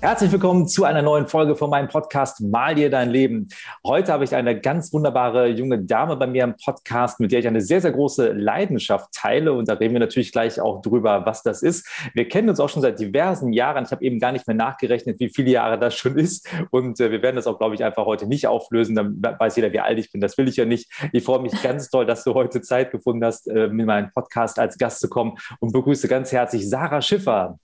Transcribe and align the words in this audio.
Herzlich 0.00 0.30
willkommen 0.30 0.68
zu 0.68 0.84
einer 0.84 1.02
neuen 1.02 1.26
Folge 1.26 1.56
von 1.56 1.70
meinem 1.70 1.88
Podcast 1.88 2.40
Mal 2.40 2.76
dir 2.76 2.88
dein 2.88 3.10
Leben. 3.10 3.48
Heute 3.84 4.12
habe 4.12 4.22
ich 4.22 4.32
eine 4.32 4.58
ganz 4.60 4.92
wunderbare 4.92 5.48
junge 5.48 5.80
Dame 5.80 6.14
bei 6.14 6.28
mir 6.28 6.44
im 6.44 6.54
Podcast, 6.56 7.18
mit 7.18 7.32
der 7.32 7.40
ich 7.40 7.48
eine 7.48 7.60
sehr, 7.60 7.80
sehr 7.80 7.90
große 7.90 8.30
Leidenschaft 8.32 9.12
teile. 9.12 9.52
Und 9.54 9.68
da 9.68 9.72
reden 9.72 9.94
wir 9.94 10.00
natürlich 10.00 10.30
gleich 10.30 10.60
auch 10.60 10.82
drüber, 10.82 11.26
was 11.26 11.42
das 11.42 11.64
ist. 11.64 11.88
Wir 12.14 12.28
kennen 12.28 12.48
uns 12.48 12.60
auch 12.60 12.68
schon 12.68 12.80
seit 12.80 13.00
diversen 13.00 13.52
Jahren. 13.52 13.86
Ich 13.86 13.90
habe 13.90 14.04
eben 14.04 14.20
gar 14.20 14.30
nicht 14.30 14.46
mehr 14.46 14.54
nachgerechnet, 14.54 15.18
wie 15.18 15.30
viele 15.30 15.50
Jahre 15.50 15.80
das 15.80 15.96
schon 15.96 16.16
ist. 16.16 16.48
Und 16.70 17.00
äh, 17.00 17.10
wir 17.10 17.20
werden 17.20 17.34
das 17.34 17.48
auch, 17.48 17.58
glaube 17.58 17.74
ich, 17.74 17.82
einfach 17.82 18.06
heute 18.06 18.28
nicht 18.28 18.46
auflösen. 18.46 18.94
Dann 18.94 19.20
weiß 19.20 19.56
jeder, 19.56 19.72
wie 19.72 19.80
alt 19.80 19.98
ich 19.98 20.12
bin. 20.12 20.20
Das 20.20 20.38
will 20.38 20.46
ich 20.46 20.54
ja 20.54 20.64
nicht. 20.64 20.88
Ich 21.12 21.24
freue 21.24 21.40
mich 21.40 21.60
ganz 21.60 21.90
toll, 21.90 22.06
dass 22.06 22.22
du 22.22 22.34
heute 22.34 22.60
Zeit 22.60 22.92
gefunden 22.92 23.24
hast, 23.24 23.48
äh, 23.48 23.66
mit 23.66 23.86
meinem 23.86 24.12
Podcast 24.12 24.60
als 24.60 24.78
Gast 24.78 25.00
zu 25.00 25.08
kommen 25.08 25.38
und 25.58 25.72
begrüße 25.72 26.06
ganz 26.06 26.30
herzlich 26.30 26.70
Sarah 26.70 27.02
Schiffer. 27.02 27.58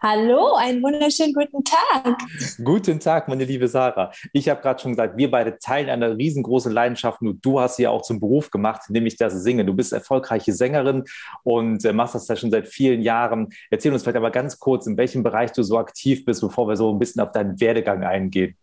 Hallo, 0.00 0.54
einen 0.54 0.80
wunderschönen 0.80 1.32
guten 1.32 1.64
Tag. 1.64 2.16
Guten 2.62 3.00
Tag, 3.00 3.26
meine 3.26 3.44
liebe 3.44 3.66
Sarah. 3.66 4.12
Ich 4.32 4.48
habe 4.48 4.60
gerade 4.60 4.80
schon 4.80 4.92
gesagt, 4.92 5.16
wir 5.16 5.28
beide 5.28 5.58
teilen 5.58 5.90
eine 5.90 6.16
riesengroße 6.16 6.70
Leidenschaft. 6.70 7.20
Nur 7.20 7.34
du 7.34 7.58
hast 7.58 7.76
sie 7.76 7.82
ja 7.82 7.90
auch 7.90 8.02
zum 8.02 8.20
Beruf 8.20 8.52
gemacht, 8.52 8.82
nämlich 8.90 9.16
das 9.16 9.42
Singen. 9.42 9.66
Du 9.66 9.74
bist 9.74 9.92
erfolgreiche 9.92 10.52
Sängerin 10.52 11.02
und 11.42 11.84
äh, 11.84 11.92
machst 11.92 12.14
das 12.14 12.28
ja 12.28 12.36
schon 12.36 12.52
seit 12.52 12.68
vielen 12.68 13.02
Jahren. 13.02 13.48
Erzähl 13.70 13.92
uns 13.92 14.04
vielleicht 14.04 14.18
aber 14.18 14.30
ganz 14.30 14.60
kurz, 14.60 14.86
in 14.86 14.96
welchem 14.96 15.24
Bereich 15.24 15.50
du 15.50 15.64
so 15.64 15.78
aktiv 15.78 16.24
bist, 16.24 16.42
bevor 16.42 16.68
wir 16.68 16.76
so 16.76 16.92
ein 16.92 17.00
bisschen 17.00 17.20
auf 17.20 17.32
deinen 17.32 17.60
Werdegang 17.60 18.04
eingehen. 18.04 18.56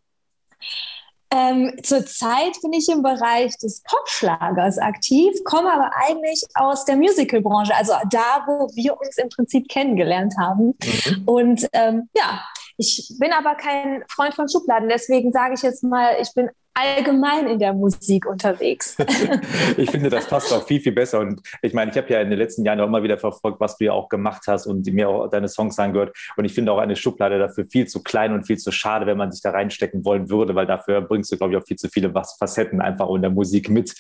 Ähm, 1.31 1.73
zurzeit 1.83 2.53
bin 2.61 2.73
ich 2.73 2.87
im 2.89 3.01
Bereich 3.01 3.57
des 3.57 3.81
Popschlagers 3.83 4.77
aktiv, 4.77 5.33
komme 5.43 5.71
aber 5.71 5.91
eigentlich 6.07 6.43
aus 6.53 6.85
der 6.85 6.97
Musicalbranche, 6.97 7.75
also 7.75 7.93
da, 8.09 8.45
wo 8.45 8.69
wir 8.75 8.99
uns 8.99 9.17
im 9.17 9.29
Prinzip 9.29 9.67
kennengelernt 9.67 10.35
haben. 10.39 10.77
Mhm. 10.83 11.23
Und 11.25 11.67
ähm, 11.73 12.09
ja, 12.15 12.43
ich 12.77 13.13
bin 13.19 13.31
aber 13.33 13.55
kein 13.55 14.03
Freund 14.09 14.33
von 14.33 14.47
Schubladen, 14.49 14.89
deswegen 14.89 15.31
sage 15.31 15.55
ich 15.55 15.61
jetzt 15.61 15.83
mal, 15.83 16.15
ich 16.21 16.33
bin 16.33 16.49
allgemein 16.75 17.47
in 17.47 17.57
der 17.57 17.73
Musik 17.73 18.25
unterwegs. 18.25 18.97
ich 19.77 19.89
finde, 19.89 20.09
das 20.09 20.27
passt 20.27 20.53
auch 20.53 20.67
viel, 20.67 20.81
viel 20.81 20.91
besser. 20.91 21.19
Und 21.19 21.41
ich 21.61 21.73
meine, 21.73 21.91
ich 21.91 21.97
habe 21.97 22.11
ja 22.11 22.21
in 22.21 22.29
den 22.29 22.37
letzten 22.37 22.65
Jahren 22.65 22.79
auch 22.81 22.87
immer 22.87 23.01
wieder 23.01 23.17
verfolgt, 23.17 23.59
was 23.59 23.77
du 23.77 23.85
ja 23.85 23.93
auch 23.93 24.09
gemacht 24.09 24.43
hast 24.47 24.67
und 24.67 24.85
mir 24.93 25.09
auch 25.09 25.27
deine 25.29 25.47
Songs 25.47 25.79
angehört. 25.79 26.15
Und 26.35 26.45
ich 26.45 26.53
finde 26.53 26.71
auch 26.71 26.77
eine 26.77 26.95
Schublade 26.95 27.39
dafür 27.39 27.65
viel 27.65 27.87
zu 27.87 28.03
klein 28.03 28.33
und 28.33 28.45
viel 28.45 28.57
zu 28.57 28.71
schade, 28.71 29.05
wenn 29.05 29.17
man 29.17 29.31
sich 29.31 29.41
da 29.41 29.51
reinstecken 29.51 30.03
wollen 30.05 30.29
würde, 30.29 30.53
weil 30.55 30.65
dafür 30.65 31.01
bringst 31.01 31.31
du, 31.31 31.37
glaube 31.37 31.53
ich, 31.53 31.59
auch 31.59 31.65
viel 31.65 31.77
zu 31.77 31.87
viele 31.89 32.11
Facetten 32.11 32.81
einfach 32.81 33.09
in 33.09 33.21
der 33.21 33.31
Musik 33.31 33.69
mit. 33.69 33.95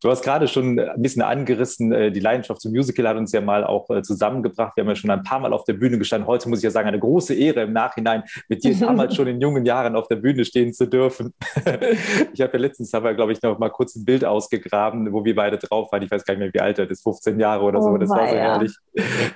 Du 0.00 0.10
hast 0.10 0.22
gerade 0.22 0.46
schon 0.48 0.78
ein 0.78 1.02
bisschen 1.02 1.22
angerissen, 1.22 1.92
äh, 1.92 2.12
die 2.12 2.20
Leidenschaft 2.20 2.60
zum 2.60 2.72
Musical 2.72 3.08
hat 3.08 3.16
uns 3.16 3.32
ja 3.32 3.40
mal 3.40 3.64
auch 3.64 3.90
äh, 3.90 4.02
zusammengebracht. 4.02 4.76
Wir 4.76 4.82
haben 4.82 4.88
ja 4.88 4.96
schon 4.96 5.10
ein 5.10 5.22
paar 5.22 5.40
Mal 5.40 5.52
auf 5.52 5.64
der 5.64 5.74
Bühne 5.74 5.98
gestanden. 5.98 6.28
Heute 6.28 6.48
muss 6.48 6.60
ich 6.60 6.64
ja 6.64 6.70
sagen, 6.70 6.88
eine 6.88 6.98
große 6.98 7.34
Ehre 7.34 7.62
im 7.62 7.72
Nachhinein, 7.72 8.22
mit 8.48 8.62
dir 8.62 8.74
damals 8.80 9.14
schon 9.16 9.26
in 9.26 9.40
jungen 9.40 9.64
Jahren 9.64 9.96
auf 9.96 10.06
der 10.06 10.16
Bühne 10.16 10.44
stehen 10.44 10.72
zu 10.72 10.86
dürfen. 10.86 11.34
Ich 12.32 12.40
habe 12.40 12.52
ja 12.52 12.58
letztens, 12.58 12.92
haben 12.92 13.04
wir, 13.04 13.14
glaube 13.14 13.32
ich, 13.32 13.42
noch 13.42 13.58
mal 13.58 13.70
kurz 13.70 13.94
ein 13.96 14.04
Bild 14.04 14.24
ausgegraben, 14.24 15.12
wo 15.12 15.24
wir 15.24 15.34
beide 15.34 15.58
drauf 15.58 15.90
waren. 15.92 16.02
Ich 16.02 16.10
weiß 16.10 16.24
gar 16.24 16.34
nicht 16.34 16.40
mehr, 16.40 16.52
wie 16.52 16.60
alt 16.60 16.78
er 16.78 16.90
ist, 16.90 17.02
15 17.02 17.38
Jahre 17.38 17.64
oder 17.64 17.80
so. 17.80 17.90
Oh, 17.90 17.98
das 17.98 18.10
war 18.10 18.28
so 18.28 18.34
herrlich. 18.34 18.76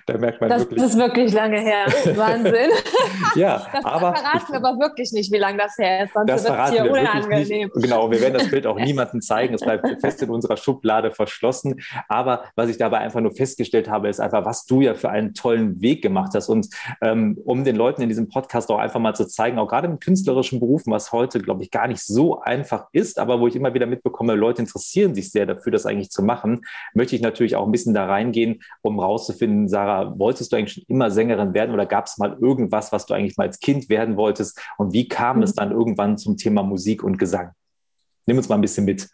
Da 0.06 0.18
merkt 0.18 0.40
man 0.40 0.50
das, 0.50 0.60
wirklich. 0.62 0.80
Das 0.80 0.90
ist 0.90 0.98
wirklich 0.98 1.32
lange 1.32 1.60
her. 1.60 1.86
Wahnsinn. 2.16 2.70
ja, 3.34 3.66
das 3.72 3.84
aber. 3.84 4.14
verraten 4.14 4.52
wir 4.52 4.56
aber 4.56 4.78
wirklich 4.78 5.12
nicht, 5.12 5.32
wie 5.32 5.38
lange 5.38 5.58
das 5.58 5.76
her 5.78 6.04
ist. 6.04 6.12
Sonst 6.12 6.28
das 6.28 6.46
verraten 6.46 6.74
wir 6.74 6.92
wirklich 6.92 7.48
nicht. 7.48 7.72
Genau, 7.74 8.10
wir 8.10 8.20
werden 8.20 8.34
das 8.34 8.50
Bild 8.50 8.66
auch 8.66 8.78
niemandem 8.78 9.20
zeigen. 9.20 9.54
Es 9.54 9.62
bleibt 9.62 9.86
fest 10.00 10.22
in 10.22 10.30
unserer 10.30 10.56
Schublade 10.56 11.10
verschlossen. 11.10 11.80
Aber 12.08 12.44
was 12.56 12.68
ich 12.68 12.78
dabei 12.78 12.98
einfach 12.98 13.20
nur 13.20 13.32
festgestellt 13.32 13.88
habe, 13.88 14.08
ist 14.08 14.20
einfach, 14.20 14.44
was 14.44 14.66
du 14.66 14.80
ja 14.80 14.94
für 14.94 15.10
einen 15.10 15.34
tollen 15.34 15.80
Weg 15.80 16.02
gemacht 16.02 16.32
hast. 16.34 16.48
Und 16.48 16.68
ähm, 17.00 17.38
um 17.44 17.64
den 17.64 17.76
Leuten 17.76 18.02
in 18.02 18.08
diesem 18.08 18.28
Podcast 18.28 18.70
auch 18.70 18.78
einfach 18.78 19.00
mal 19.00 19.14
zu 19.14 19.26
zeigen, 19.26 19.58
auch 19.58 19.68
gerade 19.68 19.88
im 19.88 19.98
künstlerischen 19.98 20.60
Berufen, 20.60 20.92
was 20.92 21.12
heute, 21.12 21.40
glaube 21.40 21.62
ich, 21.62 21.70
gar 21.70 21.88
nicht 21.88 22.02
so 22.02 22.40
einfach 22.40 22.57
ist, 22.92 23.18
aber 23.18 23.40
wo 23.40 23.46
ich 23.46 23.56
immer 23.56 23.74
wieder 23.74 23.86
mitbekomme, 23.86 24.34
Leute 24.34 24.62
interessieren 24.62 25.14
sich 25.14 25.30
sehr 25.30 25.46
dafür, 25.46 25.72
das 25.72 25.86
eigentlich 25.86 26.10
zu 26.10 26.22
machen, 26.22 26.62
möchte 26.94 27.16
ich 27.16 27.22
natürlich 27.22 27.56
auch 27.56 27.66
ein 27.66 27.72
bisschen 27.72 27.94
da 27.94 28.06
reingehen, 28.06 28.62
um 28.82 28.98
rauszufinden, 28.98 29.68
Sarah, 29.68 30.18
wolltest 30.18 30.52
du 30.52 30.56
eigentlich 30.56 30.74
schon 30.74 30.84
immer 30.88 31.10
Sängerin 31.10 31.54
werden 31.54 31.74
oder 31.74 31.86
gab 31.86 32.06
es 32.06 32.18
mal 32.18 32.36
irgendwas, 32.40 32.92
was 32.92 33.06
du 33.06 33.14
eigentlich 33.14 33.36
mal 33.36 33.46
als 33.46 33.60
Kind 33.60 33.88
werden 33.88 34.16
wolltest 34.16 34.60
und 34.78 34.92
wie 34.92 35.08
kam 35.08 35.38
mhm. 35.38 35.42
es 35.42 35.54
dann 35.54 35.72
irgendwann 35.72 36.18
zum 36.18 36.36
Thema 36.36 36.62
Musik 36.62 37.02
und 37.02 37.18
Gesang? 37.18 37.52
Nimm 38.26 38.36
uns 38.36 38.48
mal 38.48 38.56
ein 38.56 38.60
bisschen 38.60 38.84
mit. 38.84 39.08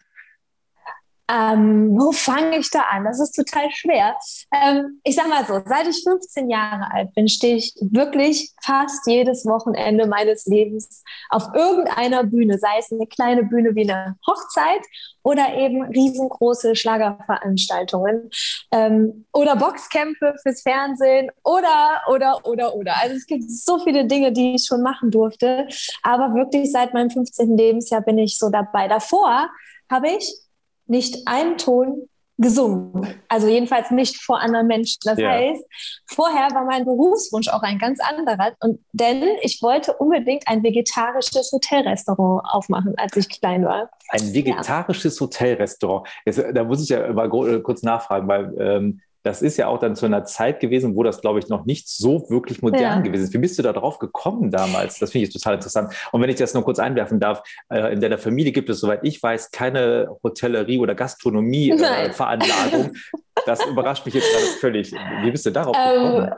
Ähm, 1.27 1.97
wo 1.97 2.11
fange 2.11 2.59
ich 2.59 2.69
da 2.69 2.81
an? 2.81 3.03
Das 3.03 3.19
ist 3.19 3.31
total 3.31 3.69
schwer. 3.71 4.15
Ähm, 4.53 4.99
ich 5.03 5.15
sag 5.15 5.27
mal 5.27 5.43
so, 5.45 5.59
seit 5.65 5.87
ich 5.87 6.03
15 6.03 6.49
Jahre 6.49 6.91
alt 6.91 7.13
bin, 7.15 7.27
stehe 7.27 7.55
ich 7.55 7.73
wirklich 7.81 8.51
fast 8.63 9.07
jedes 9.07 9.45
Wochenende 9.45 10.07
meines 10.07 10.45
Lebens 10.45 11.03
auf 11.29 11.47
irgendeiner 11.55 12.23
Bühne, 12.23 12.59
sei 12.59 12.77
es 12.77 12.91
eine 12.91 13.07
kleine 13.07 13.43
Bühne 13.43 13.73
wie 13.73 13.89
eine 13.89 14.15
Hochzeit 14.27 14.81
oder 15.23 15.55
eben 15.55 15.81
riesengroße 15.81 16.75
Schlagerveranstaltungen 16.75 18.29
ähm, 18.71 19.25
oder 19.33 19.55
Boxkämpfe 19.55 20.35
fürs 20.43 20.61
Fernsehen 20.61 21.31
oder, 21.43 22.03
oder, 22.07 22.45
oder, 22.45 22.75
oder. 22.75 22.93
Also 23.01 23.15
es 23.15 23.25
gibt 23.25 23.49
so 23.49 23.79
viele 23.79 24.05
Dinge, 24.05 24.31
die 24.31 24.55
ich 24.55 24.65
schon 24.67 24.83
machen 24.83 25.09
durfte, 25.09 25.67
aber 26.03 26.35
wirklich 26.35 26.71
seit 26.71 26.93
meinem 26.93 27.09
15. 27.09 27.57
Lebensjahr 27.57 28.01
bin 28.01 28.19
ich 28.19 28.37
so 28.37 28.51
dabei. 28.51 28.87
Davor 28.87 29.49
habe 29.89 30.09
ich 30.09 30.44
nicht 30.87 31.27
einen 31.27 31.57
Ton 31.57 32.07
gesungen. 32.37 33.15
Also 33.29 33.47
jedenfalls 33.47 33.91
nicht 33.91 34.17
vor 34.17 34.39
anderen 34.41 34.67
Menschen. 34.67 34.99
Das 35.05 35.17
ja. 35.17 35.29
heißt, 35.29 35.63
vorher 36.05 36.49
war 36.53 36.65
mein 36.65 36.83
Berufswunsch 36.83 37.47
auch 37.47 37.61
ein 37.61 37.79
ganz 37.79 37.99
anderer. 38.01 38.53
Und 38.59 38.83
denn 38.91 39.23
ich 39.41 39.61
wollte 39.61 39.93
unbedingt 39.93 40.47
ein 40.47 40.61
vegetarisches 40.63 41.51
Hotelrestaurant 41.51 42.43
aufmachen, 42.51 42.93
als 42.97 43.15
ich 43.15 43.29
klein 43.29 43.63
war. 43.63 43.89
Ein 44.09 44.33
vegetarisches 44.33 45.19
ja. 45.19 45.25
Hotelrestaurant. 45.25 46.07
Jetzt, 46.25 46.43
da 46.53 46.63
muss 46.63 46.83
ich 46.83 46.89
ja 46.89 47.11
mal 47.13 47.29
kurz 47.29 47.83
nachfragen, 47.83 48.27
weil 48.27 48.53
ähm, 48.59 49.01
das 49.25 49.41
ist 49.41 49.57
ja 49.57 49.67
auch 49.67 49.79
dann 49.79 49.95
zu 49.95 50.05
einer 50.05 50.23
Zeit 50.23 50.59
gewesen, 50.59 50.95
wo 50.95 51.01
das, 51.01 51.19
glaube 51.19 51.39
ich, 51.39 51.49
noch 51.49 51.65
nicht 51.65 51.89
so 51.89 52.29
wirklich 52.29 52.61
modern 52.61 52.79
ja. 52.79 52.99
gewesen 52.99 53.23
ist. 53.23 53.33
Wie 53.33 53.39
bist 53.39 53.57
du 53.57 53.63
da 53.63 53.73
drauf 53.73 53.97
gekommen 53.97 54.51
damals? 54.51 54.99
Das 54.99 55.11
finde 55.11 55.25
ich 55.25 55.33
total 55.33 55.55
interessant. 55.55 55.95
Und 56.11 56.21
wenn 56.21 56.29
ich 56.29 56.35
das 56.35 56.53
nur 56.53 56.63
kurz 56.63 56.77
einwerfen 56.77 57.19
darf, 57.19 57.41
äh, 57.69 57.91
in 57.91 57.99
deiner 57.99 58.19
Familie 58.19 58.51
gibt 58.51 58.69
es, 58.69 58.79
soweit 58.79 58.99
ich 59.01 59.21
weiß, 59.21 59.49
keine 59.49 60.15
Hotellerie 60.23 60.77
oder 60.77 60.93
Gastronomie-Veranlagung. 60.93 62.85
Äh, 62.85 63.17
das 63.47 63.65
überrascht 63.65 64.05
mich 64.05 64.13
jetzt 64.13 64.31
gerade 64.31 64.45
völlig. 64.59 64.93
Wie 65.23 65.31
bist 65.31 65.43
du 65.47 65.49
darauf 65.49 65.75
ähm, 65.75 66.03
gekommen? 66.03 66.31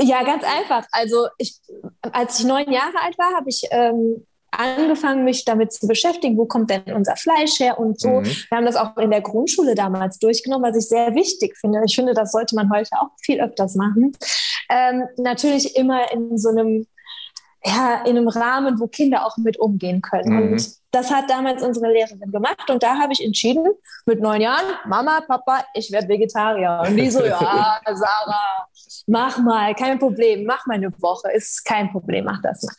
ja, 0.00 0.22
ganz 0.22 0.44
einfach. 0.44 0.86
Also 0.92 1.26
ich, 1.36 1.58
als 2.12 2.38
ich 2.38 2.46
neun 2.46 2.70
Jahre 2.70 2.94
alt 3.04 3.18
war, 3.18 3.34
habe 3.34 3.48
ich 3.48 3.64
ähm, 3.72 4.24
angefangen, 4.50 5.24
mich 5.24 5.44
damit 5.44 5.72
zu 5.72 5.86
beschäftigen, 5.86 6.36
wo 6.36 6.46
kommt 6.46 6.70
denn 6.70 6.82
unser 6.94 7.16
Fleisch 7.16 7.60
her 7.60 7.78
und 7.78 8.00
so. 8.00 8.08
Mhm. 8.08 8.24
Wir 8.24 8.58
haben 8.58 8.66
das 8.66 8.76
auch 8.76 8.96
in 8.96 9.10
der 9.10 9.20
Grundschule 9.20 9.74
damals 9.74 10.18
durchgenommen, 10.18 10.70
was 10.70 10.76
ich 10.76 10.88
sehr 10.88 11.14
wichtig 11.14 11.56
finde. 11.56 11.80
Ich 11.86 11.94
finde, 11.94 12.14
das 12.14 12.32
sollte 12.32 12.54
man 12.54 12.70
heute 12.70 12.90
auch 13.00 13.08
viel 13.22 13.40
öfters 13.40 13.74
machen. 13.74 14.12
Ähm, 14.68 15.04
natürlich 15.16 15.76
immer 15.76 16.10
in 16.12 16.36
so 16.38 16.50
einem 16.50 16.86
ja, 17.64 18.02
in 18.06 18.16
einem 18.16 18.28
Rahmen, 18.28 18.80
wo 18.80 18.86
Kinder 18.86 19.26
auch 19.26 19.36
mit 19.36 19.58
umgehen 19.58 20.00
können. 20.00 20.34
Mhm. 20.34 20.52
Und 20.52 20.70
das 20.92 21.10
hat 21.10 21.28
damals 21.28 21.62
unsere 21.62 21.92
Lehrerin 21.92 22.32
gemacht. 22.32 22.70
Und 22.70 22.82
da 22.82 22.98
habe 22.98 23.12
ich 23.12 23.22
entschieden, 23.22 23.66
mit 24.06 24.20
neun 24.20 24.40
Jahren, 24.40 24.64
Mama, 24.86 25.20
Papa, 25.26 25.64
ich 25.74 25.92
werde 25.92 26.08
Vegetarier. 26.08 26.82
Und 26.86 26.96
die 26.96 27.10
so, 27.10 27.22
ja, 27.24 27.78
Sarah, 27.84 28.66
mach 29.10 29.38
mal, 29.38 29.74
kein 29.74 29.98
Problem, 29.98 30.44
mach 30.44 30.66
mal 30.66 30.74
eine 30.74 30.92
Woche, 31.02 31.30
ist 31.32 31.64
kein 31.64 31.90
Problem, 31.90 32.24
mach 32.24 32.40
das 32.42 32.62
mal. 32.62 32.74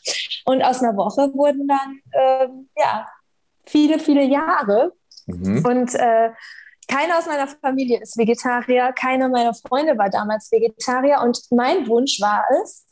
Und 0.46 0.64
aus 0.64 0.82
einer 0.82 0.96
Woche 0.96 1.34
wurden 1.34 1.68
dann, 1.68 2.00
ähm, 2.14 2.70
ja, 2.78 3.06
viele, 3.66 4.00
viele 4.00 4.24
Jahre. 4.24 4.94
Mhm. 5.26 5.66
Und 5.66 5.96
äh, 5.96 6.32
keiner 6.88 7.18
aus 7.18 7.26
meiner 7.26 7.48
Familie 7.48 8.02
ist 8.02 8.18
Vegetarier, 8.18 8.94
keiner 8.94 9.30
meiner 9.30 9.54
Freunde 9.54 9.98
war 9.98 10.10
damals 10.10 10.52
Vegetarier. 10.52 11.22
Und 11.22 11.40
mein 11.52 11.88
Wunsch 11.88 12.20
war 12.22 12.44
es, 12.64 12.86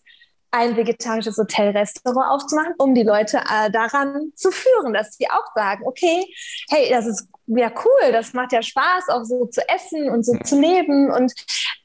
ein 0.51 0.75
vegetarisches 0.75 1.37
Hotelrestaurant 1.37 2.31
aufzumachen, 2.31 2.73
um 2.79 2.95
die 2.95 3.03
Leute 3.03 3.37
äh, 3.37 3.69
daran 3.69 4.31
zu 4.35 4.51
führen, 4.51 4.93
dass 4.93 5.15
sie 5.15 5.29
auch 5.29 5.45
sagen, 5.53 5.83
okay, 5.85 6.25
hey, 6.69 6.89
das 6.89 7.05
ist 7.05 7.27
ja 7.45 7.71
cool, 7.85 8.11
das 8.11 8.33
macht 8.33 8.51
ja 8.51 8.61
Spaß, 8.61 9.09
auch 9.09 9.23
so 9.23 9.45
zu 9.45 9.61
essen 9.69 10.09
und 10.09 10.25
so 10.25 10.35
zu 10.43 10.59
leben. 10.59 11.11
Und 11.11 11.33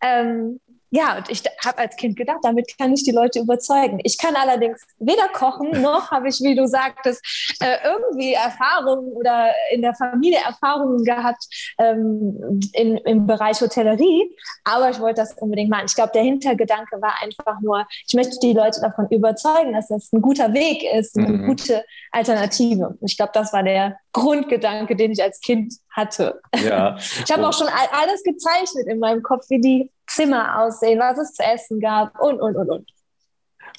ähm, 0.00 0.60
ja, 0.94 1.16
und 1.16 1.28
ich 1.28 1.42
habe 1.64 1.78
als 1.78 1.96
Kind 1.96 2.16
gedacht, 2.16 2.38
damit 2.42 2.78
kann 2.78 2.92
ich 2.92 3.02
die 3.02 3.10
Leute 3.10 3.40
überzeugen. 3.40 3.98
Ich 4.04 4.16
kann 4.16 4.36
allerdings 4.36 4.80
weder 5.00 5.26
kochen, 5.32 5.70
noch 5.82 6.12
habe 6.12 6.28
ich, 6.28 6.40
wie 6.40 6.54
du 6.54 6.68
sagtest, 6.68 7.20
äh, 7.60 7.78
irgendwie 7.84 8.34
Erfahrungen 8.34 9.10
oder 9.12 9.50
in 9.72 9.82
der 9.82 9.94
Familie 9.94 10.38
Erfahrungen 10.38 11.02
gehabt 11.02 11.46
ähm, 11.78 12.60
in, 12.74 12.96
im 12.98 13.26
Bereich 13.26 13.60
Hotellerie. 13.60 14.36
Aber 14.62 14.88
ich 14.88 15.00
wollte 15.00 15.22
das 15.22 15.32
unbedingt 15.38 15.68
machen. 15.68 15.86
Ich 15.86 15.96
glaube, 15.96 16.12
der 16.14 16.22
Hintergedanke 16.22 17.02
war 17.02 17.20
einfach 17.20 17.60
nur, 17.60 17.84
ich 18.06 18.14
möchte 18.14 18.38
die 18.40 18.52
Leute 18.52 18.80
davon 18.80 19.08
überzeugen, 19.10 19.72
dass 19.72 19.88
das 19.88 20.12
ein 20.12 20.22
guter 20.22 20.54
Weg 20.54 20.84
ist, 20.96 21.18
eine 21.18 21.26
mhm. 21.26 21.46
gute 21.46 21.84
Alternative. 22.12 22.96
Ich 23.00 23.16
glaube, 23.16 23.32
das 23.34 23.52
war 23.52 23.64
der 23.64 23.98
Grundgedanke, 24.12 24.94
den 24.94 25.10
ich 25.10 25.20
als 25.20 25.40
Kind 25.40 25.74
hatte. 25.90 26.40
Ja. 26.62 26.96
Ich 27.24 27.32
habe 27.32 27.48
auch 27.48 27.52
schon 27.52 27.68
alles 27.68 28.22
gezeichnet 28.22 28.86
in 28.86 28.98
meinem 28.98 29.22
Kopf, 29.22 29.48
wie 29.48 29.60
die 29.60 29.90
Zimmer 30.06 30.60
aussehen, 30.60 30.98
was 30.98 31.18
es 31.18 31.32
zu 31.32 31.42
essen 31.42 31.80
gab 31.80 32.20
und, 32.20 32.40
und, 32.40 32.56
und, 32.56 32.70
und. 32.70 32.94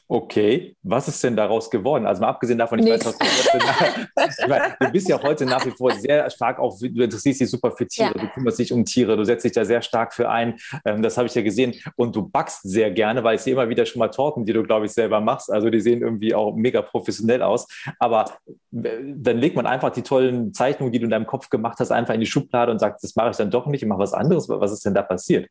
Okay, 0.07 0.75
was 0.83 1.07
ist 1.07 1.23
denn 1.23 1.35
daraus 1.35 1.67
geworden? 1.71 2.05
Also 2.05 2.21
mal 2.21 2.27
abgesehen 2.27 2.59
davon, 2.59 2.77
ich 2.77 2.85
Nichts. 2.85 3.07
weiß, 3.07 3.17
du, 3.17 3.57
nach, 3.57 4.47
meine, 4.47 4.75
du 4.79 4.91
bist 4.91 5.09
ja 5.09 5.19
heute 5.21 5.45
nach 5.45 5.65
wie 5.65 5.71
vor 5.71 5.91
sehr 5.93 6.29
stark 6.29 6.59
auch, 6.59 6.77
du 6.79 7.03
interessierst 7.03 7.41
dich 7.41 7.49
super 7.49 7.71
für 7.71 7.87
Tiere, 7.87 8.13
ja. 8.15 8.21
du 8.21 8.27
kümmerst 8.29 8.59
dich 8.59 8.71
um 8.71 8.85
Tiere, 8.85 9.17
du 9.17 9.23
setzt 9.23 9.45
dich 9.45 9.53
da 9.53 9.65
sehr 9.65 9.81
stark 9.81 10.13
für 10.13 10.29
ein. 10.29 10.59
Ähm, 10.85 11.01
das 11.01 11.17
habe 11.17 11.27
ich 11.27 11.33
ja 11.33 11.41
gesehen. 11.41 11.73
Und 11.95 12.15
du 12.15 12.29
backst 12.29 12.61
sehr 12.61 12.91
gerne, 12.91 13.23
weil 13.23 13.35
ich 13.35 13.41
sehe 13.41 13.53
immer 13.53 13.67
wieder 13.67 13.83
schon 13.87 13.99
mal 13.99 14.09
Torten, 14.09 14.45
die 14.45 14.53
du, 14.53 14.61
glaube 14.61 14.85
ich, 14.85 14.91
selber 14.91 15.21
machst. 15.21 15.51
Also 15.51 15.71
die 15.71 15.81
sehen 15.81 16.03
irgendwie 16.03 16.35
auch 16.35 16.55
mega 16.55 16.83
professionell 16.83 17.41
aus. 17.41 17.67
Aber 17.97 18.25
dann 18.69 19.37
legt 19.39 19.55
man 19.55 19.65
einfach 19.65 19.89
die 19.89 20.03
tollen 20.03 20.53
Zeichnungen, 20.53 20.91
die 20.91 20.99
du 20.99 21.05
in 21.05 21.11
deinem 21.11 21.25
Kopf 21.25 21.49
gemacht 21.49 21.79
hast, 21.79 21.91
einfach 21.91 22.13
in 22.13 22.19
die 22.19 22.27
Schublade 22.27 22.71
und 22.71 22.77
sagt, 22.77 23.03
das 23.03 23.15
mache 23.15 23.31
ich 23.31 23.37
dann 23.37 23.49
doch 23.49 23.65
nicht, 23.65 23.81
ich 23.81 23.87
mache 23.87 23.99
was 23.99 24.13
anderes. 24.13 24.47
Was 24.49 24.71
ist 24.71 24.85
denn 24.85 24.93
da 24.93 25.01
passiert? 25.01 25.49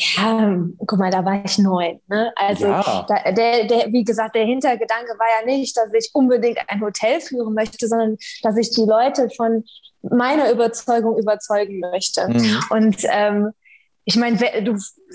Ja, 0.00 0.56
guck 0.86 0.98
mal, 0.98 1.10
da 1.10 1.24
war 1.24 1.44
ich 1.44 1.58
neun. 1.58 2.00
Ne? 2.06 2.32
Also 2.36 2.66
ja. 2.66 3.04
da, 3.08 3.32
der, 3.32 3.64
der, 3.64 3.92
wie 3.92 4.04
gesagt, 4.04 4.36
der 4.36 4.44
Hintergedanke 4.44 5.18
war 5.18 5.26
ja 5.40 5.46
nicht, 5.46 5.76
dass 5.76 5.92
ich 5.92 6.10
unbedingt 6.12 6.58
ein 6.68 6.80
Hotel 6.80 7.20
führen 7.20 7.52
möchte, 7.52 7.88
sondern 7.88 8.16
dass 8.42 8.56
ich 8.56 8.70
die 8.70 8.84
Leute 8.84 9.28
von 9.36 9.64
meiner 10.02 10.52
Überzeugung 10.52 11.18
überzeugen 11.18 11.80
möchte. 11.80 12.28
Mhm. 12.28 12.60
Und 12.70 12.96
ähm, 13.10 13.50
ich 14.08 14.16
meine, 14.16 14.38
du 14.62 14.72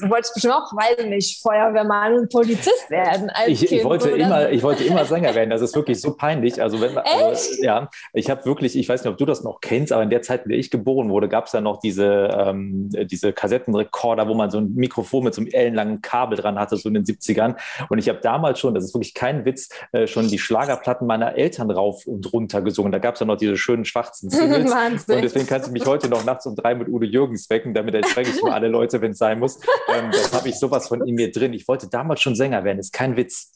wolltest 0.08 0.36
bestimmt 0.36 0.54
auch, 0.54 0.72
weiß 0.72 1.08
nicht, 1.08 1.42
Feuerwehrmann 1.42 2.14
und 2.14 2.32
Polizist 2.32 2.92
werden. 2.92 3.32
ich, 3.48 3.72
ich, 3.72 3.84
wollte 3.84 4.12
immer, 4.12 4.52
ich 4.52 4.62
wollte 4.62 4.84
immer 4.84 5.04
Sänger 5.04 5.34
werden. 5.34 5.50
Das 5.50 5.62
ist 5.62 5.76
wirklich 5.76 6.00
so 6.00 6.14
peinlich. 6.16 6.62
Also 6.62 6.80
wenn 6.80 6.96
also, 6.96 7.64
ja, 7.64 7.90
ich 8.14 8.30
habe 8.30 8.46
wirklich, 8.46 8.76
ich 8.76 8.88
weiß 8.88 9.04
nicht, 9.04 9.12
ob 9.12 9.18
du 9.18 9.26
das 9.26 9.44
noch 9.44 9.62
kennst, 9.62 9.92
aber 9.92 10.04
in 10.04 10.12
der 10.12 10.22
Zeit, 10.22 10.44
in 10.44 10.50
der 10.50 10.60
ich 10.60 10.70
geboren 10.70 11.10
wurde, 11.10 11.28
gab 11.28 11.48
es 11.48 11.54
ja 11.54 11.62
noch 11.62 11.80
diese, 11.80 12.06
ähm, 12.06 12.90
diese 13.06 13.34
Kassettenrekorder, 13.34 14.28
wo 14.28 14.36
man 14.36 14.52
so 14.52 14.60
ein 14.60 14.76
Mikrofon 14.76 15.24
mit 15.24 15.34
so 15.34 15.42
einem 15.42 15.50
ellenlangen 15.50 16.04
Kabel 16.04 16.38
dran 16.38 16.60
hatte, 16.60 16.78
so 16.78 16.88
in 16.88 16.94
den 16.94 17.04
70ern. 17.04 17.56
Und 17.90 17.98
ich 17.98 18.10
habe 18.10 18.20
damals 18.22 18.60
schon, 18.60 18.76
das 18.76 18.84
ist 18.84 18.94
wirklich 18.94 19.16
kein 19.16 19.44
Witz, 19.44 19.70
äh, 19.92 20.06
schon 20.06 20.28
die 20.28 20.38
Schlagerplatten 20.38 21.08
meiner 21.08 21.36
Eltern 21.36 21.72
rauf 21.72 22.06
und 22.06 22.32
runter 22.32 22.62
gesungen. 22.62 22.92
Da 22.92 23.00
gab 23.00 23.16
es 23.16 23.22
ja 23.22 23.26
noch 23.26 23.38
diese 23.38 23.58
schönen 23.58 23.86
schwarzen 23.86 24.30
Singles. 24.30 24.72
und 25.08 25.24
deswegen 25.24 25.48
kannst 25.48 25.70
du 25.70 25.72
mich 25.72 25.88
heute 25.88 26.10
noch 26.10 26.24
nachts 26.26 26.46
um 26.46 26.56
drei 26.56 26.76
mit 26.76 26.90
Udo 26.90 27.06
Jürgens 27.06 27.50
wecken, 27.50 27.74
damit 27.74 27.96
erschrecke 27.96 28.30
ich 28.30 28.44
mal 28.44 28.52
alle 28.52 28.68
Leute 28.68 28.83
Leute, 28.84 29.02
wenn 29.02 29.12
es 29.12 29.18
sein 29.18 29.40
muss. 29.40 29.60
Ähm, 29.88 30.12
das 30.12 30.34
habe 30.34 30.50
ich 30.50 30.60
sowas 30.60 30.88
von 30.88 31.06
in 31.08 31.16
mir 31.16 31.32
drin. 31.32 31.54
Ich 31.54 31.68
wollte 31.68 31.88
damals 31.88 32.22
schon 32.22 32.36
Sänger 32.36 32.64
werden, 32.64 32.80
ist 32.80 32.94
kein 32.94 33.16
Witz. 33.16 33.54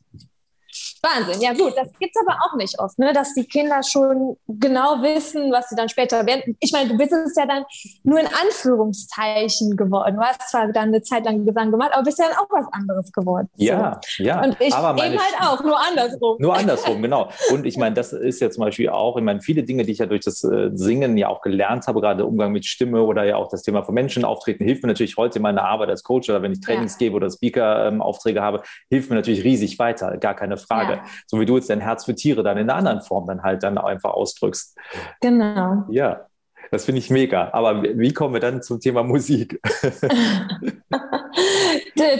Wahnsinn, 1.07 1.41
ja 1.41 1.53
gut, 1.53 1.73
das 1.75 1.91
gibt 1.99 2.15
es 2.15 2.21
aber 2.27 2.37
auch 2.43 2.55
nicht 2.55 2.79
oft, 2.79 2.97
ne? 2.99 3.13
dass 3.13 3.33
die 3.33 3.45
Kinder 3.45 3.81
schon 3.83 4.37
genau 4.47 5.01
wissen, 5.01 5.51
was 5.51 5.69
sie 5.69 5.75
dann 5.75 5.89
später 5.89 6.25
werden. 6.25 6.55
Ich 6.59 6.71
meine, 6.71 6.89
du 6.89 6.97
bist 6.97 7.11
es 7.11 7.35
ja 7.35 7.45
dann 7.45 7.65
nur 8.03 8.19
in 8.19 8.27
Anführungszeichen 8.27 9.75
geworden. 9.75 10.15
Du 10.15 10.21
hast 10.21 10.49
zwar 10.49 10.71
dann 10.71 10.89
eine 10.89 11.01
Zeit 11.01 11.25
lang 11.25 11.45
Gesang 11.45 11.71
gemacht, 11.71 11.91
aber 11.93 12.03
bist 12.03 12.19
ja 12.19 12.25
dann 12.27 12.37
auch 12.37 12.49
was 12.49 12.65
anderes 12.71 13.11
geworden. 13.11 13.49
Ja, 13.55 13.99
so. 14.05 14.23
ja. 14.23 14.43
Und 14.43 14.57
ich 14.59 14.73
aber 14.73 15.05
eben 15.05 15.17
halt 15.17 15.35
auch, 15.41 15.63
nur 15.63 15.79
andersrum. 15.79 16.37
Nur 16.39 16.55
andersrum, 16.55 17.01
genau. 17.01 17.29
Und 17.51 17.65
ich 17.65 17.77
meine, 17.77 17.95
das 17.95 18.13
ist 18.13 18.41
ja 18.41 18.49
zum 18.49 18.63
Beispiel 18.63 18.89
auch, 18.89 19.17
ich 19.17 19.23
meine, 19.23 19.41
viele 19.41 19.63
Dinge, 19.63 19.83
die 19.83 19.91
ich 19.91 19.99
ja 19.99 20.05
durch 20.05 20.23
das 20.23 20.43
äh, 20.43 20.71
Singen 20.73 21.17
ja 21.17 21.29
auch 21.29 21.41
gelernt 21.41 21.87
habe, 21.87 22.01
gerade 22.01 22.25
Umgang 22.25 22.51
mit 22.51 22.65
Stimme 22.65 23.03
oder 23.03 23.23
ja 23.23 23.37
auch 23.37 23.49
das 23.49 23.63
Thema 23.63 23.83
von 23.83 23.93
Menschen 23.93 24.25
auftreten, 24.25 24.63
hilft 24.63 24.83
mir 24.83 24.89
natürlich 24.89 25.17
heute 25.17 25.37
in 25.39 25.43
meiner 25.43 25.63
Arbeit 25.63 25.89
als 25.89 26.03
Coach 26.03 26.29
oder 26.29 26.41
wenn 26.41 26.51
ich 26.51 26.61
Trainings 26.61 26.93
ja. 26.93 26.99
gebe 26.99 27.15
oder 27.15 27.29
Speaker-Aufträge 27.29 28.39
ähm, 28.39 28.45
habe, 28.45 28.63
hilft 28.89 29.09
mir 29.09 29.15
natürlich 29.15 29.43
riesig 29.43 29.79
weiter, 29.79 30.17
gar 30.17 30.35
keine 30.35 30.57
Frage. 30.57 30.87
Frage. 30.87 30.96
So 31.25 31.39
wie 31.39 31.45
du 31.45 31.55
jetzt 31.55 31.69
dein 31.69 31.81
Herz 31.81 32.05
für 32.05 32.15
Tiere 32.15 32.43
dann 32.43 32.57
in 32.57 32.69
einer 32.69 32.77
anderen 32.77 33.01
Form 33.01 33.27
dann 33.27 33.43
halt 33.43 33.63
dann 33.63 33.77
einfach 33.77 34.11
ausdrückst. 34.11 34.77
Genau. 35.21 35.83
Ja. 35.89 36.27
Das 36.71 36.85
finde 36.85 36.99
ich 36.99 37.09
mega. 37.09 37.49
Aber 37.53 37.81
wie 37.81 38.13
kommen 38.13 38.33
wir 38.33 38.41
dann 38.41 38.61
zum 38.61 38.79
Thema 38.79 39.03
Musik? 39.03 39.59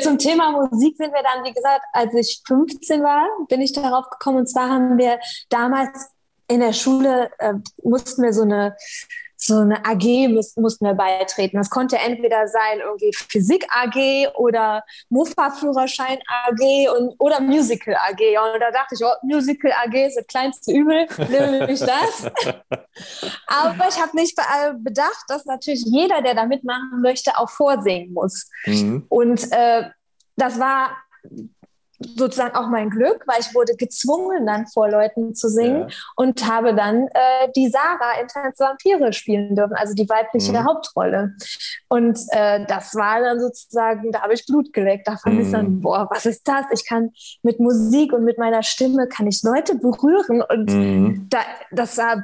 zum 0.01 0.17
Thema 0.17 0.51
Musik 0.51 0.95
sind 0.97 1.13
wir 1.13 1.23
dann, 1.23 1.43
wie 1.43 1.53
gesagt, 1.53 1.81
als 1.93 2.13
ich 2.13 2.41
15 2.47 3.03
war, 3.03 3.27
bin 3.49 3.61
ich 3.61 3.73
darauf 3.73 4.09
gekommen. 4.09 4.37
Und 4.39 4.47
zwar 4.47 4.69
haben 4.69 4.97
wir 4.97 5.19
damals 5.49 6.11
in 6.47 6.61
der 6.61 6.73
Schule, 6.73 7.29
äh, 7.39 7.55
mussten 7.83 8.23
wir 8.23 8.33
so 8.33 8.43
eine 8.43 8.75
so 9.39 9.59
eine 9.59 9.85
AG 9.85 10.27
müß, 10.29 10.57
mussten 10.57 10.85
wir 10.85 10.95
beitreten. 10.95 11.57
Das 11.57 11.69
konnte 11.69 11.97
entweder 11.97 12.47
sein 12.47 12.79
irgendwie 12.79 13.11
Physik 13.13 13.67
AG 13.69 14.29
oder 14.35 14.83
Muffa-Führerschein 15.09 16.17
AG 16.27 16.89
und, 16.97 17.15
oder 17.19 17.39
Musical 17.39 17.95
AG. 17.95 18.19
Und 18.19 18.59
da 18.59 18.71
dachte 18.71 18.95
ich, 18.95 19.01
oh, 19.03 19.13
Musical 19.21 19.71
AG 19.71 19.93
ist 19.93 20.17
das 20.17 20.25
kleinste 20.27 20.71
Übel, 20.71 21.07
nehme 21.29 21.71
ich 21.71 21.79
das. 21.79 22.25
Aber 23.47 23.87
ich 23.87 24.01
habe 24.01 24.15
nicht 24.15 24.35
bedacht, 24.79 25.25
dass 25.27 25.45
natürlich 25.45 25.83
jeder, 25.85 26.21
der 26.23 26.33
da 26.33 26.45
mitmachen 26.45 27.01
möchte, 27.01 27.37
auch 27.37 27.49
vorsingen 27.49 28.13
muss. 28.13 28.49
Mhm. 28.65 29.05
Und 29.07 29.51
äh, 29.51 29.83
das 30.35 30.59
war 30.59 30.97
sozusagen 31.99 32.55
auch 32.55 32.69
mein 32.69 32.89
Glück, 32.89 33.23
weil 33.25 33.39
ich 33.39 33.53
wurde 33.55 33.75
gezwungen, 33.75 34.45
dann 34.45 34.67
vor 34.67 34.89
Leuten 34.89 35.33
zu 35.33 35.49
singen 35.49 35.89
ja. 35.89 35.95
und 36.15 36.47
habe 36.47 36.75
dann 36.75 37.07
äh, 37.07 37.49
die 37.55 37.69
Sarah 37.69 38.19
in 38.21 38.27
Tanz 38.27 38.59
Vampire 38.59 39.13
spielen 39.13 39.55
dürfen, 39.55 39.73
also 39.73 39.93
die 39.93 40.07
weibliche 40.07 40.51
mhm. 40.51 40.65
Hauptrolle. 40.65 41.35
Und 41.87 42.19
äh, 42.29 42.65
das 42.67 42.93
war 42.95 43.21
dann 43.21 43.39
sozusagen, 43.39 44.11
da 44.11 44.21
habe 44.21 44.33
ich 44.33 44.45
Blut 44.45 44.73
geleckt. 44.73 45.07
Da 45.07 45.17
fand 45.17 45.35
mhm. 45.35 45.41
ich 45.41 45.51
dann, 45.51 45.81
boah, 45.81 46.07
was 46.11 46.25
ist 46.25 46.47
das? 46.47 46.65
Ich 46.71 46.87
kann 46.87 47.11
mit 47.41 47.59
Musik 47.59 48.13
und 48.13 48.23
mit 48.23 48.37
meiner 48.37 48.61
Stimme 48.61 49.07
kann 49.07 49.27
ich 49.27 49.41
Leute 49.43 49.75
berühren 49.75 50.43
und 50.43 50.69
mhm. 50.69 51.27
da, 51.29 51.39
das 51.71 51.97
war, 51.97 52.23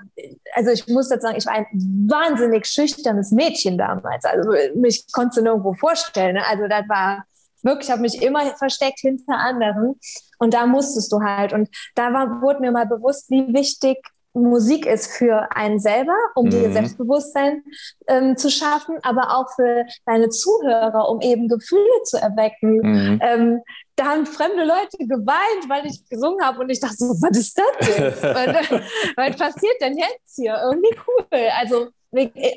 also 0.54 0.70
ich 0.70 0.88
muss 0.88 1.10
jetzt 1.10 1.24
sagen, 1.24 1.38
ich 1.38 1.46
war 1.46 1.54
ein 1.54 1.66
wahnsinnig 2.08 2.68
schüchternes 2.68 3.32
Mädchen 3.32 3.78
damals. 3.78 4.24
Also 4.26 4.52
mich 4.76 5.06
konntest 5.12 5.38
du 5.38 5.42
nirgendwo 5.42 5.74
vorstellen. 5.74 6.36
Ne? 6.36 6.44
Also 6.48 6.68
das 6.68 6.88
war 6.88 7.26
wirklich, 7.64 7.90
habe 7.92 8.02
mich 8.02 8.22
immer 8.22 8.46
versteckt 8.58 9.00
hinter 9.00 9.38
anderen. 9.38 10.00
Und 10.40 10.54
da 10.54 10.66
musstest 10.66 11.12
du 11.12 11.22
halt. 11.22 11.54
Und 11.54 11.70
da 11.96 12.14
war, 12.14 12.42
wurde 12.42 12.60
mir 12.60 12.72
mal 12.72 12.86
bewusst, 12.86 13.30
wie 13.30 13.54
wichtig 13.54 13.98
Musik 14.34 14.88
ist 14.88 15.12
für 15.12 15.48
einen 15.56 15.80
selber, 15.80 16.16
um 16.36 16.46
mhm. 16.46 16.50
dir 16.50 16.72
Selbstbewusstsein 16.72 17.64
ähm, 18.08 18.36
zu 18.36 18.50
schaffen, 18.50 18.98
aber 19.04 19.38
auch 19.38 19.48
für 19.56 19.86
deine 20.06 20.30
Zuhörer, 20.30 21.08
um 21.10 21.22
eben 21.22 21.48
Gefühle 21.48 22.04
zu 22.06 22.18
erwecken. 22.18 22.78
Mhm. 22.78 23.20
Ähm, 23.22 23.62
da 23.96 24.06
haben 24.06 24.26
fremde 24.26 24.64
Leute 24.64 24.98
geweint, 24.98 25.70
weil 25.70 25.86
ich 25.86 26.08
gesungen 26.10 26.44
habe 26.44 26.62
und 26.62 26.70
ich 26.72 26.80
dachte 26.80 26.96
so, 26.98 27.10
was 27.22 27.38
ist 27.38 27.60
das 27.60 27.96
denn? 27.96 28.06
was, 28.34 28.82
was 29.16 29.36
passiert 29.38 29.76
denn 29.82 29.98
jetzt 29.98 30.36
hier? 30.36 30.60
Irgendwie 30.64 30.96
cool. 31.08 31.40
Also 31.60 31.90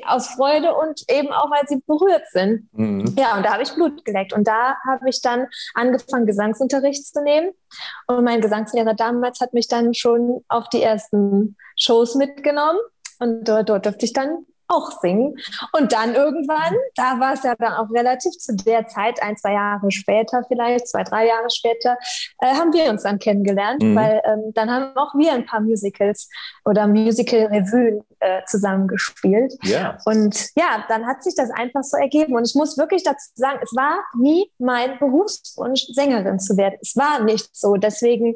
aus 0.05 0.27
Freude 0.27 0.75
und 0.75 1.03
eben 1.09 1.31
auch, 1.31 1.49
weil 1.49 1.67
sie 1.67 1.81
berührt 1.85 2.25
sind. 2.31 2.69
Mhm. 2.73 3.15
Ja, 3.17 3.37
und 3.37 3.45
da 3.45 3.53
habe 3.53 3.63
ich 3.63 3.73
Blut 3.73 4.05
geleckt. 4.05 4.33
Und 4.33 4.47
da 4.47 4.75
habe 4.87 5.09
ich 5.09 5.21
dann 5.21 5.47
angefangen, 5.73 6.25
Gesangsunterricht 6.25 7.05
zu 7.05 7.21
nehmen. 7.23 7.51
Und 8.07 8.23
mein 8.23 8.41
Gesangslehrer 8.41 8.93
damals 8.93 9.39
hat 9.41 9.53
mich 9.53 9.67
dann 9.67 9.93
schon 9.93 10.43
auf 10.47 10.69
die 10.69 10.81
ersten 10.81 11.55
Shows 11.75 12.15
mitgenommen. 12.15 12.79
Und 13.19 13.47
dort, 13.47 13.69
dort 13.69 13.85
durfte 13.85 14.05
ich 14.05 14.13
dann 14.13 14.45
auch 14.67 14.91
singen. 15.01 15.35
Und 15.71 15.93
dann 15.93 16.13
irgendwann, 16.15 16.75
da 16.95 17.19
war 17.19 17.33
es 17.33 17.43
ja 17.43 17.55
dann 17.55 17.73
auch 17.73 17.89
relativ 17.91 18.33
zu 18.37 18.55
der 18.55 18.87
Zeit, 18.87 19.21
ein, 19.21 19.37
zwei 19.37 19.53
Jahre 19.53 19.91
später 19.91 20.43
vielleicht, 20.47 20.87
zwei, 20.87 21.03
drei 21.03 21.27
Jahre 21.27 21.49
später, 21.49 21.97
äh, 22.39 22.53
haben 22.53 22.73
wir 22.73 22.89
uns 22.89 23.03
dann 23.03 23.19
kennengelernt, 23.19 23.81
mhm. 23.81 23.95
weil 23.95 24.21
ähm, 24.25 24.51
dann 24.53 24.69
haben 24.69 24.95
auch 24.95 25.13
wir 25.15 25.33
ein 25.33 25.45
paar 25.45 25.61
Musicals 25.61 26.29
oder 26.65 26.87
Musical-Revuen 26.87 28.01
äh, 28.19 28.41
zusammengespielt. 28.45 29.53
Yeah. 29.65 29.97
Und 30.05 30.49
ja, 30.55 30.85
dann 30.87 31.05
hat 31.05 31.23
sich 31.23 31.35
das 31.35 31.49
einfach 31.51 31.83
so 31.83 31.97
ergeben. 31.97 32.35
Und 32.35 32.47
ich 32.47 32.55
muss 32.55 32.77
wirklich 32.77 33.03
dazu 33.03 33.29
sagen, 33.35 33.59
es 33.61 33.75
war 33.75 34.03
nie 34.17 34.51
mein 34.57 34.97
Berufswunsch, 34.99 35.85
Sängerin 35.93 36.39
zu 36.39 36.57
werden. 36.57 36.77
Es 36.81 36.95
war 36.95 37.23
nicht 37.23 37.49
so. 37.55 37.75
Deswegen, 37.75 38.35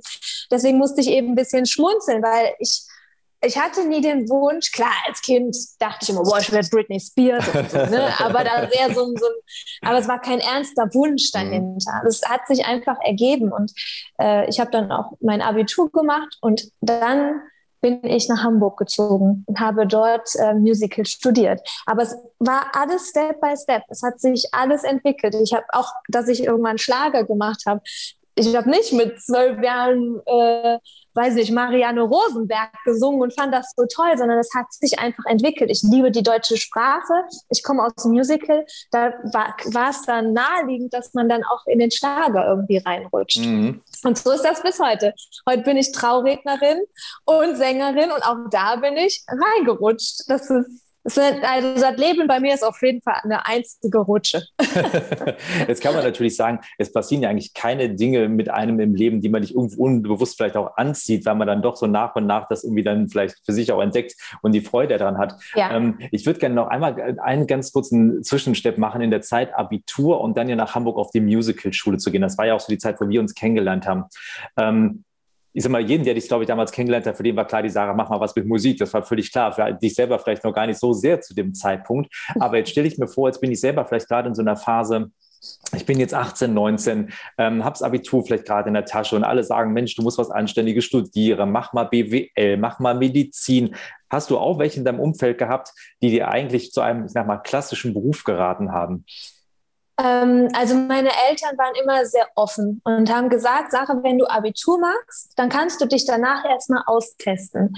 deswegen 0.52 0.78
musste 0.78 1.02
ich 1.02 1.10
eben 1.10 1.30
ein 1.30 1.36
bisschen 1.36 1.66
schmunzeln, 1.66 2.22
weil 2.24 2.54
ich 2.60 2.84
ich 3.42 3.58
hatte 3.58 3.88
nie 3.88 4.02
den 4.02 4.30
Wunsch, 4.30 4.72
klar, 4.72 4.94
als 5.08 5.22
Kind 5.22 5.56
dachte 5.80 6.00
ich 6.04 6.10
immer, 6.10 6.24
boah, 6.24 6.40
ich 6.40 6.52
werde 6.52 6.68
Britney 6.70 7.00
Spears 7.00 7.46
so, 7.72 7.78
ne? 7.78 8.14
aber 8.20 8.44
da 8.44 8.70
sehr 8.72 8.94
so, 8.94 9.06
so 9.06 9.26
ein, 9.26 9.90
aber 9.90 9.98
es 9.98 10.08
war 10.08 10.22
kein 10.22 10.40
ernster 10.40 10.88
Wunsch 10.94 11.32
dahinter. 11.32 12.04
Es 12.08 12.22
hat 12.24 12.48
sich 12.48 12.66
einfach 12.66 12.98
ergeben 13.02 13.52
und 13.52 13.72
äh, 14.20 14.48
ich 14.48 14.60
habe 14.60 14.70
dann 14.72 14.92
auch 14.92 15.14
mein 15.22 15.42
Abitur 15.42 15.92
gemacht 15.92 16.38
und 16.42 16.72
dann 16.82 17.42
bin 17.82 18.06
ich 18.06 18.30
nach 18.30 18.44
Hamburg 18.44 18.78
gezogen 18.78 19.44
und 19.48 19.60
habe 19.60 19.88
dort 19.88 20.30
äh, 20.36 20.54
Musical 20.54 21.06
studiert. 21.06 21.68
Aber 21.88 22.04
es 22.04 22.16
war 22.38 22.68
alles 22.74 23.10
Step 23.10 23.42
by 23.42 23.56
Step. 23.58 23.84
Es 23.90 24.04
hat 24.04 24.20
sich 24.20 24.46
alles 24.52 24.84
entwickelt. 24.84 25.36
Ich 25.36 25.54
habe 25.54 25.66
auch, 25.74 25.92
dass 26.08 26.28
ich 26.28 26.44
irgendwann 26.44 26.78
Schlager 26.78 27.24
gemacht 27.24 27.64
habe. 27.66 27.82
Ich 28.36 28.56
habe 28.56 28.70
nicht 28.70 28.94
mit 28.94 29.22
zwölf 29.22 29.62
Jahren 29.62 30.22
äh, 30.26 30.78
weiß 31.14 31.36
nicht, 31.36 31.52
Marianne 31.52 32.02
Rosenberg 32.02 32.72
gesungen 32.86 33.22
und 33.22 33.34
fand 33.34 33.54
das 33.54 33.74
so 33.76 33.86
toll, 33.86 34.18
sondern 34.18 34.40
es 34.40 34.50
hat 34.56 34.72
sich 34.72 35.00
einfach 35.00 35.26
entwickelt. 35.26 35.70
Ich 35.70 35.84
liebe 35.84 36.12
die 36.12 36.24
deutsche 36.24 36.58
Sprache. 36.58 37.14
Ich 37.50 37.64
komme 37.64 37.84
aus 37.84 37.96
dem 37.96 38.12
Musical. 38.12 38.66
Da 38.92 39.14
war, 39.34 39.90
es 39.90 40.04
dann 40.04 40.34
naheliegend, 40.34 40.94
dass 40.94 41.14
man 41.14 41.28
dann 41.28 41.44
auch 41.44 41.66
in 41.68 41.80
den 41.80 41.92
Schlager 41.92 42.48
irgendwie 42.48 42.78
reinrutscht. 42.78 43.40
Mhm. 43.40 43.82
Und 44.04 44.18
so 44.18 44.32
ist 44.32 44.44
das 44.44 44.64
bis 44.64 44.80
heute. 44.80 45.14
Heute 45.50 45.64
bin 45.64 45.78
ich 45.78 45.92
Traurednerin 45.92 46.80
und 47.26 47.58
Sängerin 47.58 48.12
und 48.12 48.24
auch 48.24 48.50
da 48.50 48.78
bin 48.78 48.96
ich 48.96 49.24
reingerutscht. 49.28 50.24
Das 50.28 50.50
ist 50.50 50.91
also 51.04 51.82
das 51.82 51.98
Leben 51.98 52.28
bei 52.28 52.40
mir 52.40 52.54
ist 52.54 52.64
auf 52.64 52.82
jeden 52.82 53.02
Fall 53.02 53.20
eine 53.24 53.46
einzige 53.46 54.00
Rutsche. 54.00 54.44
Jetzt 55.68 55.82
kann 55.82 55.94
man 55.94 56.04
natürlich 56.04 56.36
sagen, 56.36 56.60
es 56.78 56.92
passieren 56.92 57.24
ja 57.24 57.30
eigentlich 57.30 57.54
keine 57.54 57.90
Dinge 57.90 58.30
mit 58.30 58.50
einem 58.50 58.80
im 58.80 58.94
Leben, 58.94 59.22
die 59.22 59.30
man 59.30 59.42
nicht 59.42 59.56
irgendwo 59.56 59.84
unbewusst 59.84 60.38
vielleicht 60.38 60.58
auch 60.58 60.78
anzieht, 60.78 61.26
weil 61.26 61.36
man 61.36 61.48
dann 61.48 61.62
doch 61.62 61.76
so 61.76 61.88
nach 61.88 62.16
und 62.16 62.28
nach 62.28 62.48
das 62.48 62.64
irgendwie 62.64 62.84
dann 62.84 63.10
vielleicht 63.10 63.36
für 63.44 63.54
sich 63.54 63.72
auch 63.72 63.82
entdeckt 63.82 64.16
und 64.42 64.54
die 64.54 64.62
Freude 64.62 64.98
daran 64.98 65.18
hat. 65.18 65.36
Ja. 65.56 65.76
Ähm, 65.76 65.98
ich 66.12 66.26
würde 66.26 66.40
gerne 66.40 66.56
noch 66.56 66.68
einmal 66.68 67.20
einen 67.20 67.48
ganz 67.48 67.72
kurzen 67.72 68.24
Zwischenstep 68.24 68.78
machen 68.78 69.02
in 69.02 69.12
der 69.12 69.22
Zeit 69.22 69.54
Abitur 69.56 70.22
und 70.22 70.38
dann 70.38 70.50
ja 70.50 70.56
nach 70.56 70.76
Hamburg 70.76 70.98
auf 70.98 71.12
die 71.12 71.22
Musicalschule 71.22 71.98
zu 71.98 72.12
gehen. 72.12 72.22
Das 72.22 72.38
war 72.38 72.46
ja 72.46 72.54
auch 72.54 72.60
so 72.60 72.72
die 72.72 72.78
Zeit, 72.78 73.02
wo 73.02 73.10
wir 73.10 73.20
uns 73.20 73.34
kennengelernt 73.34 73.88
haben. 73.88 74.06
Ähm, 74.58 75.04
ich 75.54 75.64
sag 75.64 75.72
mal, 75.72 75.82
jeden, 75.82 76.04
der 76.04 76.14
dich, 76.14 76.28
glaube 76.28 76.44
ich, 76.44 76.48
damals 76.48 76.72
kennengelernt 76.72 77.06
hat, 77.06 77.18
für 77.18 77.24
den 77.24 77.36
war 77.36 77.46
klar, 77.46 77.62
die 77.62 77.70
Sarah, 77.70 77.94
mach 77.94 78.10
mal 78.10 78.20
was 78.20 78.36
mit 78.36 78.46
Musik. 78.46 78.78
Das 78.78 78.94
war 78.94 79.04
völlig 79.04 79.32
klar. 79.32 79.52
Für 79.52 79.74
dich 79.74 79.96
selber 79.96 80.18
vielleicht 80.20 80.44
noch 80.44 80.54
gar 80.54 80.68
nicht 80.68 80.80
so 80.80 80.94
sehr 80.94 81.20
zu 81.22 81.34
dem 81.34 81.54
Zeitpunkt. 81.54 82.14
Aber 82.40 82.58
jetzt 82.58 82.72
stelle 82.72 82.88
ich 82.88 82.98
mir 82.98 83.08
vor, 83.08 83.28
jetzt 83.28 83.42
bin 83.42 83.52
ich 83.52 83.60
selber 83.60 83.86
vielleicht 83.86 84.08
gerade 84.08 84.30
in 84.30 84.36
so 84.36 84.42
einer 84.42 84.56
Phase, 84.56 85.12
ich 85.76 85.86
bin 85.86 86.00
jetzt 86.00 86.14
18, 86.14 86.54
19, 86.54 87.12
ähm, 87.40 87.66
hab's 87.66 87.82
Abitur 87.82 88.24
vielleicht 88.24 88.46
gerade 88.46 88.68
in 88.68 88.76
der 88.76 88.86
Tasche 88.86 89.16
und 89.16 89.24
alle 89.24 89.44
sagen, 89.44 89.74
Mensch, 89.74 89.96
du 89.96 90.04
musst 90.04 90.20
was 90.20 90.30
Anständiges 90.30 90.86
studieren, 90.86 91.52
mach 91.52 91.74
mal 91.74 91.86
BWL, 91.86 92.58
mach 92.58 92.80
mal 92.80 92.94
Medizin. 92.94 93.76
Hast 94.10 94.30
du 94.30 94.38
auch 94.38 94.60
welche 94.60 94.80
in 94.80 94.86
deinem 94.86 95.00
Umfeld 95.00 95.40
gehabt, 95.40 95.72
die 96.02 96.12
dir 96.12 96.28
eigentlich 96.28 96.72
zu 96.72 96.82
einem, 96.82 97.06
ich 97.06 97.12
sag 97.12 97.26
mal, 97.26 97.38
klassischen 97.38 97.94
Beruf 97.94 98.24
geraten 98.24 98.72
haben? 98.72 99.06
Ähm, 100.00 100.50
also 100.54 100.76
meine 100.76 101.10
Eltern 101.30 101.58
waren 101.58 101.76
immer 101.82 102.06
sehr 102.06 102.28
offen 102.36 102.82
und 102.84 103.14
haben 103.14 103.30
gesagt, 103.30 103.72
Sache, 103.72 104.00
wenn 104.04 104.18
du 104.18 104.26
Abitur 104.26 104.80
machst, 104.80 105.34
dann 105.36 105.50
kannst 105.50 105.82
du 105.82 105.86
dich 105.86 106.06
danach 106.06 106.46
erstmal 106.46 106.84
austesten. 106.86 107.74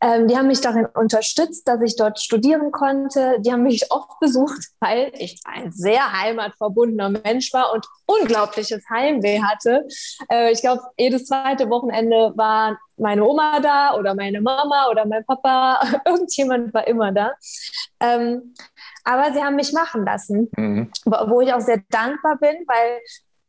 Ähm, 0.00 0.28
die 0.28 0.36
haben 0.36 0.46
mich 0.46 0.60
darin 0.60 0.86
unterstützt, 0.86 1.66
dass 1.66 1.82
ich 1.82 1.96
dort 1.96 2.20
studieren 2.20 2.70
konnte. 2.70 3.38
Die 3.40 3.50
haben 3.52 3.64
mich 3.64 3.90
oft 3.90 4.20
besucht, 4.20 4.68
weil 4.80 5.10
ich 5.14 5.40
ein 5.44 5.72
sehr 5.72 6.12
heimatverbundener 6.12 7.10
Mensch 7.10 7.52
war 7.52 7.72
und 7.72 7.84
unglaubliches 8.06 8.84
Heimweh 8.90 9.42
hatte. 9.42 9.86
Äh, 10.30 10.52
ich 10.52 10.60
glaube, 10.60 10.82
jedes 10.96 11.26
zweite 11.26 11.68
Wochenende 11.68 12.32
war 12.36 12.78
meine 12.96 13.24
Oma 13.24 13.60
da 13.60 13.96
oder 13.96 14.14
meine 14.14 14.40
Mama 14.40 14.88
oder 14.88 15.04
mein 15.04 15.24
Papa. 15.24 15.80
Irgendjemand 16.06 16.72
war 16.72 16.86
immer 16.86 17.10
da. 17.12 17.32
Ähm, 18.00 18.54
aber 19.08 19.32
sie 19.32 19.42
haben 19.42 19.56
mich 19.56 19.72
machen 19.72 20.04
lassen, 20.04 20.50
mhm. 20.54 20.90
wo 21.06 21.40
ich 21.40 21.50
auch 21.54 21.60
sehr 21.60 21.80
dankbar 21.88 22.36
bin, 22.36 22.56
weil 22.66 23.00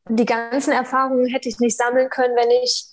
die 0.07 0.25
ganzen 0.25 0.71
Erfahrungen 0.71 1.27
hätte 1.27 1.49
ich 1.49 1.59
nicht 1.59 1.77
sammeln 1.77 2.09
können, 2.09 2.33
wenn 2.37 2.49
ich 2.63 2.85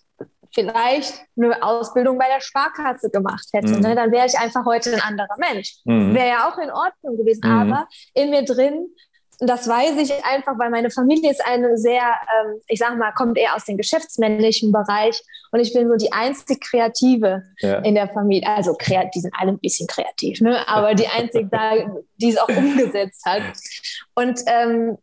vielleicht 0.52 1.14
eine 1.40 1.62
Ausbildung 1.62 2.18
bei 2.18 2.26
der 2.26 2.40
Sparkasse 2.40 3.08
gemacht 3.10 3.46
hätte. 3.52 3.68
Mhm. 3.68 3.80
Ne? 3.80 3.94
Dann 3.94 4.10
wäre 4.10 4.26
ich 4.26 4.36
einfach 4.36 4.64
heute 4.64 4.94
ein 4.94 5.00
anderer 5.00 5.36
Mensch. 5.38 5.76
Mhm. 5.84 6.12
Wäre 6.12 6.28
ja 6.28 6.48
auch 6.48 6.58
in 6.58 6.70
Ordnung 6.70 7.16
gewesen. 7.16 7.42
Mhm. 7.44 7.72
Aber 7.72 7.88
in 8.14 8.30
mir 8.30 8.44
drin 8.44 8.88
das 9.38 9.68
weiß 9.68 9.96
ich 9.98 10.12
einfach, 10.24 10.58
weil 10.58 10.70
meine 10.70 10.90
Familie 10.90 11.30
ist 11.30 11.44
eine 11.44 11.76
sehr, 11.76 12.02
ähm, 12.02 12.60
ich 12.68 12.78
sag 12.78 12.96
mal, 12.96 13.12
kommt 13.12 13.36
eher 13.36 13.54
aus 13.54 13.64
dem 13.64 13.76
geschäftsmännlichen 13.76 14.72
Bereich 14.72 15.22
und 15.52 15.60
ich 15.60 15.72
bin 15.72 15.88
so 15.88 15.96
die 15.96 16.12
einzige 16.12 16.58
Kreative 16.58 17.42
ja. 17.60 17.78
in 17.80 17.94
der 17.94 18.08
Familie. 18.08 18.48
Also 18.48 18.74
kreativ, 18.74 19.10
die 19.14 19.20
sind 19.20 19.34
alle 19.38 19.52
ein 19.52 19.58
bisschen 19.58 19.86
kreativ, 19.86 20.40
ne? 20.40 20.66
aber 20.68 20.94
die 20.94 21.08
einzige 21.08 21.48
die 22.16 22.30
es 22.30 22.38
auch 22.38 22.48
umgesetzt 22.48 23.24
hat. 23.26 23.42
Und 24.14 24.40
ähm, 24.46 24.96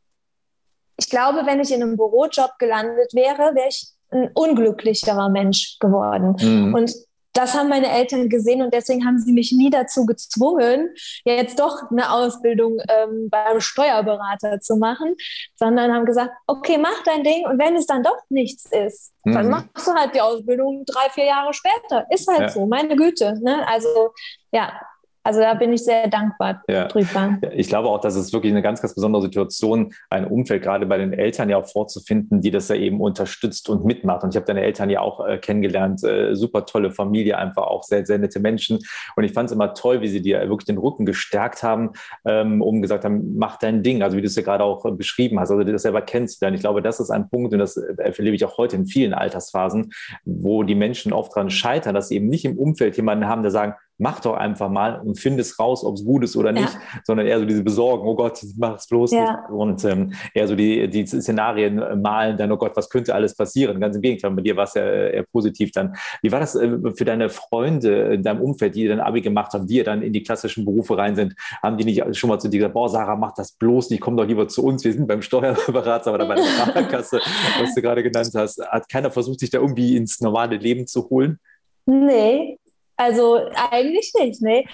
ich 0.98 1.10
glaube, 1.10 1.46
wenn 1.46 1.60
ich 1.60 1.72
in 1.72 1.82
einem 1.82 1.98
Bürojob 1.98 2.58
gelandet 2.60 3.14
wäre, 3.14 3.56
wäre 3.56 3.68
ich 3.70 3.88
ein 4.12 4.30
unglücklicherer 4.34 5.30
Mensch 5.30 5.78
geworden. 5.80 6.36
Mhm. 6.40 6.74
Und 6.74 6.94
das 7.34 7.56
haben 7.56 7.70
meine 7.70 7.92
Eltern 7.92 8.30
gesehen 8.30 8.62
und 8.62 8.74
deswegen 8.74 9.06
haben 9.06 9.18
sie 9.18 9.34
mich 9.34 9.52
nie 9.52 9.70
dazu 9.70 10.06
gezwungen, 10.06 10.94
jetzt 11.26 11.60
doch 11.60 11.90
eine 11.92 12.12
Ausbildung 12.12 12.80
ähm, 12.90 13.30
beim 13.30 13.60
Steuerberater 13.60 14.60
zu 14.60 14.78
machen, 14.78 15.16
sondern 15.56 15.92
haben 15.92 16.06
gesagt, 16.06 16.32
okay, 16.48 16.78
mach 16.78 17.04
dein 17.04 17.24
Ding 17.24 17.46
und 17.48 17.60
wenn 17.60 17.76
es 17.76 17.88
dann 17.88 18.04
doch 18.04 18.18
nichts 18.30 18.66
ist, 18.72 19.14
mhm. 19.24 19.34
dann 19.34 19.50
machst 19.50 19.88
du 19.88 19.94
halt 19.94 20.14
die 20.14 20.22
Ausbildung 20.22 20.86
drei, 20.86 21.10
vier 21.10 21.26
Jahre 21.26 21.54
später. 21.54 22.06
Ist 22.12 22.28
halt 22.28 22.42
ja. 22.42 22.50
so, 22.50 22.66
meine 22.66 22.96
Güte. 22.96 23.40
Ne? 23.42 23.68
Also 23.68 24.14
ja, 24.52 24.80
also 25.24 25.40
da 25.40 25.54
bin 25.54 25.72
ich 25.72 25.84
sehr 25.84 26.10
dankbar 26.10 26.64
ja. 26.68 26.88
drüber. 26.88 27.38
Ich 27.54 27.70
glaube 27.70 27.88
auch, 27.88 28.02
dass 28.02 28.16
es 28.16 28.34
wirklich 28.34 28.52
eine 28.52 28.62
ganz, 28.62 28.82
ganz 28.82 28.94
besondere 28.94 29.22
Situation, 29.22 29.94
ein 30.10 30.26
Umfeld 30.26 30.62
gerade 30.62 30.86
bei 30.86 30.98
den 30.98 31.14
Eltern 31.14 31.50
ja 31.50 31.58
auch 31.58 31.68
vorzufinden, 31.68 32.42
die 32.42 32.52
das 32.52 32.68
ja 32.68 32.76
eben 32.76 33.00
unterstützt 33.00 33.70
und 33.70 33.86
mitmacht. 33.86 34.24
Und 34.24 34.32
ich 34.32 34.36
habe 34.36 34.46
deine 34.46 34.62
Eltern 34.62 34.90
ja 34.90 35.00
auch 35.00 35.26
äh, 35.26 35.38
kennengelernt, 35.38 36.04
äh, 36.04 36.36
super 36.36 36.66
tolle 36.66 36.92
Familie, 36.92 37.38
einfach 37.38 37.64
auch 37.64 37.84
sehr, 37.84 38.06
sehr 38.06 38.18
nette 38.18 38.42
Menschen. 38.42 38.80
Und 39.16 39.24
ich 39.24 39.32
fand 39.32 39.50
es 39.50 39.56
immer 39.56 39.74
toll, 39.74 40.02
wie 40.02 40.10
sie 40.10 40.22
dir 40.22 40.42
wirklich 40.42 40.66
den 40.66 40.78
Rücken 40.78 41.06
gestärkt 41.06 41.64
haben, 41.64 41.92
ähm, 42.26 42.62
um 42.62 42.82
gesagt 42.82 43.06
haben, 43.06 43.38
mach 43.38 43.58
dein 43.58 43.82
Ding. 43.82 44.04
Also 44.04 44.18
wie 44.18 44.22
du 44.22 44.28
es 44.28 44.36
ja 44.36 44.44
gerade 44.44 44.66
auch 44.66 44.84
äh, 44.86 44.92
beschrieben 44.92 45.40
hast, 45.40 45.52
also 45.52 45.64
du 45.64 45.72
das 45.72 45.84
selber 45.84 46.02
kennst. 46.02 46.42
Denn 46.42 46.54
ich 46.54 46.62
glaube, 46.62 46.82
das 46.82 47.00
ist 47.00 47.12
ein 47.12 47.30
Punkt, 47.30 47.54
und 47.54 47.60
das 47.60 47.78
äh, 47.78 47.94
erlebe 47.98 48.36
ich 48.36 48.44
auch 48.44 48.58
heute 48.58 48.76
in 48.76 48.86
vielen 48.86 49.14
Altersphasen, 49.14 49.94
wo 50.26 50.64
die 50.64 50.76
Menschen 50.76 51.14
oft 51.14 51.34
daran 51.34 51.50
scheitern, 51.50 51.96
dass 51.96 52.10
sie 52.10 52.16
eben 52.16 52.28
nicht 52.28 52.44
im 52.44 52.58
Umfeld 52.58 52.98
jemanden 52.98 53.28
haben, 53.28 53.42
der 53.42 53.52
sagen, 53.52 53.76
mach 53.98 54.20
doch 54.20 54.36
einfach 54.36 54.70
mal 54.70 55.00
und 55.00 55.20
find 55.20 55.40
es 55.40 55.60
raus, 55.60 55.84
ob 55.86 55.96
es 55.96 56.04
gut 56.04 56.24
ist 56.24 56.36
oder 56.36 56.52
nicht, 56.52 56.74
ja. 56.74 57.00
sondern 57.04 57.28
eher 57.28 57.40
so 57.40 57.46
diese 57.46 57.64
Besorgen, 57.64 58.08
oh 58.08 58.16
Gott, 58.16 58.44
mach 58.58 58.76
es 58.76 58.88
bloß 58.88 59.12
ja. 59.12 59.20
nicht. 59.22 59.50
Und 59.50 59.84
ähm, 59.86 60.14
eher 60.34 60.48
so 60.48 60.56
die, 60.56 60.90
die 60.90 61.06
Szenarien 61.06 61.80
äh, 61.80 61.96
malen, 61.96 62.36
dann, 62.38 62.52
oh 62.52 62.58
Gott, 62.58 62.76
was 62.76 62.90
könnte 62.90 63.14
alles 63.14 63.36
passieren? 63.36 63.80
Ganz 63.80 63.96
im 63.96 64.02
Gegenteil, 64.02 64.32
bei 64.32 64.42
dir 64.42 64.56
war 64.56 64.66
es 64.66 64.74
ja 64.74 64.84
äh, 64.84 65.16
eher 65.18 65.26
positiv 65.32 65.72
dann. 65.72 65.96
Wie 66.22 66.32
war 66.32 66.40
das 66.40 66.56
äh, 66.56 66.70
für 66.96 67.06
deine 67.06 67.30
Freunde 67.30 68.14
in 68.14 68.24
deinem 68.24 68.42
Umfeld, 68.42 68.76
die 68.76 68.88
dann 68.88 69.00
Abi 69.00 69.22
gemacht 69.22 69.54
haben, 69.54 69.68
die 69.68 69.78
ja 69.78 69.84
dann 69.84 70.02
in 70.02 70.12
die 70.12 70.24
klassischen 70.24 70.66
Berufe 70.66 70.98
rein 70.98 71.16
sind? 71.16 71.36
Haben 71.62 71.78
die 71.78 71.86
nicht 71.86 72.16
schon 72.18 72.30
mal 72.30 72.40
zu 72.40 72.50
dir 72.50 72.58
gesagt, 72.58 72.74
boah, 72.74 72.90
Sarah, 72.90 73.16
mach 73.16 73.34
das 73.34 73.54
bloß 73.54 73.92
nicht, 73.92 74.02
komm 74.02 74.18
doch 74.18 74.26
lieber 74.26 74.48
zu 74.48 74.64
uns, 74.64 74.84
wir 74.84 74.94
sind 74.94 75.08
beim 75.08 75.22
Steuerberater 75.22 76.14
oder 76.14 76.28
bei 76.28 76.36
der 76.36 76.44
Sparkasse, 76.68 77.22
was 77.60 77.76
du 77.76 77.82
gerade 77.82 78.02
genannt 78.02 78.32
hast. 78.36 78.60
Hat 78.66 78.90
keiner 78.90 79.12
versucht, 79.12 79.40
sich 79.40 79.52
da 79.52 79.60
irgendwie 79.60 79.96
ins 79.96 80.20
normale 80.20 80.58
Leben 80.58 80.88
zu 80.88 81.10
holen? 81.10 81.40
Nee, 81.86 82.58
also 82.96 83.40
eigentlich 83.56 84.14
nicht, 84.16 84.42
ne? 84.42 84.66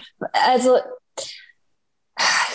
Also 0.48 0.78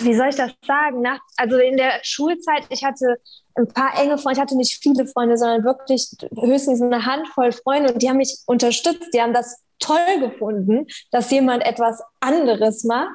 wie 0.01 0.15
soll 0.15 0.29
ich 0.29 0.37
das 0.37 0.53
sagen? 0.67 1.01
Nach, 1.01 1.21
also 1.37 1.57
in 1.57 1.77
der 1.77 2.01
Schulzeit, 2.03 2.65
ich 2.69 2.85
hatte 2.85 3.17
ein 3.55 3.69
paar 3.69 3.99
enge 3.99 4.19
Freunde, 4.19 4.39
ich 4.39 4.43
hatte 4.43 4.57
nicht 4.57 4.83
viele 4.83 5.07
Freunde, 5.07 5.39
sondern 5.39 5.65
wirklich 5.65 6.09
höchstens 6.39 6.83
eine 6.83 7.07
Handvoll 7.07 7.53
Freunde 7.53 7.93
und 7.93 8.03
die 8.03 8.09
haben 8.09 8.17
mich 8.17 8.39
unterstützt, 8.47 9.15
die 9.15 9.23
haben 9.23 9.33
das 9.33 9.63
toll 9.79 10.21
gefunden, 10.21 10.87
dass 11.11 11.31
jemand 11.31 11.65
etwas 11.65 12.03
anderes 12.21 12.85
macht. 12.85 13.11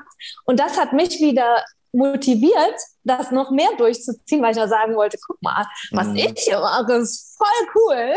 Und 0.46 0.60
das 0.60 0.79
hat 0.79 0.94
mich 0.94 1.20
wieder 1.20 1.63
motiviert, 1.91 2.79
das 3.03 3.31
noch 3.31 3.51
mehr 3.51 3.69
durchzuziehen, 3.77 4.41
weil 4.41 4.51
ich 4.51 4.58
noch 4.58 4.67
sagen 4.67 4.96
wollte, 4.96 5.17
guck 5.25 5.41
mal, 5.41 5.65
was 5.91 6.08
mhm. 6.08 6.17
ich 6.17 6.34
hier 6.38 6.60
mache, 6.60 6.93
ist 6.93 7.38
voll 7.38 7.67
cool. 7.75 8.13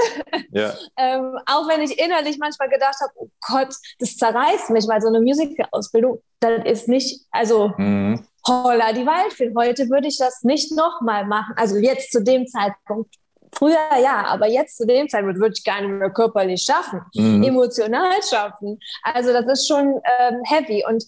Ja. 0.51 0.75
ähm, 0.97 1.39
auch 1.47 1.69
wenn 1.69 1.81
ich 1.81 1.99
innerlich 1.99 2.39
manchmal 2.39 2.69
gedacht 2.69 2.97
habe, 3.01 3.13
oh 3.17 3.29
Gott, 3.49 3.75
das 3.99 4.17
zerreißt 4.17 4.71
mich, 4.71 4.87
weil 4.89 5.01
so 5.01 5.09
eine 5.09 5.21
Musical-Ausbildung, 5.21 6.23
das 6.41 6.65
ist 6.65 6.89
nicht, 6.89 7.25
also 7.31 7.73
mhm. 7.77 8.27
holla 8.47 8.93
die 8.93 9.07
Waldfee. 9.07 9.53
Heute 9.57 9.89
würde 9.89 10.09
ich 10.09 10.19
das 10.19 10.43
nicht 10.43 10.73
nochmal 10.73 11.25
machen. 11.25 11.55
Also 11.57 11.77
jetzt 11.77 12.13
zu 12.13 12.23
dem 12.23 12.47
Zeitpunkt 12.47 13.15
Früher 13.55 13.77
ja, 14.03 14.25
aber 14.27 14.49
jetzt 14.49 14.79
zu 14.79 14.87
dem 14.87 15.09
Zeitpunkt 15.09 15.39
würde 15.39 15.55
ich 15.57 15.65
gar 15.65 15.81
nicht 15.81 15.91
mehr 15.91 16.11
körperlich 16.11 16.63
schaffen, 16.63 17.03
mhm. 17.15 17.43
emotional 17.43 18.23
schaffen. 18.23 18.79
Also 19.03 19.33
das 19.33 19.47
ist 19.47 19.69
schon 19.69 20.01
ähm, 20.19 20.41
heavy. 20.45 20.85
Und 20.89 21.05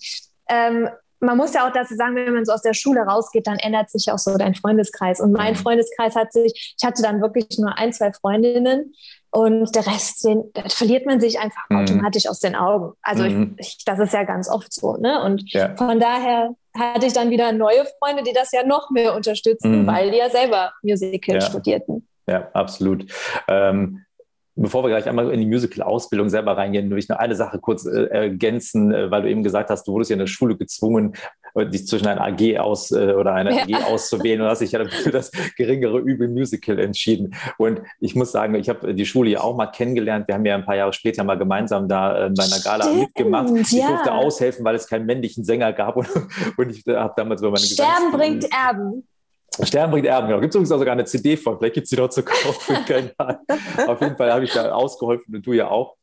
ähm, 0.48 0.88
man 1.24 1.36
muss 1.36 1.54
ja 1.54 1.66
auch 1.66 1.72
dazu 1.72 1.94
sagen, 1.94 2.16
wenn 2.16 2.34
man 2.34 2.44
so 2.44 2.52
aus 2.52 2.62
der 2.62 2.74
Schule 2.74 3.00
rausgeht, 3.02 3.46
dann 3.46 3.58
ändert 3.58 3.90
sich 3.90 4.10
auch 4.10 4.18
so 4.18 4.36
dein 4.36 4.54
Freundeskreis. 4.54 5.20
Und 5.20 5.32
mein 5.32 5.54
mhm. 5.54 5.58
Freundeskreis 5.58 6.16
hat 6.16 6.32
sich, 6.32 6.74
ich 6.78 6.86
hatte 6.86 7.02
dann 7.02 7.20
wirklich 7.20 7.58
nur 7.58 7.76
ein, 7.78 7.92
zwei 7.92 8.12
Freundinnen 8.12 8.94
und 9.30 9.74
der 9.74 9.86
Rest, 9.86 10.24
den, 10.24 10.44
verliert 10.68 11.06
man 11.06 11.20
sich 11.20 11.40
einfach 11.40 11.64
mhm. 11.68 11.78
automatisch 11.78 12.28
aus 12.28 12.40
den 12.40 12.54
Augen. 12.54 12.92
Also 13.02 13.24
mhm. 13.24 13.56
ich, 13.58 13.78
ich, 13.78 13.84
das 13.84 13.98
ist 13.98 14.12
ja 14.12 14.22
ganz 14.24 14.48
oft 14.48 14.72
so. 14.72 14.96
Ne? 14.96 15.22
Und 15.22 15.52
ja. 15.52 15.74
von 15.76 15.98
daher 15.98 16.50
hatte 16.78 17.06
ich 17.06 17.12
dann 17.12 17.30
wieder 17.30 17.52
neue 17.52 17.84
Freunde, 17.98 18.22
die 18.22 18.32
das 18.32 18.52
ja 18.52 18.64
noch 18.64 18.90
mehr 18.90 19.14
unterstützen, 19.14 19.82
mhm. 19.82 19.86
weil 19.86 20.10
die 20.10 20.18
ja 20.18 20.30
selber 20.30 20.72
Musical 20.82 21.36
ja. 21.36 21.40
studierten. 21.40 22.08
Ja, 22.28 22.48
absolut. 22.52 23.06
Ähm, 23.48 24.03
Bevor 24.56 24.84
wir 24.84 24.88
gleich 24.88 25.08
einmal 25.08 25.30
in 25.30 25.40
die 25.40 25.46
Musical-Ausbildung 25.46 26.28
selber 26.28 26.56
reingehen, 26.56 26.88
will 26.90 26.98
ich 26.98 27.08
noch 27.08 27.18
eine 27.18 27.34
Sache 27.34 27.58
kurz 27.58 27.86
äh, 27.86 28.04
ergänzen, 28.04 28.92
äh, 28.92 29.10
weil 29.10 29.22
du 29.22 29.30
eben 29.30 29.42
gesagt 29.42 29.70
hast, 29.70 29.86
du 29.88 29.92
wurdest 29.92 30.10
ja 30.10 30.14
in 30.14 30.20
der 30.20 30.28
Schule 30.28 30.56
gezwungen, 30.56 31.14
äh, 31.54 31.66
dich 31.66 31.86
zwischen 31.86 32.06
einer 32.06 32.20
AG 32.20 32.58
aus 32.58 32.92
äh, 32.92 33.14
oder 33.14 33.34
einer 33.34 33.50
ja. 33.50 33.78
AG 33.78 33.84
auszuwählen 33.84 34.40
und 34.40 34.48
hast 34.48 34.60
dich 34.60 34.72
ja 34.72 34.84
für 34.84 35.10
das 35.10 35.32
geringere 35.56 35.98
Übel 35.98 36.28
Musical 36.28 36.78
entschieden. 36.78 37.34
Und 37.58 37.80
ich 38.00 38.14
muss 38.14 38.32
sagen, 38.32 38.54
ich 38.54 38.68
habe 38.68 38.94
die 38.94 39.06
Schule 39.06 39.30
ja 39.30 39.40
auch 39.40 39.56
mal 39.56 39.66
kennengelernt. 39.66 40.28
Wir 40.28 40.34
haben 40.34 40.44
ja 40.44 40.54
ein 40.54 40.64
paar 40.64 40.76
Jahre 40.76 40.92
später 40.92 41.24
mal 41.24 41.36
gemeinsam 41.36 41.88
da 41.88 42.26
äh, 42.26 42.30
bei 42.30 42.44
einer 42.44 42.60
Gala 42.62 42.84
Stimmt, 42.84 43.00
mitgemacht. 43.00 43.50
Ich 43.56 43.72
ja. 43.72 43.88
durfte 43.88 44.12
aushelfen, 44.12 44.64
weil 44.64 44.76
es 44.76 44.86
keinen 44.86 45.06
männlichen 45.06 45.44
Sänger 45.44 45.72
gab 45.72 45.96
und, 45.96 46.08
und 46.56 46.70
ich 46.70 46.84
habe 46.86 47.14
damals 47.16 47.40
über 47.40 47.50
meine 47.50 47.64
Sterben 47.64 48.12
bringt 48.12 48.46
Erben. 48.52 49.04
Stern 49.62 49.90
bringt 49.90 50.06
Erben, 50.06 50.28
genau. 50.28 50.40
Gibt 50.40 50.52
es 50.52 50.56
übrigens 50.56 50.72
auch 50.72 50.78
sogar 50.78 50.92
eine 50.92 51.04
CD 51.04 51.36
von, 51.36 51.58
vielleicht 51.58 51.74
gibt 51.74 51.84
es 51.84 51.90
die 51.90 51.96
dort 51.96 52.12
zu 52.12 52.22
kaufen. 52.22 52.76
Auf 53.86 54.00
jeden 54.00 54.16
Fall 54.16 54.32
habe 54.32 54.44
ich 54.44 54.52
da 54.52 54.72
ausgeholfen 54.72 55.34
und 55.36 55.46
du 55.46 55.52
ja 55.52 55.68
auch. 55.68 55.96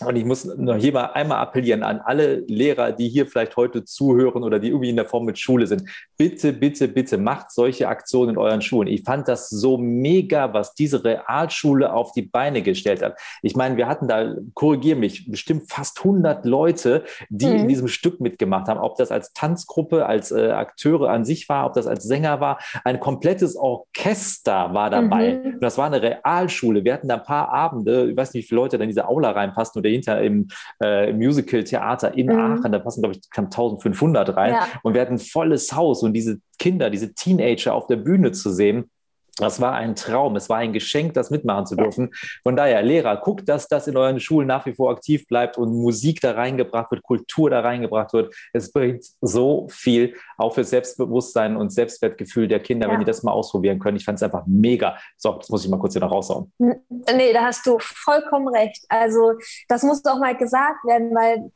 Und 0.00 0.16
ich 0.16 0.24
muss 0.24 0.44
noch 0.44 0.76
hier 0.76 0.92
mal 0.92 1.04
einmal 1.12 1.38
appellieren 1.38 1.84
an 1.84 2.00
alle 2.00 2.40
Lehrer, 2.48 2.90
die 2.90 3.08
hier 3.08 3.26
vielleicht 3.26 3.56
heute 3.56 3.84
zuhören 3.84 4.42
oder 4.42 4.58
die 4.58 4.68
irgendwie 4.68 4.90
in 4.90 4.96
der 4.96 5.04
Form 5.04 5.24
mit 5.24 5.38
Schule 5.38 5.68
sind. 5.68 5.88
Bitte, 6.16 6.52
bitte, 6.52 6.88
bitte 6.88 7.16
macht 7.16 7.52
solche 7.52 7.86
Aktionen 7.86 8.30
in 8.30 8.38
euren 8.38 8.60
Schulen. 8.60 8.88
Ich 8.88 9.04
fand 9.04 9.28
das 9.28 9.48
so 9.48 9.78
mega, 9.78 10.52
was 10.52 10.74
diese 10.74 11.04
Realschule 11.04 11.92
auf 11.92 12.10
die 12.10 12.22
Beine 12.22 12.62
gestellt 12.62 13.02
hat. 13.02 13.16
Ich 13.40 13.54
meine, 13.54 13.76
wir 13.76 13.86
hatten 13.86 14.08
da, 14.08 14.34
korrigier 14.54 14.96
mich, 14.96 15.30
bestimmt 15.30 15.70
fast 15.70 15.98
100 15.98 16.44
Leute, 16.44 17.04
die 17.28 17.46
mhm. 17.46 17.56
in 17.56 17.68
diesem 17.68 17.86
Stück 17.86 18.20
mitgemacht 18.20 18.66
haben. 18.66 18.80
Ob 18.80 18.96
das 18.96 19.12
als 19.12 19.32
Tanzgruppe, 19.32 20.06
als 20.06 20.32
äh, 20.32 20.50
Akteure 20.50 21.10
an 21.10 21.24
sich 21.24 21.48
war, 21.48 21.66
ob 21.66 21.74
das 21.74 21.86
als 21.86 22.02
Sänger 22.02 22.40
war. 22.40 22.58
Ein 22.82 22.98
komplettes 22.98 23.54
Orchester 23.54 24.74
war 24.74 24.90
dabei. 24.90 25.34
Mhm. 25.34 25.54
Und 25.54 25.62
das 25.62 25.78
war 25.78 25.86
eine 25.86 26.02
Realschule. 26.02 26.82
Wir 26.82 26.94
hatten 26.94 27.06
da 27.06 27.14
ein 27.14 27.24
paar 27.24 27.50
Abende, 27.50 28.10
ich 28.10 28.16
weiß 28.16 28.34
nicht, 28.34 28.42
wie 28.42 28.48
viele 28.48 28.60
Leute 28.60 28.76
da 28.76 28.82
in 28.82 28.90
diese 28.90 29.06
Aula 29.06 29.30
reinpassen 29.30 29.83
dahinter 29.84 30.20
im, 30.22 30.48
äh, 30.82 31.10
im 31.10 31.18
Musical-Theater 31.18 32.14
in 32.14 32.26
mhm. 32.26 32.38
Aachen, 32.38 32.72
da 32.72 32.78
passen, 32.78 33.02
glaube 33.02 33.16
ich, 33.16 33.30
knapp 33.30 33.46
1500 33.46 34.36
rein. 34.36 34.52
Ja. 34.54 34.66
Und 34.82 34.94
wir 34.94 35.00
hatten 35.00 35.14
ein 35.14 35.18
volles 35.18 35.72
Haus 35.74 36.02
und 36.02 36.12
diese 36.12 36.38
Kinder, 36.58 36.90
diese 36.90 37.14
Teenager 37.14 37.74
auf 37.74 37.86
der 37.86 37.96
Bühne 37.96 38.32
zu 38.32 38.50
sehen, 38.50 38.90
das 39.38 39.60
war 39.60 39.74
ein 39.74 39.96
Traum, 39.96 40.36
es 40.36 40.48
war 40.48 40.58
ein 40.58 40.72
Geschenk, 40.72 41.14
das 41.14 41.30
mitmachen 41.30 41.66
zu 41.66 41.76
dürfen. 41.76 42.10
Von 42.42 42.56
daher, 42.56 42.82
Lehrer, 42.82 43.16
guckt, 43.16 43.48
dass 43.48 43.68
das 43.68 43.86
in 43.86 43.96
euren 43.96 44.20
Schulen 44.20 44.46
nach 44.46 44.64
wie 44.66 44.74
vor 44.74 44.90
aktiv 44.92 45.26
bleibt 45.26 45.58
und 45.58 45.72
Musik 45.74 46.20
da 46.20 46.32
reingebracht 46.32 46.90
wird, 46.90 47.02
Kultur 47.02 47.50
da 47.50 47.60
reingebracht 47.60 48.12
wird. 48.12 48.34
Es 48.52 48.70
bringt 48.70 49.04
so 49.20 49.66
viel, 49.70 50.14
auch 50.38 50.54
für 50.54 50.64
Selbstbewusstsein 50.64 51.56
und 51.56 51.70
Selbstwertgefühl 51.70 52.48
der 52.48 52.60
Kinder, 52.60 52.86
ja. 52.86 52.92
wenn 52.92 53.00
die 53.00 53.06
das 53.06 53.22
mal 53.22 53.32
ausprobieren 53.32 53.78
können. 53.78 53.96
Ich 53.96 54.04
fand 54.04 54.16
es 54.16 54.22
einfach 54.22 54.44
mega. 54.46 54.96
So, 55.16 55.32
das 55.32 55.48
muss 55.48 55.64
ich 55.64 55.70
mal 55.70 55.78
kurz 55.78 55.94
hier 55.94 56.02
noch 56.02 56.12
raushauen. 56.12 56.52
Nee, 56.58 57.32
da 57.32 57.42
hast 57.44 57.66
du 57.66 57.78
vollkommen 57.80 58.48
recht. 58.48 58.84
Also, 58.88 59.32
das 59.68 59.82
muss 59.82 60.04
auch 60.04 60.18
mal 60.18 60.36
gesagt 60.36 60.84
werden, 60.84 61.10
weil 61.14 61.50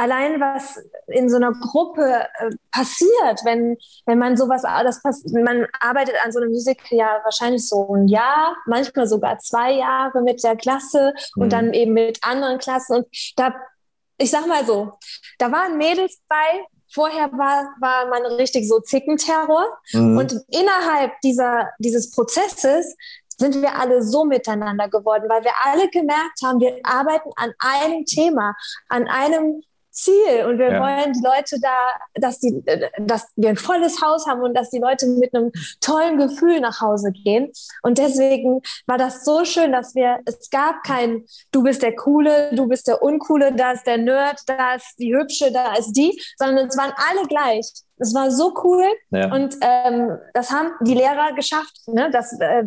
allein 0.00 0.40
was 0.40 0.82
in 1.08 1.28
so 1.28 1.36
einer 1.36 1.52
Gruppe 1.52 2.26
äh, 2.38 2.50
passiert, 2.70 3.44
wenn, 3.44 3.76
wenn 4.06 4.18
man 4.18 4.36
sowas, 4.36 4.62
das 4.62 5.02
man 5.32 5.66
arbeitet 5.78 6.14
an 6.24 6.32
so 6.32 6.40
einem 6.40 6.50
Musical 6.50 6.96
ja 6.96 7.20
wahrscheinlich 7.22 7.68
so 7.68 7.94
ein 7.94 8.08
Jahr, 8.08 8.56
manchmal 8.66 9.06
sogar 9.06 9.38
zwei 9.38 9.72
Jahre 9.72 10.22
mit 10.22 10.42
der 10.42 10.56
Klasse 10.56 11.12
mhm. 11.36 11.42
und 11.42 11.52
dann 11.52 11.74
eben 11.74 11.92
mit 11.92 12.24
anderen 12.24 12.58
Klassen. 12.58 12.96
Und 12.96 13.06
da, 13.36 13.54
ich 14.16 14.30
sag 14.30 14.46
mal 14.46 14.64
so, 14.64 14.92
da 15.38 15.52
waren 15.52 15.76
Mädels 15.76 16.20
bei, 16.28 16.64
Vorher 16.92 17.30
war, 17.30 17.72
war 17.78 18.06
man 18.08 18.26
richtig 18.32 18.68
so 18.68 18.80
Zickenterror. 18.80 19.64
Mhm. 19.92 20.18
Und 20.18 20.32
innerhalb 20.48 21.12
dieser, 21.20 21.70
dieses 21.78 22.10
Prozesses 22.10 22.96
sind 23.38 23.62
wir 23.62 23.78
alle 23.78 24.02
so 24.02 24.24
miteinander 24.24 24.88
geworden, 24.88 25.26
weil 25.28 25.44
wir 25.44 25.52
alle 25.64 25.88
gemerkt 25.88 26.42
haben, 26.42 26.58
wir 26.58 26.80
arbeiten 26.82 27.30
an 27.36 27.52
einem 27.60 28.04
Thema, 28.06 28.56
an 28.88 29.06
einem 29.06 29.62
Ziel 29.90 30.46
und 30.46 30.58
wir 30.58 30.72
ja. 30.72 30.80
wollen 30.80 31.12
die 31.12 31.22
Leute 31.22 31.56
da, 31.60 31.88
dass, 32.14 32.38
die, 32.38 32.62
dass 32.98 33.32
wir 33.36 33.50
ein 33.50 33.56
volles 33.56 34.00
Haus 34.02 34.26
haben 34.26 34.42
und 34.42 34.54
dass 34.54 34.70
die 34.70 34.78
Leute 34.78 35.06
mit 35.06 35.34
einem 35.34 35.52
tollen 35.80 36.18
Gefühl 36.18 36.60
nach 36.60 36.80
Hause 36.80 37.12
gehen. 37.12 37.50
Und 37.82 37.98
deswegen 37.98 38.60
war 38.86 38.98
das 38.98 39.24
so 39.24 39.44
schön, 39.44 39.72
dass 39.72 39.94
wir, 39.94 40.20
es 40.24 40.50
gab 40.50 40.82
kein, 40.84 41.24
du 41.52 41.62
bist 41.62 41.82
der 41.82 41.94
Coole, 41.94 42.54
du 42.54 42.68
bist 42.68 42.86
der 42.86 43.02
Uncoole, 43.02 43.52
da 43.52 43.72
ist 43.72 43.86
der 43.86 43.98
Nerd, 43.98 44.40
da 44.46 44.74
ist 44.74 44.98
die 44.98 45.14
Hübsche, 45.14 45.52
da 45.52 45.74
ist 45.74 45.92
die, 45.92 46.20
sondern 46.36 46.68
es 46.68 46.76
waren 46.76 46.92
alle 46.96 47.26
gleich. 47.26 47.66
Es 47.98 48.14
war 48.14 48.30
so 48.30 48.54
cool 48.64 48.84
ja. 49.10 49.30
und 49.32 49.56
ähm, 49.60 50.16
das 50.32 50.50
haben 50.50 50.70
die 50.80 50.94
Lehrer 50.94 51.34
geschafft, 51.34 51.82
ne? 51.86 52.10
dass, 52.10 52.32
äh, 52.40 52.64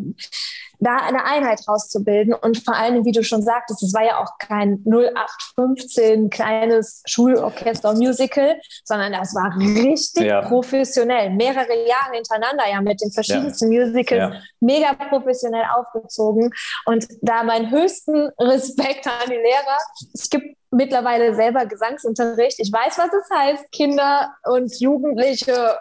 da 0.84 0.98
eine 0.98 1.26
Einheit 1.26 1.62
rauszubilden. 1.68 2.34
Und 2.34 2.64
vor 2.64 2.76
allem, 2.76 3.06
wie 3.06 3.12
du 3.12 3.24
schon 3.24 3.42
sagtest, 3.42 3.84
es 3.84 3.94
war 3.94 4.04
ja 4.04 4.20
auch 4.20 4.38
kein 4.40 4.84
0815 4.86 6.30
kleines 6.30 7.02
Schulorchester-Musical, 7.06 8.60
sondern 8.84 9.14
das 9.14 9.34
war 9.34 9.56
richtig 9.58 10.24
ja. 10.24 10.42
professionell. 10.42 11.30
Mehrere 11.32 11.88
Jahre 11.88 12.14
hintereinander 12.14 12.70
ja 12.70 12.82
mit 12.82 13.02
den 13.02 13.12
verschiedensten 13.12 13.72
ja. 13.72 13.86
Musicals, 13.86 14.34
ja. 14.34 14.42
mega 14.60 14.94
professionell 14.94 15.66
aufgezogen. 15.76 16.52
Und 16.86 17.08
da 17.22 17.44
meinen 17.44 17.72
höchsten 17.72 18.30
Respekt 18.40 19.08
an 19.08 19.30
die 19.30 19.34
Lehrer. 19.34 19.78
Es 20.14 20.30
gibt 20.30 20.58
mittlerweile 20.72 21.36
selber 21.36 21.66
Gesangsunterricht. 21.66 22.60
Ich 22.60 22.72
weiß, 22.72 22.98
was 22.98 23.14
es 23.14 23.30
heißt, 23.36 23.72
Kinder 23.72 24.34
und 24.44 24.80
Jugendliche 24.80 25.78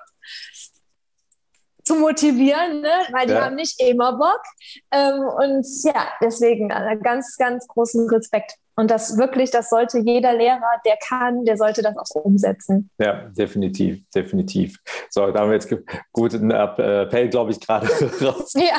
zu 1.84 1.96
motivieren, 1.96 2.80
ne? 2.80 2.92
weil 3.12 3.26
die 3.26 3.32
ja. 3.32 3.44
haben 3.44 3.56
nicht 3.56 3.80
immer 3.80 4.12
Bock. 4.16 4.42
Ähm, 4.90 5.20
und 5.20 5.66
ja, 5.84 6.08
deswegen 6.20 6.70
äh, 6.70 6.96
ganz, 7.02 7.36
ganz 7.36 7.66
großen 7.68 8.08
Respekt. 8.08 8.54
Und 8.74 8.90
das 8.90 9.18
wirklich, 9.18 9.50
das 9.50 9.68
sollte 9.68 9.98
jeder 9.98 10.32
Lehrer, 10.32 10.80
der 10.86 10.96
kann, 10.96 11.44
der 11.44 11.58
sollte 11.58 11.82
das 11.82 11.94
auch 11.96 12.24
umsetzen. 12.24 12.88
Ja, 12.98 13.28
definitiv, 13.28 14.02
definitiv. 14.14 14.78
So, 15.10 15.30
da 15.30 15.40
haben 15.40 15.48
wir 15.48 15.54
jetzt 15.54 15.68
gut 16.12 16.34
einen 16.34 16.50
Appell, 16.50 17.28
glaube 17.28 17.50
ich, 17.50 17.60
gerade 17.60 17.86
raus. 18.22 18.54
Ja. 18.54 18.76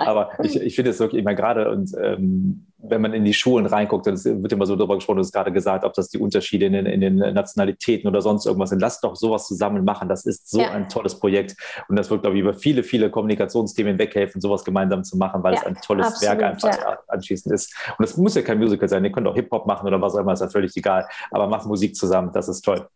Aber 0.00 0.30
ich, 0.42 0.60
ich 0.60 0.74
finde 0.74 0.90
es 0.90 0.98
wirklich 0.98 1.22
immer 1.22 1.34
gerade 1.34 1.70
und 1.70 1.92
ähm, 2.02 2.66
wenn 2.88 3.00
man 3.00 3.14
in 3.14 3.24
die 3.24 3.34
Schulen 3.34 3.66
reinguckt, 3.66 4.06
dann 4.06 4.22
wird 4.22 4.52
immer 4.52 4.66
so 4.66 4.76
darüber 4.76 4.96
gesprochen, 4.96 5.16
du 5.16 5.22
hast 5.22 5.32
gerade 5.32 5.52
gesagt, 5.52 5.84
ob 5.84 5.94
das 5.94 6.08
die 6.08 6.18
Unterschiede 6.18 6.66
in 6.66 6.72
den, 6.72 6.86
in 6.86 7.00
den, 7.00 7.16
Nationalitäten 7.16 8.08
oder 8.08 8.20
sonst 8.20 8.46
irgendwas 8.46 8.70
sind. 8.70 8.80
Lass 8.80 9.00
doch 9.00 9.16
sowas 9.16 9.46
zusammen 9.46 9.84
machen. 9.84 10.08
Das 10.08 10.26
ist 10.26 10.50
so 10.50 10.60
ja. 10.60 10.70
ein 10.70 10.88
tolles 10.88 11.18
Projekt. 11.18 11.56
Und 11.88 11.96
das 11.96 12.10
wird, 12.10 12.22
glaube 12.22 12.36
ich, 12.36 12.42
über 12.42 12.54
viele, 12.54 12.82
viele 12.82 13.10
Kommunikationsthemen 13.10 13.98
weghelfen, 13.98 14.40
sowas 14.40 14.64
gemeinsam 14.64 15.04
zu 15.04 15.16
machen, 15.16 15.42
weil 15.42 15.54
ja, 15.54 15.60
es 15.60 15.66
ein 15.66 15.76
tolles 15.76 16.08
absolut, 16.08 16.38
Werk 16.38 16.42
einfach 16.42 16.76
ja. 16.76 16.98
anschließend 17.08 17.54
ist. 17.54 17.74
Und 17.98 18.04
es 18.04 18.16
muss 18.16 18.34
ja 18.34 18.42
kein 18.42 18.58
Musical 18.58 18.88
sein. 18.88 19.04
Ihr 19.04 19.12
könnt 19.12 19.26
auch 19.26 19.34
Hip-Hop 19.34 19.66
machen 19.66 19.86
oder 19.86 20.00
was 20.00 20.14
auch 20.14 20.20
immer, 20.20 20.32
ist 20.32 20.40
ja 20.40 20.48
völlig 20.48 20.76
egal. 20.76 21.06
Aber 21.30 21.46
macht 21.46 21.66
Musik 21.66 21.96
zusammen. 21.96 22.30
Das 22.32 22.48
ist 22.48 22.62
toll. 22.62 22.86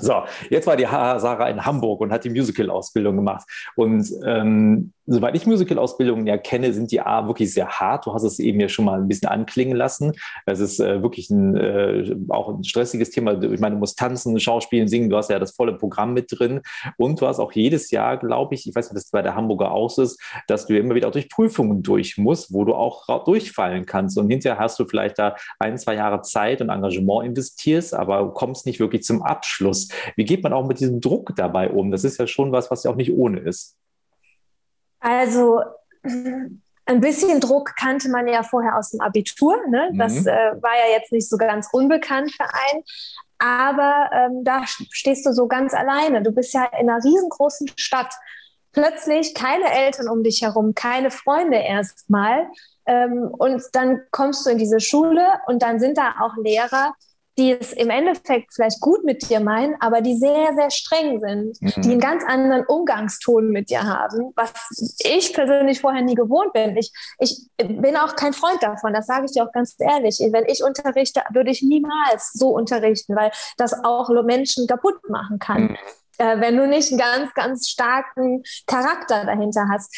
So, 0.00 0.22
jetzt 0.48 0.66
war 0.66 0.76
die 0.76 0.84
Sarah 0.84 1.48
in 1.48 1.64
Hamburg 1.64 2.00
und 2.00 2.12
hat 2.12 2.24
die 2.24 2.30
Musical-Ausbildung 2.30 3.16
gemacht. 3.16 3.46
Und 3.76 4.10
ähm, 4.24 4.92
soweit 5.10 5.34
ich 5.34 5.46
Musical-Ausbildungen 5.46 6.26
ja 6.26 6.38
kenne, 6.38 6.72
sind 6.72 6.92
die 6.92 7.00
A 7.00 7.26
wirklich 7.26 7.52
sehr 7.52 7.68
hart. 7.68 8.06
Du 8.06 8.14
hast 8.14 8.22
es 8.22 8.38
eben 8.38 8.60
ja 8.60 8.68
schon 8.68 8.84
mal 8.84 9.00
ein 9.00 9.08
bisschen 9.08 9.28
anklingen 9.28 9.76
lassen. 9.76 10.12
Es 10.46 10.60
ist 10.60 10.78
äh, 10.78 11.02
wirklich 11.02 11.30
ein, 11.30 11.56
äh, 11.56 12.14
auch 12.28 12.48
ein 12.48 12.62
stressiges 12.62 13.10
Thema. 13.10 13.42
Ich 13.42 13.60
meine, 13.60 13.74
du 13.74 13.80
musst 13.80 13.98
tanzen, 13.98 14.38
schauspielen, 14.38 14.86
singen. 14.86 15.10
Du 15.10 15.16
hast 15.16 15.28
ja 15.28 15.40
das 15.40 15.50
volle 15.50 15.76
Programm 15.76 16.14
mit 16.14 16.30
drin. 16.30 16.60
Und 16.96 17.20
du 17.20 17.26
hast 17.26 17.40
auch 17.40 17.52
jedes 17.52 17.90
Jahr, 17.90 18.18
glaube 18.18 18.54
ich, 18.54 18.68
ich 18.68 18.74
weiß 18.74 18.86
nicht, 18.86 18.92
ob 18.92 19.02
das 19.02 19.10
bei 19.10 19.22
der 19.22 19.34
Hamburger 19.34 19.72
aus 19.72 19.98
ist, 19.98 20.20
dass 20.46 20.66
du 20.66 20.78
immer 20.78 20.94
wieder 20.94 21.08
auch 21.08 21.12
durch 21.12 21.28
Prüfungen 21.28 21.82
durch 21.82 22.16
musst, 22.16 22.54
wo 22.54 22.64
du 22.64 22.74
auch 22.74 23.24
durchfallen 23.24 23.86
kannst. 23.86 24.16
Und 24.16 24.30
hinterher 24.30 24.60
hast 24.60 24.78
du 24.78 24.84
vielleicht 24.84 25.18
da 25.18 25.34
ein, 25.58 25.76
zwei 25.76 25.96
Jahre 25.96 26.22
Zeit 26.22 26.60
und 26.60 26.68
Engagement 26.68 27.26
investierst, 27.26 27.94
aber 27.94 28.32
kommst 28.32 28.64
nicht 28.64 28.78
wirklich 28.78 29.02
zum 29.02 29.22
Abschluss. 29.22 29.88
Wie 30.16 30.24
geht 30.24 30.42
man 30.42 30.52
auch 30.52 30.66
mit 30.66 30.80
diesem 30.80 31.00
Druck 31.00 31.34
dabei 31.36 31.70
um? 31.70 31.90
Das 31.90 32.04
ist 32.04 32.18
ja 32.18 32.26
schon 32.26 32.52
was, 32.52 32.70
was 32.70 32.84
ja 32.84 32.90
auch 32.90 32.96
nicht 32.96 33.12
ohne 33.12 33.40
ist. 33.40 33.76
Also 35.00 35.60
ein 36.02 37.00
bisschen 37.00 37.40
Druck 37.40 37.74
kannte 37.76 38.08
man 38.08 38.26
ja 38.26 38.42
vorher 38.42 38.76
aus 38.76 38.90
dem 38.90 39.00
Abitur. 39.00 39.56
Ne? 39.68 39.90
Das 39.94 40.14
mhm. 40.22 40.28
äh, 40.28 40.62
war 40.62 40.74
ja 40.74 40.96
jetzt 40.96 41.12
nicht 41.12 41.28
so 41.28 41.36
ganz 41.36 41.68
unbekannt 41.72 42.32
für 42.32 42.44
einen. 42.44 42.82
Aber 43.38 44.10
ähm, 44.12 44.44
da 44.44 44.64
stehst 44.66 45.24
du 45.24 45.32
so 45.32 45.46
ganz 45.46 45.72
alleine. 45.72 46.22
Du 46.22 46.30
bist 46.30 46.52
ja 46.52 46.64
in 46.78 46.90
einer 46.90 47.02
riesengroßen 47.02 47.68
Stadt. 47.76 48.12
Plötzlich 48.72 49.34
keine 49.34 49.72
Eltern 49.72 50.08
um 50.08 50.22
dich 50.22 50.42
herum, 50.42 50.74
keine 50.74 51.10
Freunde 51.10 51.56
erstmal. 51.56 52.48
Ähm, 52.86 53.28
und 53.36 53.62
dann 53.72 54.02
kommst 54.10 54.44
du 54.44 54.50
in 54.50 54.58
diese 54.58 54.80
Schule 54.80 55.26
und 55.46 55.62
dann 55.62 55.80
sind 55.80 55.96
da 55.96 56.14
auch 56.20 56.36
Lehrer, 56.36 56.94
die 57.40 57.52
es 57.52 57.72
im 57.72 57.88
Endeffekt 57.88 58.52
vielleicht 58.54 58.80
gut 58.80 59.02
mit 59.02 59.28
dir 59.30 59.40
meinen, 59.40 59.74
aber 59.80 60.02
die 60.02 60.16
sehr, 60.16 60.52
sehr 60.54 60.70
streng 60.70 61.18
sind, 61.20 61.60
mhm. 61.62 61.82
die 61.82 61.92
einen 61.92 62.00
ganz 62.00 62.22
anderen 62.26 62.66
Umgangston 62.66 63.48
mit 63.48 63.70
dir 63.70 63.82
haben, 63.82 64.32
was 64.36 64.52
ich 64.98 65.32
persönlich 65.32 65.80
vorher 65.80 66.02
nie 66.02 66.14
gewohnt 66.14 66.52
bin. 66.52 66.76
Ich, 66.76 66.92
ich 67.18 67.48
bin 67.56 67.96
auch 67.96 68.14
kein 68.14 68.34
Freund 68.34 68.62
davon, 68.62 68.92
das 68.92 69.06
sage 69.06 69.24
ich 69.24 69.32
dir 69.32 69.44
auch 69.44 69.52
ganz 69.52 69.74
ehrlich. 69.78 70.20
Wenn 70.30 70.44
ich 70.46 70.62
unterrichte, 70.62 71.22
würde 71.30 71.50
ich 71.50 71.62
niemals 71.62 72.32
so 72.34 72.50
unterrichten, 72.50 73.16
weil 73.16 73.30
das 73.56 73.72
auch 73.84 74.10
Menschen 74.22 74.66
kaputt 74.66 75.08
machen 75.08 75.38
kann. 75.38 75.62
Mhm. 75.62 75.76
Äh, 76.18 76.40
wenn 76.40 76.56
du 76.58 76.68
nicht 76.68 76.90
einen 76.90 76.98
ganz, 76.98 77.32
ganz 77.32 77.68
starken 77.68 78.42
Charakter 78.66 79.24
dahinter 79.24 79.66
hast. 79.72 79.96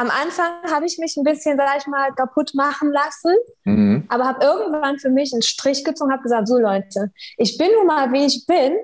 Am 0.00 0.08
Anfang 0.08 0.50
habe 0.72 0.86
ich 0.86 0.96
mich 0.96 1.14
ein 1.18 1.24
bisschen, 1.24 1.58
sag 1.58 1.76
ich 1.78 1.86
mal, 1.86 2.10
kaputt 2.14 2.54
machen 2.54 2.90
lassen, 2.90 3.36
mhm. 3.64 4.06
aber 4.08 4.24
habe 4.24 4.42
irgendwann 4.42 4.98
für 4.98 5.10
mich 5.10 5.32
einen 5.34 5.42
Strich 5.42 5.84
gezogen, 5.84 6.10
habe 6.10 6.22
gesagt, 6.22 6.48
so 6.48 6.58
Leute, 6.58 7.12
ich 7.36 7.58
bin 7.58 7.68
nun 7.76 7.86
mal, 7.86 8.10
wie 8.10 8.24
ich 8.24 8.46
bin. 8.46 8.78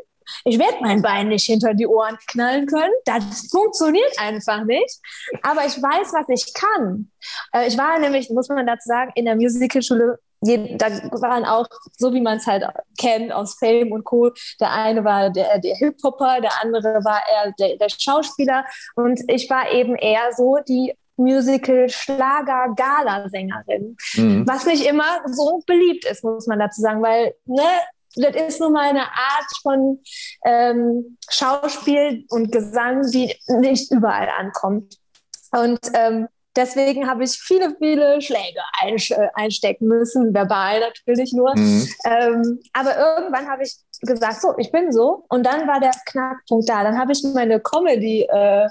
Ich 0.45 0.59
werde 0.59 0.79
mein 0.81 1.03
Bein 1.03 1.29
nicht 1.29 1.47
hinter 1.47 1.73
die 1.73 1.87
Ohren 1.87 2.19
knallen 2.27 2.67
können. 2.67 2.93
Das 3.05 3.49
funktioniert 3.49 4.13
einfach 4.19 4.65
nicht. 4.65 4.99
Aber 5.41 5.65
ich 5.65 5.81
weiß, 5.81 6.13
was 6.13 6.29
ich 6.29 6.53
kann. 6.53 7.13
Äh, 7.53 7.69
ich 7.69 7.79
war 7.79 7.97
nämlich, 8.01 8.29
muss 8.31 8.49
man 8.49 8.67
dazu 8.67 8.89
sagen, 8.89 9.13
in 9.15 9.25
der 9.25 9.37
Musicalschule 9.37 10.19
da 10.41 10.89
waren 11.21 11.45
auch, 11.45 11.67
so 11.97 12.13
wie 12.13 12.21
man 12.21 12.39
es 12.39 12.47
halt 12.47 12.65
kennt 12.99 13.33
aus 13.33 13.57
Fame 13.59 13.93
und 13.93 14.05
Co., 14.05 14.31
der 14.61 14.71
eine 14.71 15.05
war 15.05 15.31
der, 15.31 15.59
der 15.59 15.77
Hip-Hopper, 15.77 16.41
der 16.41 16.63
andere 16.63 17.05
war 17.05 17.23
eher 17.29 17.53
der, 17.59 17.77
der 17.77 17.89
Schauspieler 17.89 18.65
und 18.95 19.21
ich 19.29 19.49
war 19.49 19.73
eben 19.73 19.97
eher 19.97 20.33
so 20.37 20.59
die 20.69 20.95
Musical-Schlager-Gala-Sängerin, 21.17 23.97
mhm. 24.15 24.47
was 24.47 24.67
nicht 24.67 24.87
immer 24.87 25.23
so 25.27 25.63
beliebt 25.67 26.05
ist, 26.05 26.23
muss 26.25 26.47
man 26.47 26.59
dazu 26.59 26.81
sagen, 26.81 27.03
weil 27.03 27.35
ne, 27.47 27.63
das 28.17 28.37
ist 28.37 28.61
nun 28.61 28.73
mal 28.73 28.89
eine 28.89 29.03
Art 29.03 29.47
von 29.63 30.01
ähm, 30.45 31.19
Schauspiel 31.29 32.25
und 32.31 32.53
Gesang, 32.53 33.03
die 33.11 33.35
nicht 33.61 33.93
überall 33.93 34.29
ankommt. 34.39 34.97
Und 35.53 35.81
ähm, 35.95 36.29
Deswegen 36.57 37.07
habe 37.07 37.23
ich 37.23 37.33
viele, 37.33 37.77
viele 37.79 38.21
Schläge 38.23 38.61
einstecken 39.35 39.87
müssen, 39.87 40.35
verbal 40.35 40.81
natürlich 40.81 41.33
nur. 41.35 41.55
Mhm. 41.55 41.89
Ähm, 42.07 42.61
aber 42.73 42.97
irgendwann 42.97 43.47
habe 43.47 43.63
ich 43.63 43.77
gesagt, 44.01 44.41
so, 44.41 44.55
ich 44.57 44.73
bin 44.73 44.91
so. 44.91 45.27
Und 45.29 45.45
dann 45.45 45.69
war 45.69 45.81
der 45.81 45.93
Knackpunkt 46.07 46.69
da. 46.69 46.83
Dann 46.83 46.99
habe 46.99 47.13
ich 47.13 47.23
meine 47.35 47.61
Comedy 47.61 48.23
äh, 48.23 48.67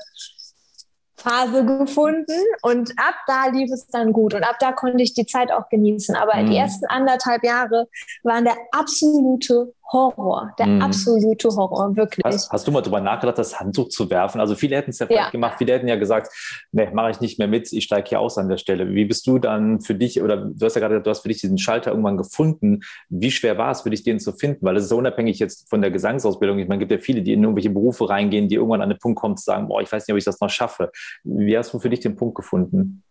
Phase 1.26 1.66
gefunden 1.66 2.40
und 2.62 2.92
ab 2.98 3.16
da 3.28 3.48
lief 3.48 3.72
es 3.72 3.88
dann 3.88 4.14
gut 4.14 4.36
und 4.36 4.44
ab 4.44 4.58
da 4.60 4.72
konnte 4.72 5.04
ich 5.04 5.16
die 5.16 5.26
Zeit 5.26 5.52
auch 5.52 5.70
genießen. 5.70 6.16
Aber 6.16 6.36
mhm. 6.36 6.52
die 6.52 6.58
ersten 6.58 6.86
anderthalb 6.86 7.44
Jahre 7.44 7.88
waren 8.24 8.46
der 8.46 8.58
absolute 8.72 9.74
Horror, 9.91 10.54
der 10.58 10.67
mhm. 10.67 10.82
absolute 10.82 11.50
Horror, 11.50 11.95
wirklich. 11.95 12.26
Hast, 12.26 12.52
hast, 12.52 12.67
du 12.67 12.71
mal 12.71 12.82
darüber 12.82 13.02
nachgedacht, 13.02 13.38
das 13.38 13.60
Handtuch 13.60 13.89
zu 13.89 14.10
werfen? 14.10 14.41
Also 14.41 14.56
viele 14.56 14.76
hätten 14.76 14.91
es 14.91 15.00
ja 15.00 15.06
vielleicht 15.06 15.26
ja. 15.26 15.30
gemacht, 15.30 15.56
viele 15.58 15.74
hätten 15.74 15.88
ja 15.88 15.95
gesagt, 15.95 16.32
ne, 16.71 16.89
mache 16.93 17.12
ich 17.12 17.21
nicht 17.21 17.38
mehr 17.38 17.48
mit, 17.48 17.71
ich 17.71 17.84
steige 17.84 18.10
hier 18.10 18.19
aus 18.19 18.38
an 18.38 18.50
der 18.50 18.58
Stelle. 18.58 18.93
Wie 18.93 19.06
bist 19.06 19.28
du 19.28 19.38
dann 19.38 19.82
für 19.82 19.95
dich, 19.95 20.21
oder 20.21 20.38
du 20.38 20.65
hast 20.65 20.76
ja 20.76 20.82
gerade 20.82 20.95
gesagt, 20.95 21.08
du 21.08 21.10
hast 21.12 21.21
für 21.21 21.28
dich 21.30 21.41
diesen 21.41 21.58
Schalter 21.58 21.91
irgendwann 21.91 22.17
gefunden. 22.17 22.82
Wie 23.10 23.32
schwer 23.32 23.58
war 23.58 23.71
es 23.71 23.82
für 23.82 23.89
dich, 23.89 24.04
den 24.04 24.19
zu 24.19 24.34
finden? 24.34 24.65
Weil 24.65 24.78
es 24.78 24.86
ist 24.86 24.91
ja 24.91 24.98
unabhängig 24.98 25.39
jetzt 25.39 25.69
von 25.69 25.82
der 25.82 25.91
Gesangsausbildung. 25.91 26.60
Ich 26.60 26.67
meine, 26.67 26.84
es 26.84 26.89
gibt 26.89 27.00
ja 27.00 27.04
viele, 27.04 27.21
die 27.21 27.34
in 27.34 27.43
irgendwelche 27.43 27.69
Berufe 27.69 28.10
reingehen, 28.10 28.48
die 28.48 28.56
irgendwann 28.56 28.82
an 28.82 28.89
den 28.89 29.00
Punkt 29.00 29.19
kommen 29.19 29.38
zu 29.38 29.43
sagen, 29.43 29.67
boah, 29.67 29.82
ich 29.82 29.91
weiß 29.91 30.08
nicht, 30.08 30.13
ob 30.13 30.17
ich 30.17 30.26
das 30.26 30.41
noch 30.41 30.50
schaffe. 30.50 30.91
Wie 31.24 31.58
hast 31.58 31.74
du 31.74 31.80
für 31.80 31.89
dich 31.89 32.00
den 32.00 32.15
Punkt 32.15 32.36
gefunden? 32.36 33.04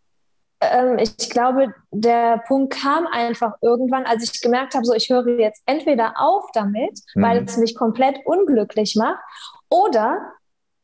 Ähm, 0.72 0.98
ich 0.98 1.30
glaube, 1.30 1.74
der 1.90 2.42
Punkt 2.46 2.74
kam 2.74 3.06
einfach 3.06 3.54
irgendwann, 3.60 4.04
als 4.04 4.24
ich 4.24 4.40
gemerkt 4.40 4.74
habe, 4.74 4.84
so 4.84 4.94
ich 4.94 5.08
höre 5.10 5.38
jetzt 5.38 5.62
entweder 5.66 6.14
auf 6.16 6.44
damit, 6.52 6.98
mhm. 7.14 7.22
weil 7.22 7.44
es 7.44 7.56
mich 7.56 7.74
komplett 7.74 8.18
unglücklich 8.24 8.96
macht, 8.96 9.20
oder 9.68 10.32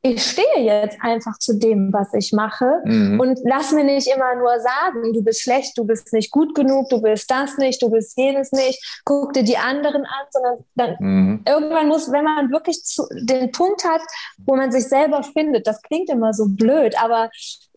ich 0.03 0.23
stehe 0.23 0.65
jetzt 0.65 0.97
einfach 1.03 1.39
zu 1.39 1.59
dem, 1.59 1.93
was 1.93 2.15
ich 2.15 2.33
mache 2.33 2.81
mhm. 2.85 3.21
und 3.21 3.39
lass 3.45 3.73
mir 3.73 3.85
nicht 3.85 4.07
immer 4.07 4.35
nur 4.35 4.59
sagen, 4.59 5.13
du 5.13 5.23
bist 5.23 5.43
schlecht, 5.43 5.77
du 5.77 5.85
bist 5.85 6.13
nicht 6.15 6.31
gut 6.31 6.55
genug, 6.55 6.89
du 6.89 7.03
bist 7.03 7.31
das 7.31 7.59
nicht, 7.59 7.83
du 7.83 7.91
bist 7.91 8.17
jenes 8.17 8.51
nicht, 8.51 9.03
guck 9.05 9.35
dir 9.35 9.43
die 9.43 9.59
anderen 9.59 10.07
an, 10.07 10.27
sondern 10.31 10.65
dann 10.75 10.97
mhm. 11.01 11.45
irgendwann 11.47 11.89
muss, 11.89 12.11
wenn 12.11 12.25
man 12.25 12.51
wirklich 12.51 12.83
zu, 12.83 13.07
den 13.13 13.53
Punkt 13.53 13.85
hat, 13.85 14.01
wo 14.39 14.57
man 14.57 14.73
sich 14.73 14.85
selber 14.89 15.23
findet, 15.23 15.67
das 15.67 15.83
klingt 15.83 16.09
immer 16.09 16.33
so 16.33 16.47
blöd, 16.49 16.95
aber 17.03 17.29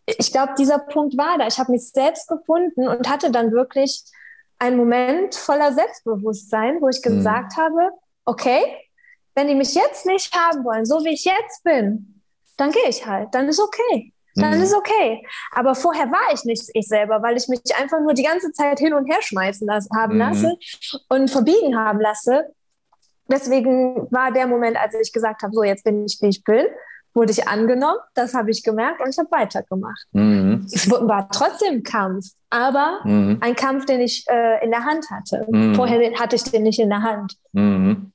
ich 0.05 0.31
glaube, 0.31 0.53
dieser 0.57 0.79
Punkt 0.79 1.17
war 1.17 1.37
da. 1.37 1.47
Ich 1.47 1.57
habe 1.59 1.71
mich 1.71 1.89
selbst 1.89 2.27
gefunden 2.27 2.87
und 2.87 3.09
hatte 3.09 3.31
dann 3.31 3.51
wirklich 3.51 4.03
einen 4.59 4.77
Moment 4.77 5.35
voller 5.35 5.73
Selbstbewusstsein, 5.73 6.81
wo 6.81 6.89
ich 6.89 6.99
mhm. 7.03 7.17
gesagt 7.17 7.57
habe, 7.57 7.91
okay, 8.25 8.63
wenn 9.35 9.47
die 9.47 9.55
mich 9.55 9.73
jetzt 9.73 10.05
nicht 10.05 10.33
haben 10.35 10.63
wollen, 10.63 10.85
so 10.85 11.03
wie 11.03 11.13
ich 11.13 11.25
jetzt 11.25 11.63
bin, 11.63 12.21
dann 12.57 12.71
gehe 12.71 12.87
ich 12.87 13.05
halt, 13.05 13.33
dann 13.33 13.47
ist 13.47 13.59
okay. 13.59 14.13
Dann 14.35 14.57
mhm. 14.57 14.63
ist 14.63 14.73
okay. 14.73 15.25
Aber 15.51 15.75
vorher 15.75 16.07
war 16.07 16.33
ich 16.33 16.43
nicht 16.43 16.67
ich 16.73 16.87
selber, 16.87 17.21
weil 17.21 17.37
ich 17.37 17.47
mich 17.47 17.61
einfach 17.79 17.99
nur 17.99 18.13
die 18.13 18.23
ganze 18.23 18.51
Zeit 18.51 18.79
hin 18.79 18.93
und 18.93 19.05
her 19.05 19.21
schmeißen 19.21 19.67
las 19.67 19.87
haben 19.95 20.13
mhm. 20.13 20.19
lasse 20.19 20.57
und 21.09 21.29
verbiegen 21.29 21.77
haben 21.77 21.99
lasse. 21.99 22.53
Deswegen 23.27 24.11
war 24.11 24.31
der 24.31 24.47
Moment, 24.47 24.75
als 24.75 24.95
ich 24.95 25.13
gesagt 25.13 25.43
habe, 25.43 25.53
so 25.53 25.63
jetzt 25.63 25.83
bin 25.83 26.05
ich, 26.05 26.17
wie 26.21 26.29
ich 26.29 26.43
bin 26.43 26.65
wurde 27.13 27.31
ich 27.31 27.47
angenommen, 27.47 27.99
das 28.13 28.33
habe 28.33 28.51
ich 28.51 28.63
gemerkt 28.63 29.01
und 29.01 29.09
ich 29.09 29.17
habe 29.17 29.29
weitergemacht. 29.31 30.07
Mhm. 30.13 30.65
Es 30.71 30.89
war 30.89 31.29
trotzdem 31.29 31.83
Kampf, 31.83 32.27
aber 32.49 32.99
mhm. 33.03 33.37
ein 33.41 33.55
Kampf, 33.55 33.85
den 33.85 34.01
ich 34.01 34.25
äh, 34.29 34.63
in 34.63 34.71
der 34.71 34.85
Hand 34.85 35.09
hatte. 35.11 35.45
Mhm. 35.49 35.75
Vorher 35.75 35.99
hatte 36.19 36.35
ich 36.35 36.43
den 36.43 36.63
nicht 36.63 36.79
in 36.79 36.89
der 36.89 37.01
Hand. 37.01 37.35
Mhm. 37.51 38.12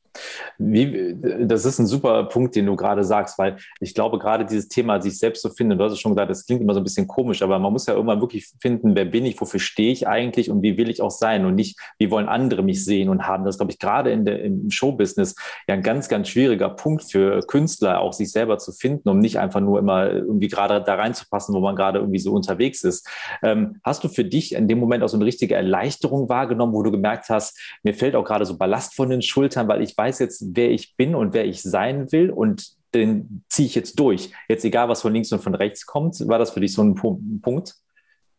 Wie, 0.58 1.16
das 1.40 1.64
ist 1.64 1.78
ein 1.78 1.86
super 1.86 2.24
Punkt, 2.24 2.56
den 2.56 2.66
du 2.66 2.76
gerade 2.76 3.04
sagst, 3.04 3.38
weil 3.38 3.56
ich 3.80 3.94
glaube, 3.94 4.18
gerade 4.18 4.44
dieses 4.44 4.68
Thema, 4.68 5.00
sich 5.00 5.18
selbst 5.18 5.42
zu 5.42 5.50
finden, 5.50 5.78
du 5.78 5.84
hast 5.84 5.92
es 5.92 6.00
schon 6.00 6.12
gesagt, 6.12 6.30
das 6.30 6.46
klingt 6.46 6.62
immer 6.62 6.74
so 6.74 6.80
ein 6.80 6.84
bisschen 6.84 7.06
komisch, 7.06 7.42
aber 7.42 7.58
man 7.58 7.72
muss 7.72 7.86
ja 7.86 7.94
irgendwann 7.94 8.20
wirklich 8.20 8.48
finden, 8.60 8.94
wer 8.94 9.04
bin 9.04 9.24
ich, 9.24 9.40
wofür 9.40 9.60
stehe 9.60 9.92
ich 9.92 10.08
eigentlich 10.08 10.50
und 10.50 10.62
wie 10.62 10.76
will 10.76 10.90
ich 10.90 11.02
auch 11.02 11.10
sein 11.10 11.44
und 11.44 11.54
nicht, 11.54 11.78
wie 11.98 12.10
wollen 12.10 12.28
andere 12.28 12.62
mich 12.62 12.84
sehen 12.84 13.08
und 13.08 13.26
haben. 13.26 13.44
Das 13.44 13.58
glaube 13.58 13.72
ich 13.72 13.78
gerade 13.78 14.10
in 14.10 14.24
der, 14.24 14.42
im 14.42 14.70
Showbusiness 14.70 15.34
ja 15.66 15.74
ein 15.74 15.82
ganz, 15.82 16.08
ganz 16.08 16.28
schwieriger 16.28 16.68
Punkt 16.70 17.04
für 17.04 17.40
Künstler, 17.40 18.00
auch 18.00 18.12
sich 18.12 18.30
selber 18.30 18.58
zu 18.58 18.72
finden, 18.72 19.08
um 19.08 19.18
nicht 19.18 19.38
einfach 19.38 19.60
nur 19.60 19.78
immer 19.78 20.10
irgendwie 20.10 20.48
gerade 20.48 20.82
da 20.82 20.94
reinzupassen, 20.94 21.54
wo 21.54 21.60
man 21.60 21.76
gerade 21.76 21.98
irgendwie 21.98 22.18
so 22.18 22.32
unterwegs 22.32 22.84
ist. 22.84 23.08
Ähm, 23.42 23.76
hast 23.84 24.04
du 24.04 24.08
für 24.08 24.24
dich 24.24 24.54
in 24.54 24.68
dem 24.68 24.78
Moment 24.78 25.02
auch 25.02 25.08
so 25.08 25.16
eine 25.16 25.26
richtige 25.26 25.54
Erleichterung 25.54 26.28
wahrgenommen, 26.28 26.72
wo 26.72 26.82
du 26.82 26.90
gemerkt 26.90 27.28
hast, 27.28 27.58
mir 27.82 27.94
fällt 27.94 28.16
auch 28.16 28.24
gerade 28.24 28.44
so 28.44 28.56
Ballast 28.56 28.94
von 28.94 29.10
den 29.10 29.22
Schultern, 29.22 29.68
weil 29.68 29.82
ich 29.82 29.96
weiß, 29.96 30.07
weiß 30.08 30.18
jetzt, 30.20 30.42
wer 30.56 30.70
ich 30.70 30.96
bin 30.96 31.14
und 31.14 31.34
wer 31.34 31.44
ich 31.44 31.62
sein 31.62 32.10
will 32.12 32.30
und 32.30 32.76
den 32.94 33.44
ziehe 33.48 33.66
ich 33.66 33.74
jetzt 33.74 33.98
durch. 33.98 34.32
Jetzt 34.48 34.64
egal, 34.64 34.88
was 34.88 35.02
von 35.02 35.12
links 35.12 35.30
und 35.32 35.42
von 35.42 35.54
rechts 35.54 35.84
kommt, 35.84 36.26
war 36.26 36.38
das 36.38 36.50
für 36.50 36.60
dich 36.60 36.72
so 36.72 36.82
ein 36.82 36.94
Punkt? 36.94 37.74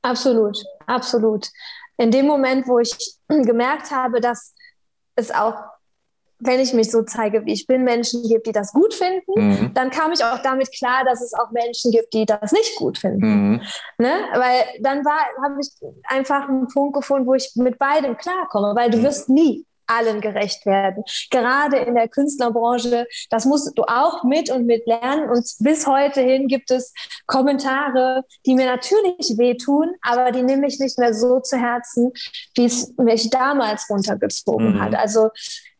Absolut, 0.02 0.58
absolut. 0.88 1.48
In 1.98 2.12
dem 2.12 2.26
Moment, 2.26 2.68
wo 2.68 2.80
ich 2.80 2.96
gemerkt 3.28 3.92
habe, 3.92 4.22
dass 4.22 4.56
es 5.16 5.32
auch, 5.32 5.56
wenn 6.40 6.62
ich 6.62 6.74
mich 6.74 6.90
so 6.90 7.04
zeige, 7.04 7.46
wie 7.46 7.54
ich 7.54 7.68
bin, 7.68 7.84
Menschen 7.84 8.24
gibt, 8.24 8.48
die 8.48 8.54
das 8.54 8.72
gut 8.72 8.94
finden, 8.94 9.34
mhm. 9.36 9.74
dann 9.74 9.90
kam 9.90 10.14
ich 10.14 10.24
auch 10.24 10.42
damit 10.42 10.72
klar, 10.72 11.04
dass 11.04 11.22
es 11.22 11.34
auch 11.34 11.52
Menschen 11.52 11.92
gibt, 11.92 12.14
die 12.14 12.26
das 12.26 12.54
nicht 12.54 12.78
gut 12.78 12.98
finden. 12.98 13.52
Mhm. 13.52 13.62
Ne? 13.98 14.14
Weil 14.34 14.64
dann 14.80 15.04
war, 15.04 15.20
habe 15.44 15.60
ich 15.60 15.70
einfach 16.06 16.48
einen 16.48 16.68
Punkt 16.70 16.96
gefunden, 16.96 17.28
wo 17.28 17.34
ich 17.34 17.52
mit 17.56 17.78
beidem 17.78 18.18
klarkomme, 18.18 18.74
weil 18.76 18.90
du 18.90 18.98
mhm. 18.98 19.04
wirst 19.04 19.30
nie 19.30 19.66
allen 19.90 20.22
gerecht 20.22 20.66
werden. 20.66 21.04
Gerade 21.32 21.78
in 21.78 21.96
der 21.96 22.08
Künstlerbranche, 22.08 23.08
das 23.30 23.46
musst 23.46 23.78
du 23.78 23.84
auch 23.84 24.24
mit 24.24 24.50
und 24.50 24.66
mit 24.66 24.86
lernen. 24.86 25.30
Und 25.30 25.46
bis 25.60 25.88
heute 25.88 26.22
hin 26.22 26.48
gibt 26.48 26.72
es 26.72 26.94
Kommentare, 27.26 28.24
die 28.46 28.56
mir 28.56 28.66
natürlich 28.66 29.38
wehtun, 29.38 29.96
aber 30.02 30.32
die 30.32 30.44
nehme 30.44 30.68
ich 30.68 30.80
nicht 30.80 30.98
mehr 30.98 31.14
so 31.14 31.40
zu 31.40 31.58
Herzen, 31.58 32.12
wie 32.56 32.66
es 32.66 32.94
mich 32.98 33.30
damals 33.30 33.90
runtergezogen 33.90 34.76
mhm. 34.76 34.82
hat. 34.82 34.96
Also 34.96 35.30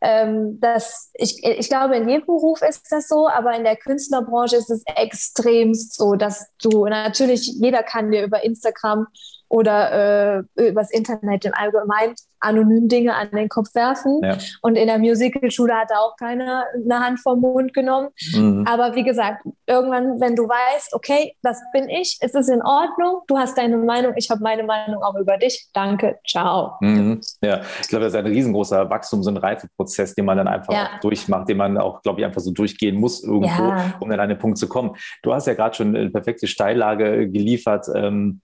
ähm, 0.00 0.58
das, 0.60 1.10
ich, 1.14 1.44
ich 1.44 1.68
glaube, 1.68 1.96
in 1.96 2.08
jedem 2.08 2.26
Beruf 2.26 2.62
ist 2.62 2.90
das 2.90 3.08
so, 3.08 3.28
aber 3.28 3.54
in 3.54 3.64
der 3.64 3.76
Künstlerbranche 3.76 4.56
ist 4.56 4.70
es 4.70 4.82
extremst 4.96 5.96
so, 5.96 6.14
dass 6.14 6.46
du 6.62 6.86
natürlich, 6.86 7.46
jeder 7.60 7.82
kann 7.82 8.10
dir 8.10 8.24
über 8.24 8.42
Instagram 8.42 9.06
oder 9.48 10.44
äh, 10.56 10.68
übers 10.68 10.90
Internet 10.90 11.44
im 11.44 11.52
Allgemeinen 11.54 12.14
anonym 12.40 12.88
Dinge 12.88 13.14
an 13.14 13.30
den 13.32 13.48
Kopf 13.48 13.74
werfen. 13.74 14.20
Ja. 14.22 14.38
Und 14.62 14.76
in 14.76 14.86
der 14.86 14.98
Musicalschule 14.98 15.74
hat 15.74 15.90
auch 15.92 16.16
keiner 16.16 16.64
eine 16.74 16.98
Hand 16.98 17.20
vom 17.20 17.40
Mund 17.40 17.74
genommen. 17.74 18.08
Mhm. 18.32 18.64
Aber 18.66 18.94
wie 18.94 19.02
gesagt, 19.02 19.44
irgendwann, 19.66 20.20
wenn 20.20 20.36
du 20.36 20.44
weißt, 20.44 20.94
okay, 20.94 21.34
das 21.42 21.60
bin 21.72 21.88
ich, 21.88 22.18
ist 22.20 22.34
es 22.34 22.48
in 22.48 22.62
Ordnung, 22.62 23.22
du 23.26 23.38
hast 23.38 23.58
deine 23.58 23.76
Meinung, 23.76 24.14
ich 24.16 24.30
habe 24.30 24.42
meine 24.42 24.62
Meinung 24.62 25.02
auch 25.02 25.16
über 25.16 25.36
dich, 25.36 25.68
danke, 25.74 26.18
ciao. 26.26 26.76
Mhm. 26.80 27.20
Ja, 27.42 27.60
ich 27.80 27.88
glaube, 27.88 28.04
das 28.04 28.14
ist 28.14 28.18
ein 28.18 28.26
riesengroßer 28.26 28.88
Wachstums- 28.88 29.26
und 29.26 29.36
Reifeprozess, 29.36 29.89
den 29.96 30.24
man 30.24 30.36
dann 30.36 30.48
einfach 30.48 30.72
ja. 30.72 30.88
durchmacht, 31.00 31.48
den 31.48 31.56
man 31.56 31.78
auch, 31.78 32.02
glaube 32.02 32.20
ich, 32.20 32.26
einfach 32.26 32.40
so 32.40 32.52
durchgehen 32.52 32.96
muss 32.96 33.22
irgendwo, 33.22 33.68
ja. 33.68 33.94
um 34.00 34.08
dann 34.08 34.20
an 34.20 34.28
den 34.28 34.38
Punkt 34.38 34.58
zu 34.58 34.68
kommen. 34.68 34.96
Du 35.22 35.32
hast 35.32 35.46
ja 35.46 35.54
gerade 35.54 35.74
schon 35.74 35.94
eine 35.96 36.10
perfekte 36.10 36.46
Steillage 36.46 37.28
geliefert. 37.28 37.86
Ähm, 37.94 38.40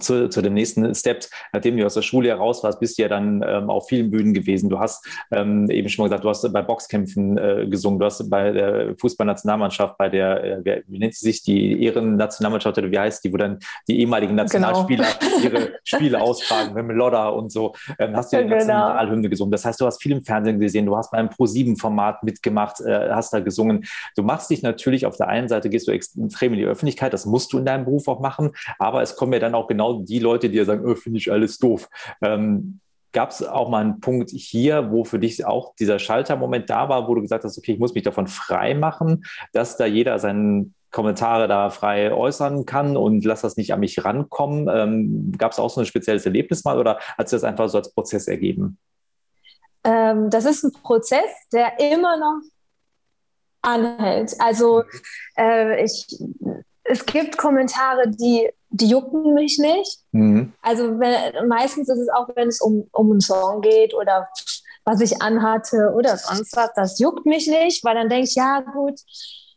zu, 0.00 0.28
zu 0.28 0.42
dem 0.42 0.54
nächsten 0.54 0.94
Step. 0.94 1.26
Nachdem 1.52 1.76
du 1.76 1.86
aus 1.86 1.94
der 1.94 2.02
Schule 2.02 2.28
heraus 2.28 2.62
warst, 2.64 2.80
bist 2.80 2.98
du 2.98 3.02
ja 3.02 3.08
dann 3.08 3.42
ähm, 3.46 3.70
auf 3.70 3.88
vielen 3.88 4.10
Bühnen 4.10 4.34
gewesen. 4.34 4.68
Du 4.68 4.78
hast 4.78 5.06
ähm, 5.30 5.70
eben 5.70 5.88
schon 5.88 6.02
mal 6.02 6.08
gesagt, 6.08 6.24
du 6.24 6.28
hast 6.28 6.52
bei 6.52 6.62
Boxkämpfen 6.62 7.38
äh, 7.38 7.66
gesungen, 7.68 7.98
du 7.98 8.06
hast 8.06 8.28
bei 8.28 8.50
der 8.50 8.96
Fußballnationalmannschaft, 8.98 9.96
bei 9.96 10.08
der, 10.08 10.64
äh, 10.66 10.82
wie 10.88 10.98
nennt 10.98 11.14
sie 11.14 11.26
sich, 11.26 11.42
die 11.42 11.84
Ehrennationalmannschaft 11.84 12.78
oder 12.78 12.90
wie 12.90 12.98
heißt 12.98 13.24
die, 13.24 13.32
wo 13.32 13.36
dann 13.36 13.58
die 13.88 14.00
ehemaligen 14.00 14.32
genau. 14.32 14.42
Nationalspieler 14.42 15.06
genau. 15.20 15.38
ihre 15.44 15.70
Spiele 15.84 16.20
austragen, 16.20 16.74
mit 16.86 16.96
Lodder 16.96 17.34
und 17.34 17.52
so, 17.52 17.74
ähm, 17.98 18.16
hast 18.16 18.32
du 18.32 18.38
die 18.38 18.42
genau. 18.42 18.56
Nationalhymne 18.56 19.28
gesungen. 19.28 19.52
Das 19.52 19.64
heißt, 19.64 19.80
du 19.80 19.86
hast 19.86 20.02
viel 20.02 20.12
im 20.12 20.22
Fernsehen 20.22 20.58
gesehen, 20.58 20.86
du 20.86 20.96
hast 20.96 21.10
beim 21.12 21.30
Pro-7-Format 21.30 22.22
mitgemacht, 22.24 22.80
äh, 22.80 23.10
hast 23.10 23.32
da 23.32 23.40
gesungen. 23.40 23.84
Du 24.16 24.22
machst 24.22 24.50
dich 24.50 24.62
natürlich, 24.62 25.06
auf 25.06 25.16
der 25.16 25.28
einen 25.28 25.48
Seite 25.48 25.70
gehst 25.70 25.86
du 25.86 25.92
extrem 25.92 26.52
in 26.54 26.58
die 26.58 26.64
Öffentlichkeit, 26.64 27.12
das 27.12 27.26
musst 27.26 27.52
du 27.52 27.58
in 27.58 27.64
deinem 27.64 27.84
Beruf 27.84 28.08
auch 28.08 28.20
machen, 28.20 28.52
aber 28.78 29.02
es 29.02 29.16
kommen 29.16 29.32
ja 29.32 29.38
dann 29.38 29.54
auch 29.54 29.68
genau 29.76 30.00
die 30.00 30.18
Leute, 30.18 30.48
die 30.48 30.56
ja 30.56 30.64
sagen, 30.64 30.84
oh, 30.86 30.94
finde 30.94 31.18
ich 31.18 31.30
alles 31.30 31.58
doof. 31.58 31.88
Ähm, 32.22 32.80
Gab 33.12 33.30
es 33.30 33.42
auch 33.42 33.70
mal 33.70 33.82
einen 33.82 34.00
Punkt 34.00 34.30
hier, 34.30 34.90
wo 34.90 35.04
für 35.04 35.18
dich 35.18 35.46
auch 35.46 35.74
dieser 35.76 35.98
Schaltermoment 35.98 36.68
da 36.68 36.90
war, 36.90 37.08
wo 37.08 37.14
du 37.14 37.22
gesagt 37.22 37.44
hast, 37.44 37.56
okay, 37.56 37.72
ich 37.72 37.78
muss 37.78 37.94
mich 37.94 38.02
davon 38.02 38.26
frei 38.26 38.74
machen, 38.74 39.24
dass 39.52 39.78
da 39.78 39.86
jeder 39.86 40.18
seinen 40.18 40.74
Kommentare 40.90 41.48
da 41.48 41.70
frei 41.70 42.12
äußern 42.12 42.66
kann 42.66 42.96
und 42.96 43.24
lass 43.24 43.40
das 43.40 43.56
nicht 43.56 43.72
an 43.72 43.80
mich 43.80 44.04
rankommen. 44.04 44.68
Ähm, 44.70 45.32
Gab 45.38 45.52
es 45.52 45.58
auch 45.58 45.70
so 45.70 45.80
ein 45.80 45.86
spezielles 45.86 46.26
Erlebnis 46.26 46.64
mal 46.64 46.78
oder 46.78 46.98
hat 47.16 47.28
sich 47.28 47.36
das 47.36 47.44
einfach 47.44 47.68
so 47.68 47.78
als 47.78 47.92
Prozess 47.92 48.28
ergeben? 48.28 48.78
Ähm, 49.84 50.28
das 50.28 50.44
ist 50.44 50.64
ein 50.64 50.72
Prozess, 50.72 51.48
der 51.52 51.78
immer 51.78 52.18
noch 52.18 52.40
anhält. 53.62 54.34
Also 54.38 54.82
äh, 55.36 55.84
ich, 55.84 56.06
es 56.88 57.04
gibt 57.06 57.36
Kommentare, 57.36 58.08
die 58.08 58.50
die 58.70 58.88
jucken 58.88 59.34
mich 59.34 59.58
nicht. 59.58 59.98
Mhm. 60.12 60.52
Also 60.62 60.98
wenn, 60.98 61.48
meistens 61.48 61.88
ist 61.88 61.98
es 61.98 62.08
auch, 62.08 62.28
wenn 62.34 62.48
es 62.48 62.60
um, 62.60 62.88
um 62.92 63.10
einen 63.10 63.20
Song 63.20 63.60
geht 63.60 63.94
oder 63.94 64.28
was 64.84 65.00
ich 65.00 65.20
anhatte 65.20 65.92
oder 65.96 66.16
sonst 66.16 66.56
was, 66.56 66.72
das 66.74 66.98
juckt 66.98 67.26
mich 67.26 67.46
nicht, 67.48 67.84
weil 67.84 67.94
dann 67.94 68.08
denke 68.08 68.28
ich, 68.28 68.34
ja 68.34 68.60
gut, 68.60 69.00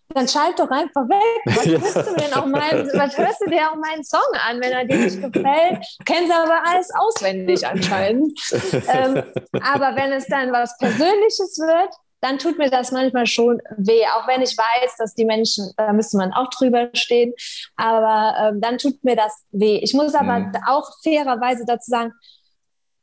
dann 0.09 0.27
schalt 0.27 0.57
doch 0.57 0.71
einfach 0.71 1.07
weg. 1.07 1.55
Was 1.55 1.65
ja. 1.65 1.79
hörst 1.79 2.09
du 2.09 2.15
denn 2.15 2.33
auch 2.33 2.45
meinen, 2.47 2.89
was 2.93 3.15
hörst 3.15 3.41
du 3.41 3.49
dir 3.49 3.69
auch 3.69 3.75
meinen 3.75 4.03
Song 4.03 4.21
an, 4.47 4.59
wenn 4.59 4.71
er 4.71 4.85
dir 4.85 4.97
nicht 4.97 5.21
gefällt? 5.21 5.85
Kennst 6.05 6.31
aber 6.31 6.65
alles 6.65 6.89
auswendig 6.97 7.65
anscheinend. 7.67 8.39
ähm, 8.87 9.23
aber 9.61 9.95
wenn 9.95 10.11
es 10.13 10.25
dann 10.25 10.51
was 10.51 10.75
Persönliches 10.79 11.59
wird, 11.59 11.93
dann 12.21 12.37
tut 12.37 12.57
mir 12.57 12.69
das 12.69 12.91
manchmal 12.91 13.25
schon 13.25 13.61
weh, 13.77 14.03
auch 14.13 14.27
wenn 14.27 14.41
ich 14.41 14.57
weiß, 14.57 14.97
dass 14.97 15.15
die 15.15 15.25
Menschen, 15.25 15.71
da 15.77 15.93
müsste 15.93 16.17
man 16.17 16.33
auch 16.33 16.49
drüber 16.49 16.89
stehen, 16.93 17.33
aber 17.75 18.35
ähm, 18.39 18.61
dann 18.61 18.77
tut 18.77 19.03
mir 19.03 19.15
das 19.15 19.43
weh. 19.51 19.77
Ich 19.77 19.93
muss 19.93 20.13
aber 20.15 20.39
mhm. 20.39 20.51
auch 20.65 20.91
fairerweise 21.03 21.63
dazu 21.65 21.89
sagen, 21.89 22.13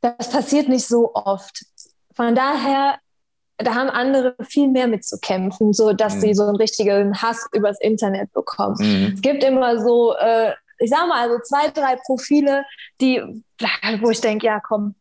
das 0.01 0.29
passiert 0.29 0.69
nicht 0.69 0.85
so 0.85 1.13
oft. 1.13 1.65
Von 2.15 2.35
daher, 2.35 2.99
da 3.57 3.73
haben 3.73 3.89
andere 3.89 4.35
viel 4.43 4.67
mehr 4.67 4.87
mit 4.87 5.03
zu 5.03 5.17
kämpfen, 5.19 5.73
so 5.73 5.93
dass 5.93 6.15
mhm. 6.15 6.21
sie 6.21 6.33
so 6.35 6.43
einen 6.43 6.57
richtigen 6.57 7.19
Hass 7.19 7.47
übers 7.53 7.79
Internet 7.81 8.31
bekommen. 8.33 8.75
Mhm. 8.79 9.13
Es 9.15 9.21
gibt 9.21 9.43
immer 9.43 9.79
so, 9.79 10.15
äh, 10.15 10.53
ich 10.79 10.91
sag 10.91 11.07
mal, 11.07 11.27
also 11.27 11.39
zwei, 11.43 11.69
drei 11.71 11.95
Profile, 12.05 12.65
die, 13.01 13.21
wo 14.01 14.11
ich 14.11 14.21
denke, 14.21 14.45
ja, 14.45 14.59
komm. 14.59 14.93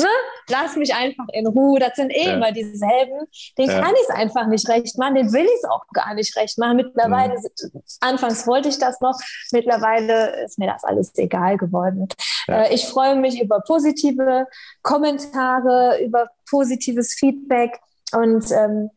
Ne? 0.00 0.08
lass 0.50 0.76
mich 0.76 0.94
einfach 0.94 1.26
in 1.32 1.46
Ruhe. 1.46 1.78
Das 1.78 1.94
sind 1.96 2.10
eh 2.10 2.26
ja. 2.26 2.34
immer 2.34 2.52
dieselben. 2.52 3.26
Den 3.56 3.70
ja. 3.70 3.80
kann 3.80 3.94
ich 3.94 4.08
es 4.08 4.14
einfach 4.14 4.46
nicht 4.46 4.68
recht 4.68 4.98
machen, 4.98 5.14
den 5.14 5.32
will 5.32 5.44
ich 5.44 5.54
es 5.62 5.64
auch 5.64 5.86
gar 5.92 6.14
nicht 6.14 6.36
recht 6.36 6.58
machen. 6.58 6.76
Mittlerweile, 6.76 7.34
mhm. 7.34 7.82
anfangs 8.00 8.46
wollte 8.46 8.68
ich 8.68 8.78
das 8.78 9.00
noch, 9.00 9.18
mittlerweile 9.52 10.44
ist 10.44 10.58
mir 10.58 10.66
das 10.66 10.84
alles 10.84 11.16
egal 11.16 11.56
geworden. 11.56 12.08
Ja. 12.46 12.62
Äh, 12.62 12.74
ich 12.74 12.86
freue 12.86 13.16
mich 13.16 13.40
über 13.40 13.60
positive 13.60 14.46
Kommentare, 14.82 16.02
über 16.02 16.28
positives 16.48 17.14
Feedback 17.14 17.78
und 18.12 18.50
ähm, 18.50 18.90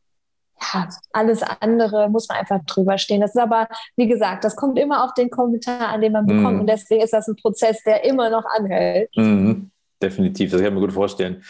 ja, 0.74 0.88
alles 1.12 1.44
andere 1.60 2.10
muss 2.10 2.30
man 2.30 2.38
einfach 2.38 2.64
drüber 2.66 2.98
stehen. 2.98 3.22
Das 3.22 3.36
ist 3.36 3.42
aber, 3.42 3.68
wie 3.98 4.08
gesagt, 4.08 4.44
das 4.44 4.56
kommt 4.56 4.80
immer 4.80 5.04
auf 5.04 5.14
den 5.14 5.30
Kommentar 5.30 5.90
an, 5.90 6.02
den 6.02 6.14
man 6.14 6.26
bekommt. 6.26 6.54
Mhm. 6.54 6.60
Und 6.62 6.68
deswegen 6.68 7.04
ist 7.04 7.12
das 7.12 7.28
ein 7.28 7.36
Prozess, 7.36 7.84
der 7.84 8.06
immer 8.06 8.30
noch 8.30 8.46
anhält. 8.46 9.10
Mhm. 9.16 9.73
Definitiv, 10.04 10.52
das 10.52 10.60
kann 10.60 10.68
ich 10.68 10.74
mir 10.74 10.82
gut 10.82 10.92
vorstellen. 10.92 11.44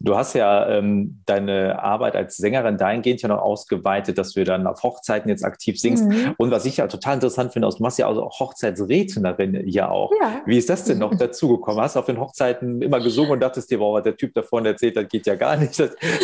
Du 0.00 0.16
hast 0.16 0.34
ja 0.34 0.66
ähm, 0.68 1.20
deine 1.26 1.80
Arbeit 1.80 2.16
als 2.16 2.38
Sängerin 2.38 2.76
dahingehend 2.76 3.22
ja 3.22 3.28
noch 3.28 3.40
ausgeweitet, 3.42 4.18
dass 4.18 4.32
du 4.32 4.42
dann 4.42 4.66
auf 4.66 4.82
Hochzeiten 4.82 5.28
jetzt 5.28 5.44
aktiv 5.44 5.78
singst. 5.78 6.06
Mhm. 6.06 6.34
Und 6.38 6.50
was 6.50 6.64
ich 6.64 6.78
ja 6.78 6.88
total 6.88 7.14
interessant 7.14 7.52
finde, 7.52 7.68
du 7.68 7.82
machst 7.82 7.98
ja 7.98 8.08
also 8.08 8.24
auch 8.24 8.40
Hochzeitsrednerin 8.40 9.68
ja 9.68 9.90
auch. 9.90 10.10
Ja. 10.20 10.40
Wie 10.44 10.58
ist 10.58 10.70
das 10.70 10.84
denn 10.84 10.98
noch 10.98 11.14
dazugekommen? 11.14 11.80
Hast 11.80 11.94
du 11.94 12.00
auf 12.00 12.06
den 12.06 12.18
Hochzeiten 12.18 12.82
immer 12.82 12.98
gesungen 12.98 13.32
und 13.32 13.40
dachtest 13.40 13.70
dir, 13.70 13.78
wow, 13.78 14.02
der 14.02 14.16
Typ 14.16 14.34
da 14.34 14.42
vorne 14.42 14.70
erzählt, 14.70 14.96
das 14.96 15.06
geht 15.06 15.26
ja 15.26 15.36
gar 15.36 15.56
nicht. 15.56 15.78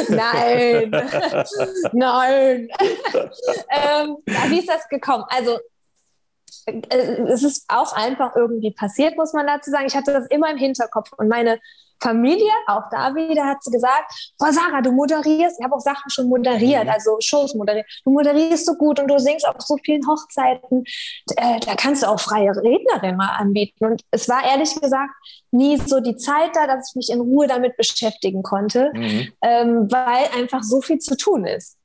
Nein, 0.09 0.90
nein. 1.92 2.68
ähm, 3.70 4.16
wie 4.49 4.59
ist 4.59 4.68
das 4.68 4.88
gekommen? 4.88 5.25
Also 5.29 5.59
es 6.66 7.42
ist 7.42 7.64
auch 7.68 7.92
einfach 7.92 8.35
irgendwie 8.35 8.72
passiert, 8.72 9.16
muss 9.16 9.33
man 9.33 9.46
dazu 9.46 9.70
sagen. 9.70 9.87
Ich 9.87 9.96
hatte 9.96 10.12
das 10.12 10.26
immer 10.26 10.50
im 10.50 10.59
Hinterkopf 10.59 11.12
und 11.16 11.29
meine 11.29 11.61
Familie, 12.00 12.50
auch 12.66 12.83
da 12.90 13.14
wieder, 13.14 13.46
hat 13.46 13.62
sie 13.62 13.70
gesagt, 13.70 14.33
boah, 14.38 14.52
Sarah, 14.52 14.83
du 14.83 14.92
moderierst, 14.92 15.59
ich 15.59 15.64
habe 15.64 15.74
auch 15.74 15.81
Sachen 15.81 16.11
schon 16.11 16.29
moderiert, 16.29 16.85
mhm. 16.85 16.90
also 16.90 17.16
Shows 17.20 17.55
moderiert, 17.55 17.87
du 18.05 18.11
moderierst 18.11 18.66
so 18.66 18.74
gut 18.74 19.00
und 19.00 19.09
du 19.09 19.18
singst 19.18 19.48
auf 19.48 19.57
so 19.61 19.76
vielen 19.83 20.07
Hochzeiten, 20.07 20.85
äh, 21.37 21.61
da 21.61 21.74
kannst 21.74 22.02
du 22.02 22.09
auch 22.09 22.20
freie 22.20 22.50
Rednerin 22.50 23.16
mal 23.16 23.37
anbieten. 23.37 23.85
Und 23.87 24.02
es 24.11 24.29
war 24.29 24.44
ehrlich 24.44 24.74
gesagt 24.79 25.11
nie 25.50 25.79
so 25.79 26.00
die 26.00 26.16
Zeit 26.16 26.55
da, 26.55 26.66
dass 26.66 26.90
ich 26.90 26.96
mich 26.96 27.11
in 27.11 27.20
Ruhe 27.20 27.46
damit 27.46 27.76
beschäftigen 27.76 28.42
konnte, 28.42 28.90
mhm. 28.92 29.33
ähm, 29.42 29.90
weil 29.90 30.29
einfach 30.38 30.62
so 30.62 30.83
viel 30.83 30.98
zu 30.98 31.16
tun 31.16 31.46
ist 31.46 31.79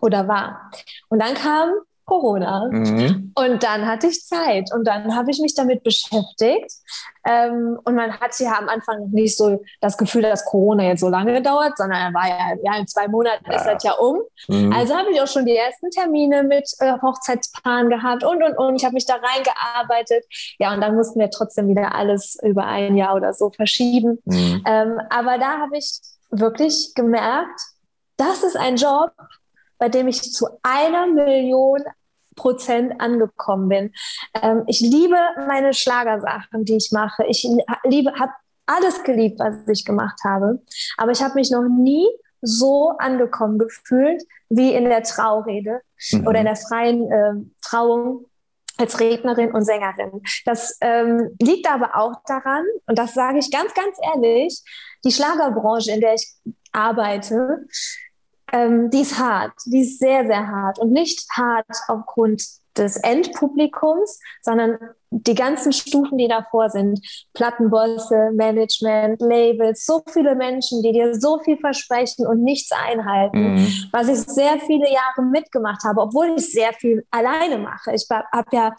oder 0.00 0.26
war. 0.26 0.72
Und 1.08 1.20
dann 1.20 1.34
kam 1.34 1.70
Corona. 2.12 2.68
Mhm. 2.70 3.32
Und 3.34 3.62
dann 3.62 3.86
hatte 3.86 4.08
ich 4.08 4.22
Zeit 4.26 4.70
und 4.74 4.86
dann 4.86 5.16
habe 5.16 5.30
ich 5.30 5.40
mich 5.40 5.54
damit 5.54 5.82
beschäftigt. 5.82 6.70
Ähm, 7.26 7.78
und 7.84 7.94
man 7.94 8.20
hatte 8.20 8.44
ja 8.44 8.58
am 8.58 8.68
Anfang 8.68 9.08
nicht 9.10 9.36
so 9.36 9.62
das 9.80 9.96
Gefühl, 9.96 10.22
dass 10.22 10.44
Corona 10.44 10.84
jetzt 10.84 11.00
so 11.00 11.08
lange 11.08 11.40
dauert, 11.40 11.78
sondern 11.78 12.12
war 12.12 12.28
ja, 12.28 12.56
ja 12.62 12.78
in 12.78 12.86
zwei 12.86 13.08
Monaten 13.08 13.50
ja. 13.50 13.56
ist 13.56 13.64
das 13.64 13.82
ja 13.82 13.92
um. 13.92 14.20
Mhm. 14.48 14.72
Also 14.74 14.94
habe 14.94 15.10
ich 15.10 15.22
auch 15.22 15.26
schon 15.26 15.46
die 15.46 15.56
ersten 15.56 15.90
Termine 15.90 16.42
mit 16.42 16.68
äh, 16.80 16.92
Hochzeitspaaren 17.00 17.88
gehabt 17.88 18.24
und 18.24 18.42
und 18.42 18.58
und. 18.58 18.76
Ich 18.76 18.84
habe 18.84 18.94
mich 18.94 19.06
da 19.06 19.14
reingearbeitet. 19.14 20.26
Ja, 20.58 20.74
und 20.74 20.82
dann 20.82 20.94
mussten 20.94 21.18
wir 21.18 21.30
trotzdem 21.30 21.68
wieder 21.68 21.94
alles 21.94 22.36
über 22.42 22.66
ein 22.66 22.94
Jahr 22.96 23.14
oder 23.14 23.32
so 23.32 23.48
verschieben. 23.48 24.18
Mhm. 24.26 24.62
Ähm, 24.66 25.00
aber 25.08 25.38
da 25.38 25.60
habe 25.60 25.78
ich 25.78 25.98
wirklich 26.30 26.92
gemerkt, 26.94 27.58
das 28.18 28.42
ist 28.42 28.56
ein 28.56 28.76
Job, 28.76 29.12
bei 29.78 29.88
dem 29.88 30.08
ich 30.08 30.22
zu 30.22 30.46
einer 30.62 31.06
Million 31.06 31.82
Prozent 32.34 33.00
angekommen 33.00 33.68
bin. 33.68 33.92
Ähm, 34.40 34.64
ich 34.66 34.80
liebe 34.80 35.16
meine 35.46 35.74
Schlagersachen, 35.74 36.64
die 36.64 36.76
ich 36.76 36.90
mache. 36.92 37.24
Ich 37.26 37.46
liebe, 37.84 38.12
habe 38.18 38.32
alles 38.66 39.02
geliebt, 39.02 39.38
was 39.38 39.68
ich 39.68 39.84
gemacht 39.84 40.18
habe. 40.24 40.62
Aber 40.96 41.12
ich 41.12 41.22
habe 41.22 41.34
mich 41.34 41.50
noch 41.50 41.68
nie 41.68 42.06
so 42.40 42.94
angekommen 42.98 43.58
gefühlt 43.58 44.22
wie 44.48 44.74
in 44.74 44.84
der 44.84 45.02
Traurede 45.02 45.80
mhm. 46.10 46.26
oder 46.26 46.40
in 46.40 46.46
der 46.46 46.56
freien 46.56 47.10
äh, 47.10 47.34
Trauung 47.62 48.26
als 48.78 48.98
Rednerin 48.98 49.52
und 49.52 49.64
Sängerin. 49.64 50.22
Das 50.44 50.78
ähm, 50.80 51.36
liegt 51.40 51.70
aber 51.70 51.96
auch 51.96 52.14
daran, 52.26 52.64
und 52.86 52.98
das 52.98 53.14
sage 53.14 53.38
ich 53.38 53.50
ganz, 53.50 53.72
ganz 53.74 53.96
ehrlich, 54.14 54.62
die 55.04 55.12
Schlagerbranche, 55.12 55.92
in 55.92 56.00
der 56.00 56.14
ich 56.14 56.34
arbeite, 56.72 57.66
ähm, 58.52 58.90
die 58.90 59.00
ist 59.00 59.18
hart, 59.18 59.52
die 59.66 59.80
ist 59.80 59.98
sehr, 59.98 60.26
sehr 60.26 60.46
hart. 60.46 60.78
Und 60.78 60.92
nicht 60.92 61.26
hart 61.36 61.66
aufgrund 61.88 62.42
des 62.76 62.96
Endpublikums, 62.96 64.18
sondern 64.40 64.78
die 65.10 65.34
ganzen 65.34 65.72
Stufen, 65.72 66.16
die 66.16 66.28
davor 66.28 66.70
sind, 66.70 67.00
Plattenbosse, 67.34 68.30
Management, 68.32 69.20
Labels, 69.20 69.84
so 69.84 70.02
viele 70.10 70.34
Menschen, 70.34 70.82
die 70.82 70.92
dir 70.92 71.14
so 71.14 71.38
viel 71.40 71.58
versprechen 71.58 72.26
und 72.26 72.42
nichts 72.42 72.70
einhalten, 72.72 73.54
mhm. 73.54 73.88
was 73.92 74.08
ich 74.08 74.20
sehr 74.20 74.58
viele 74.60 74.90
Jahre 74.90 75.22
mitgemacht 75.22 75.84
habe, 75.84 76.00
obwohl 76.00 76.34
ich 76.36 76.50
sehr 76.50 76.72
viel 76.72 77.04
alleine 77.10 77.58
mache. 77.58 77.92
Ich 77.94 78.06
habe 78.10 78.48
ja 78.52 78.74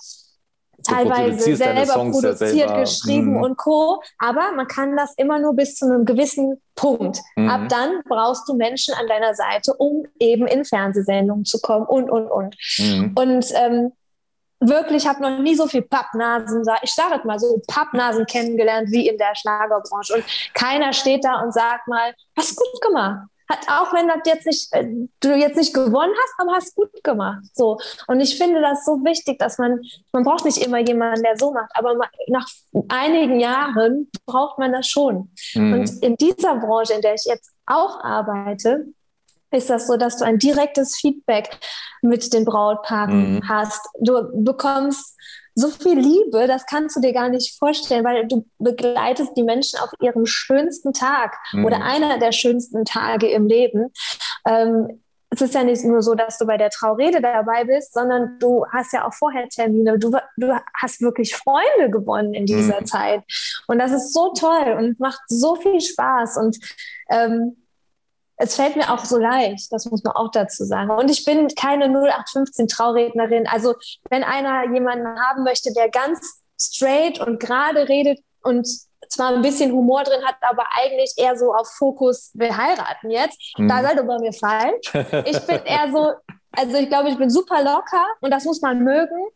teilweise 0.83 1.55
selber 1.55 1.93
produziert, 1.93 2.37
selber. 2.37 2.79
geschrieben 2.79 3.33
mhm. 3.35 3.43
und 3.43 3.57
Co. 3.57 4.01
Aber 4.17 4.51
man 4.55 4.67
kann 4.67 4.95
das 4.95 5.13
immer 5.17 5.39
nur 5.39 5.55
bis 5.55 5.75
zu 5.75 5.85
einem 5.85 6.05
gewissen 6.05 6.61
Punkt. 6.75 7.19
Mhm. 7.35 7.49
Ab 7.49 7.69
dann 7.69 8.01
brauchst 8.07 8.47
du 8.47 8.55
Menschen 8.55 8.93
an 8.95 9.07
deiner 9.07 9.33
Seite, 9.33 9.73
um 9.73 10.05
eben 10.19 10.47
in 10.47 10.65
Fernsehsendungen 10.65 11.45
zu 11.45 11.59
kommen 11.59 11.85
und, 11.85 12.09
und, 12.09 12.27
und. 12.27 12.55
Mhm. 12.77 13.11
Und 13.15 13.45
ähm, 13.55 13.91
wirklich, 14.59 15.07
habe 15.07 15.21
noch 15.21 15.39
nie 15.39 15.55
so 15.55 15.67
viel 15.67 15.81
Pappnasen, 15.81 16.63
ich 16.81 16.93
sage 16.93 17.15
es 17.19 17.25
mal 17.25 17.39
so, 17.39 17.61
Pappnasen 17.67 18.25
kennengelernt 18.25 18.89
wie 18.91 19.07
in 19.07 19.17
der 19.17 19.35
Schlagerbranche. 19.35 20.15
Und 20.15 20.25
keiner 20.53 20.93
steht 20.93 21.23
da 21.23 21.41
und 21.41 21.53
sagt 21.53 21.87
mal, 21.87 22.13
hast 22.35 22.55
gut 22.55 22.81
gemacht 22.81 23.27
auch 23.67 23.93
wenn 23.93 24.07
das 24.07 24.19
jetzt 24.25 24.45
nicht, 24.45 24.73
äh, 24.73 24.85
du 25.19 25.35
jetzt 25.35 25.57
nicht 25.57 25.73
gewonnen 25.73 26.13
hast, 26.13 26.33
aber 26.37 26.55
hast 26.55 26.75
gut 26.75 26.91
gemacht. 27.03 27.43
So. 27.53 27.77
Und 28.07 28.19
ich 28.19 28.37
finde 28.37 28.61
das 28.61 28.85
so 28.85 29.03
wichtig, 29.03 29.39
dass 29.39 29.57
man, 29.57 29.81
man 30.11 30.23
braucht 30.23 30.45
nicht 30.45 30.57
immer 30.57 30.79
jemanden, 30.79 31.23
der 31.23 31.37
so 31.37 31.53
macht, 31.53 31.71
aber 31.75 31.95
nach 32.27 32.47
einigen 32.89 33.39
Jahren 33.39 34.09
braucht 34.25 34.59
man 34.59 34.71
das 34.71 34.87
schon. 34.87 35.31
Mhm. 35.55 35.73
Und 35.73 36.03
in 36.03 36.15
dieser 36.17 36.55
Branche, 36.55 36.93
in 36.93 37.01
der 37.01 37.15
ich 37.15 37.25
jetzt 37.25 37.51
auch 37.65 38.03
arbeite, 38.03 38.87
ist 39.51 39.69
das 39.69 39.87
so, 39.87 39.97
dass 39.97 40.17
du 40.17 40.25
ein 40.25 40.39
direktes 40.39 40.97
Feedback 40.97 41.59
mit 42.01 42.33
den 42.33 42.45
Brautpaaren 42.45 43.35
mhm. 43.35 43.49
hast. 43.49 43.81
Du 43.99 44.29
bekommst 44.33 45.15
so 45.55 45.69
viel 45.69 45.99
Liebe, 45.99 46.47
das 46.47 46.65
kannst 46.65 46.95
du 46.95 47.01
dir 47.01 47.13
gar 47.13 47.29
nicht 47.29 47.57
vorstellen, 47.57 48.03
weil 48.03 48.27
du 48.27 48.45
begleitest 48.59 49.35
die 49.37 49.43
Menschen 49.43 49.79
auf 49.79 49.91
ihrem 50.01 50.25
schönsten 50.25 50.93
Tag 50.93 51.37
mhm. 51.51 51.65
oder 51.65 51.81
einer 51.81 52.17
der 52.17 52.31
schönsten 52.31 52.85
Tage 52.85 53.29
im 53.29 53.47
Leben. 53.47 53.91
Ähm, 54.47 55.03
es 55.33 55.41
ist 55.41 55.55
ja 55.55 55.63
nicht 55.63 55.83
nur 55.83 56.03
so, 56.03 56.13
dass 56.13 56.37
du 56.37 56.45
bei 56.45 56.57
der 56.57 56.69
Traurede 56.69 57.19
dabei 57.19 57.63
bist, 57.63 57.93
sondern 57.93 58.37
du 58.39 58.65
hast 58.71 58.93
ja 58.93 59.07
auch 59.07 59.13
vorher 59.13 59.49
Termine. 59.49 59.97
Du, 59.97 60.11
du 60.37 60.59
hast 60.79 61.01
wirklich 61.01 61.35
Freunde 61.35 61.89
gewonnen 61.89 62.35
in 62.35 62.45
dieser 62.45 62.81
mhm. 62.81 62.85
Zeit. 62.85 63.23
Und 63.67 63.79
das 63.79 63.91
ist 63.91 64.13
so 64.13 64.31
toll 64.33 64.75
und 64.77 64.99
macht 64.99 65.21
so 65.27 65.55
viel 65.55 65.81
Spaß. 65.81 66.37
Und 66.37 66.59
ähm, 67.09 67.62
es 68.43 68.55
fällt 68.55 68.75
mir 68.75 68.91
auch 68.91 69.05
so 69.05 69.17
leicht, 69.17 69.71
das 69.71 69.85
muss 69.85 70.03
man 70.03 70.13
auch 70.13 70.29
dazu 70.29 70.65
sagen. 70.65 70.91
Und 70.91 71.09
ich 71.09 71.23
bin 71.23 71.47
keine 71.55 71.85
0815 71.85 72.67
Traurednerin. 72.67 73.47
Also 73.47 73.75
wenn 74.09 74.23
einer 74.23 74.69
jemanden 74.73 75.17
haben 75.17 75.43
möchte, 75.43 75.71
der 75.73 75.89
ganz 75.89 76.41
straight 76.59 77.19
und 77.19 77.39
gerade 77.39 77.87
redet 77.87 78.19
und 78.43 78.67
zwar 79.07 79.33
ein 79.33 79.41
bisschen 79.41 79.71
Humor 79.71 80.03
drin 80.03 80.25
hat, 80.25 80.35
aber 80.41 80.65
eigentlich 80.75 81.13
eher 81.15 81.37
so 81.37 81.53
auf 81.53 81.69
Fokus, 81.77 82.31
wir 82.33 82.57
heiraten 82.57 83.11
jetzt, 83.11 83.39
mhm. 83.57 83.69
da 83.69 83.81
seid 83.81 83.95
ihr 83.95 84.03
bei 84.03 84.19
mir 84.19 84.33
falsch. 84.33 84.93
Ich 85.25 85.39
bin 85.47 85.61
eher 85.63 85.89
so, 85.93 86.11
also 86.51 86.77
ich 86.77 86.89
glaube, 86.89 87.09
ich 87.09 87.17
bin 87.17 87.29
super 87.29 87.63
locker 87.63 88.05
und 88.19 88.31
das 88.31 88.43
muss 88.43 88.61
man 88.61 88.79
mögen 88.79 89.27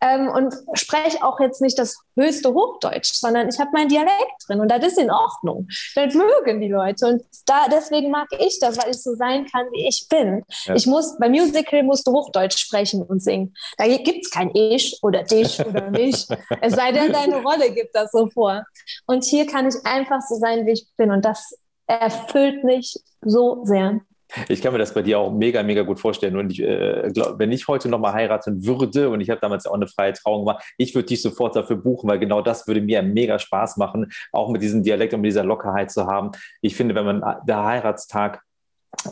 ähm, 0.00 0.28
und 0.28 0.54
spreche 0.74 1.22
auch 1.22 1.40
jetzt 1.40 1.60
nicht 1.60 1.78
das 1.78 1.96
höchste 2.16 2.52
Hochdeutsch, 2.52 3.12
sondern 3.14 3.48
ich 3.48 3.58
habe 3.58 3.70
meinen 3.72 3.88
Dialekt 3.88 4.46
drin 4.46 4.60
und 4.60 4.70
das 4.70 4.84
ist 4.84 4.98
in 4.98 5.10
Ordnung. 5.10 5.68
Das 5.94 6.14
mögen 6.14 6.60
die 6.60 6.68
Leute 6.68 7.06
und 7.06 7.22
da 7.46 7.66
deswegen 7.70 8.10
mag 8.10 8.28
ich 8.38 8.58
das, 8.60 8.78
weil 8.78 8.90
ich 8.90 9.02
so 9.02 9.14
sein 9.14 9.46
kann, 9.46 9.66
wie 9.72 9.88
ich 9.88 10.06
bin. 10.08 10.44
Ja. 10.64 10.74
Ich 10.74 10.86
muss 10.86 11.16
beim 11.18 11.32
Musical 11.32 11.82
musst 11.82 12.06
du 12.06 12.12
Hochdeutsch 12.12 12.58
sprechen 12.58 13.02
und 13.02 13.22
singen. 13.22 13.54
Da 13.76 13.86
gibt 13.86 14.24
es 14.24 14.30
kein 14.30 14.50
Ich 14.54 14.98
oder 15.02 15.22
dich 15.22 15.64
oder 15.64 15.90
mich. 15.90 16.26
es 16.60 16.74
sei 16.74 16.92
denn, 16.92 17.12
deine 17.12 17.42
Rolle 17.42 17.70
gibt 17.72 17.94
das 17.94 18.12
so 18.12 18.28
vor. 18.28 18.64
Und 19.06 19.24
hier 19.24 19.46
kann 19.46 19.68
ich 19.68 19.74
einfach 19.84 20.20
so 20.28 20.36
sein, 20.36 20.66
wie 20.66 20.72
ich 20.72 20.86
bin 20.96 21.10
und 21.10 21.24
das 21.24 21.58
erfüllt 21.86 22.64
mich 22.64 23.00
so 23.22 23.64
sehr. 23.64 24.00
Ich 24.48 24.62
kann 24.62 24.72
mir 24.72 24.78
das 24.78 24.94
bei 24.94 25.02
dir 25.02 25.18
auch 25.18 25.32
mega, 25.32 25.62
mega 25.62 25.82
gut 25.82 26.00
vorstellen. 26.00 26.36
Und 26.36 26.50
ich, 26.50 26.62
äh, 26.62 27.10
glaub, 27.12 27.38
wenn 27.38 27.52
ich 27.52 27.66
heute 27.68 27.88
nochmal 27.88 28.12
heiraten 28.12 28.64
würde, 28.64 29.08
und 29.10 29.20
ich 29.20 29.30
habe 29.30 29.40
damals 29.40 29.66
auch 29.66 29.74
eine 29.74 29.86
freie 29.86 30.12
Trauung 30.12 30.44
gemacht, 30.44 30.64
ich 30.76 30.94
würde 30.94 31.06
dich 31.06 31.22
sofort 31.22 31.56
dafür 31.56 31.76
buchen, 31.76 32.08
weil 32.08 32.18
genau 32.18 32.42
das 32.42 32.66
würde 32.66 32.80
mir 32.80 33.02
mega 33.02 33.38
Spaß 33.38 33.76
machen, 33.76 34.10
auch 34.32 34.50
mit 34.50 34.62
diesem 34.62 34.82
Dialekt 34.82 35.14
und 35.14 35.20
mit 35.22 35.30
dieser 35.30 35.44
Lockerheit 35.44 35.90
zu 35.90 36.06
haben. 36.06 36.32
Ich 36.60 36.76
finde, 36.76 36.94
wenn 36.94 37.04
man 37.04 37.22
der 37.46 37.64
Heiratstag 37.64 38.42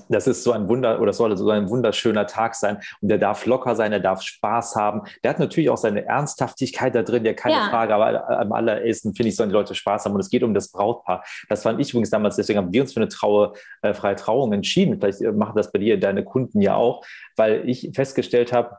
das 0.09 0.27
ist 0.27 0.43
so 0.43 0.53
ein 0.53 0.69
Wunder 0.69 1.01
oder 1.01 1.13
soll 1.13 1.37
so 1.37 1.49
ein 1.51 1.69
wunderschöner 1.69 2.27
Tag 2.27 2.55
sein 2.55 2.79
und 3.01 3.09
der 3.09 3.19
darf 3.19 3.47
locker 3.47 3.75
sein, 3.77 3.93
er 3.93 4.01
darf 4.01 4.23
Spaß 4.23 4.77
haben. 4.77 5.03
Der 5.23 5.31
hat 5.31 5.39
natürlich 5.39 5.71
auch 5.71 5.77
seine 5.77 6.05
Ernsthaftigkeit 6.05 6.95
da 6.95 7.03
drin, 7.03 7.25
ja 7.25 7.35
keine 7.35 7.57
ja. 7.57 7.69
Frage, 7.69 7.95
aber 7.95 8.29
am 8.29 8.53
allerersten 8.53 9.15
finde 9.15 9.29
ich, 9.29 9.37
sollen 9.37 9.51
die 9.51 9.55
Leute 9.55 9.75
Spaß 9.75 10.05
haben 10.05 10.15
und 10.15 10.21
es 10.21 10.31
geht 10.31 10.43
um 10.43 10.55
das 10.55 10.71
Brautpaar. 10.71 11.25
Das 11.49 11.63
fand 11.63 11.81
ich 11.81 11.91
übrigens 11.91 12.11
damals, 12.11 12.37
deswegen 12.37 12.59
haben 12.59 12.73
wir 12.73 12.83
uns 12.83 12.93
für 12.93 13.01
eine 13.01 13.09
Traue, 13.09 13.53
äh, 13.83 13.95
freie 13.95 14.17
Trauung 14.17 14.53
entschieden. 14.53 14.99
Vielleicht 14.99 15.21
äh, 15.21 15.33
machen 15.33 15.55
das 15.57 15.73
bei 15.73 15.79
dir 15.79 15.99
deine 15.99 16.25
Kunden 16.25 16.61
ja 16.61 16.75
auch, 16.75 17.05
weil 17.37 17.69
ich 17.69 17.91
festgestellt 17.95 18.53
habe, 18.53 18.79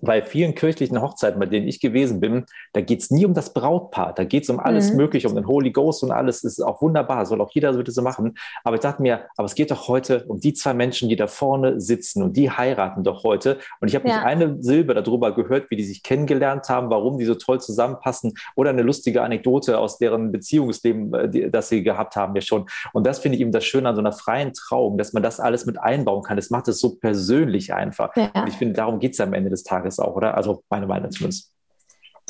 bei 0.00 0.22
vielen 0.22 0.54
kirchlichen 0.54 1.00
Hochzeiten, 1.00 1.40
bei 1.40 1.46
denen 1.46 1.66
ich 1.66 1.80
gewesen 1.80 2.20
bin, 2.20 2.44
da 2.72 2.80
geht 2.80 3.00
es 3.00 3.10
nie 3.10 3.24
um 3.24 3.34
das 3.34 3.52
Brautpaar, 3.52 4.14
da 4.14 4.24
geht 4.24 4.44
es 4.44 4.50
um 4.50 4.60
alles 4.60 4.90
mhm. 4.90 4.98
Mögliche, 4.98 5.28
um 5.28 5.34
den 5.34 5.46
Holy 5.46 5.70
Ghost 5.70 6.02
und 6.02 6.10
alles, 6.10 6.42
das 6.42 6.58
ist 6.58 6.64
auch 6.64 6.82
wunderbar, 6.82 7.24
soll 7.26 7.40
auch 7.40 7.50
jeder 7.52 7.72
bitte 7.72 7.92
so 7.92 8.02
machen. 8.02 8.36
Aber 8.64 8.76
ich 8.76 8.82
dachte 8.82 9.02
mir, 9.02 9.26
aber 9.36 9.46
es 9.46 9.54
geht 9.54 9.70
doch 9.70 9.88
heute 9.88 10.24
um 10.26 10.40
die 10.40 10.52
zwei 10.52 10.74
Menschen, 10.74 11.08
die 11.08 11.16
da 11.16 11.26
vorne 11.26 11.80
sitzen 11.80 12.22
und 12.22 12.36
die 12.36 12.50
heiraten 12.50 13.04
doch 13.04 13.24
heute. 13.24 13.58
Und 13.80 13.88
ich 13.88 13.94
habe 13.94 14.08
ja. 14.08 14.16
nicht 14.16 14.24
eine 14.24 14.62
Silbe 14.62 14.94
darüber 14.94 15.34
gehört, 15.34 15.70
wie 15.70 15.76
die 15.76 15.84
sich 15.84 16.02
kennengelernt 16.02 16.68
haben, 16.68 16.90
warum 16.90 17.18
die 17.18 17.24
so 17.24 17.34
toll 17.34 17.60
zusammenpassen 17.60 18.34
oder 18.56 18.70
eine 18.70 18.82
lustige 18.82 19.22
Anekdote 19.22 19.78
aus 19.78 19.98
deren 19.98 20.32
Beziehungsleben, 20.32 21.14
äh, 21.14 21.50
das 21.50 21.68
sie 21.68 21.82
gehabt 21.82 22.16
haben 22.16 22.34
ja 22.34 22.42
schon. 22.42 22.66
Und 22.92 23.06
das 23.06 23.18
finde 23.18 23.36
ich 23.36 23.42
eben 23.42 23.52
das 23.52 23.64
Schöne 23.64 23.88
an 23.88 23.94
so 23.94 24.00
einer 24.00 24.12
freien 24.12 24.52
Trauung, 24.52 24.98
dass 24.98 25.12
man 25.12 25.22
das 25.22 25.40
alles 25.40 25.64
mit 25.64 25.78
einbauen 25.78 26.22
kann. 26.22 26.36
Das 26.36 26.50
macht 26.50 26.68
es 26.68 26.80
so 26.80 26.96
persönlich 26.96 27.72
einfach. 27.72 28.14
Ja. 28.16 28.30
Und 28.34 28.48
ich 28.48 28.56
finde, 28.56 28.74
darum 28.74 28.98
geht 28.98 29.14
es 29.14 29.20
am 29.20 29.32
Ende 29.32 29.48
des 29.48 29.62
Tages 29.62 29.69
auch, 29.72 30.16
oder? 30.16 30.36
Also 30.36 30.62
meine 30.68 30.86
Meinung 30.86 31.10
zumindest. 31.10 31.52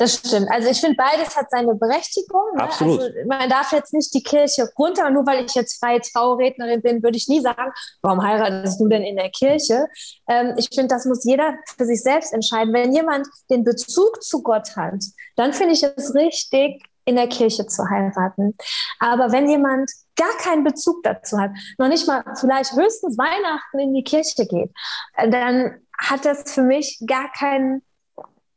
Das 0.01 0.15
stimmt. 0.15 0.49
Also 0.49 0.67
ich 0.67 0.81
finde, 0.81 0.95
beides 0.95 1.37
hat 1.37 1.51
seine 1.51 1.75
Berechtigung. 1.75 2.55
Ne? 2.55 2.63
Absolut. 2.63 3.01
Also 3.01 3.13
man 3.27 3.47
darf 3.49 3.71
jetzt 3.71 3.93
nicht 3.93 4.11
die 4.15 4.23
Kirche 4.23 4.67
runter, 4.75 5.11
nur 5.11 5.27
weil 5.27 5.45
ich 5.45 5.53
jetzt 5.53 5.79
freie 5.79 6.01
Traurednerin 6.01 6.81
bin, 6.81 7.03
würde 7.03 7.17
ich 7.17 7.27
nie 7.27 7.39
sagen, 7.39 7.71
warum 8.01 8.23
heiratest 8.23 8.79
du 8.79 8.87
denn 8.87 9.03
in 9.03 9.15
der 9.15 9.29
Kirche? 9.29 9.87
Ähm, 10.27 10.55
ich 10.57 10.69
finde, 10.73 10.87
das 10.87 11.05
muss 11.05 11.23
jeder 11.23 11.53
für 11.77 11.85
sich 11.85 12.01
selbst 12.01 12.33
entscheiden. 12.33 12.73
Wenn 12.73 12.93
jemand 12.93 13.27
den 13.51 13.63
Bezug 13.63 14.23
zu 14.23 14.41
Gott 14.41 14.75
hat, 14.75 15.03
dann 15.35 15.53
finde 15.53 15.73
ich 15.73 15.83
es 15.83 16.15
richtig, 16.15 16.81
in 17.05 17.15
der 17.15 17.27
Kirche 17.27 17.67
zu 17.67 17.87
heiraten. 17.89 18.55
Aber 18.99 19.31
wenn 19.31 19.49
jemand 19.49 19.91
gar 20.15 20.35
keinen 20.37 20.63
Bezug 20.63 21.03
dazu 21.03 21.39
hat, 21.39 21.51
noch 21.77 21.87
nicht 21.87 22.07
mal 22.07 22.23
vielleicht 22.39 22.73
höchstens 22.73 23.17
Weihnachten 23.17 23.79
in 23.79 23.93
die 23.93 24.03
Kirche 24.03 24.45
geht, 24.47 24.71
äh, 25.13 25.29
dann 25.29 25.81
hat 26.01 26.25
das 26.25 26.51
für 26.51 26.63
mich 26.63 27.01
gar 27.05 27.31
keinen 27.31 27.83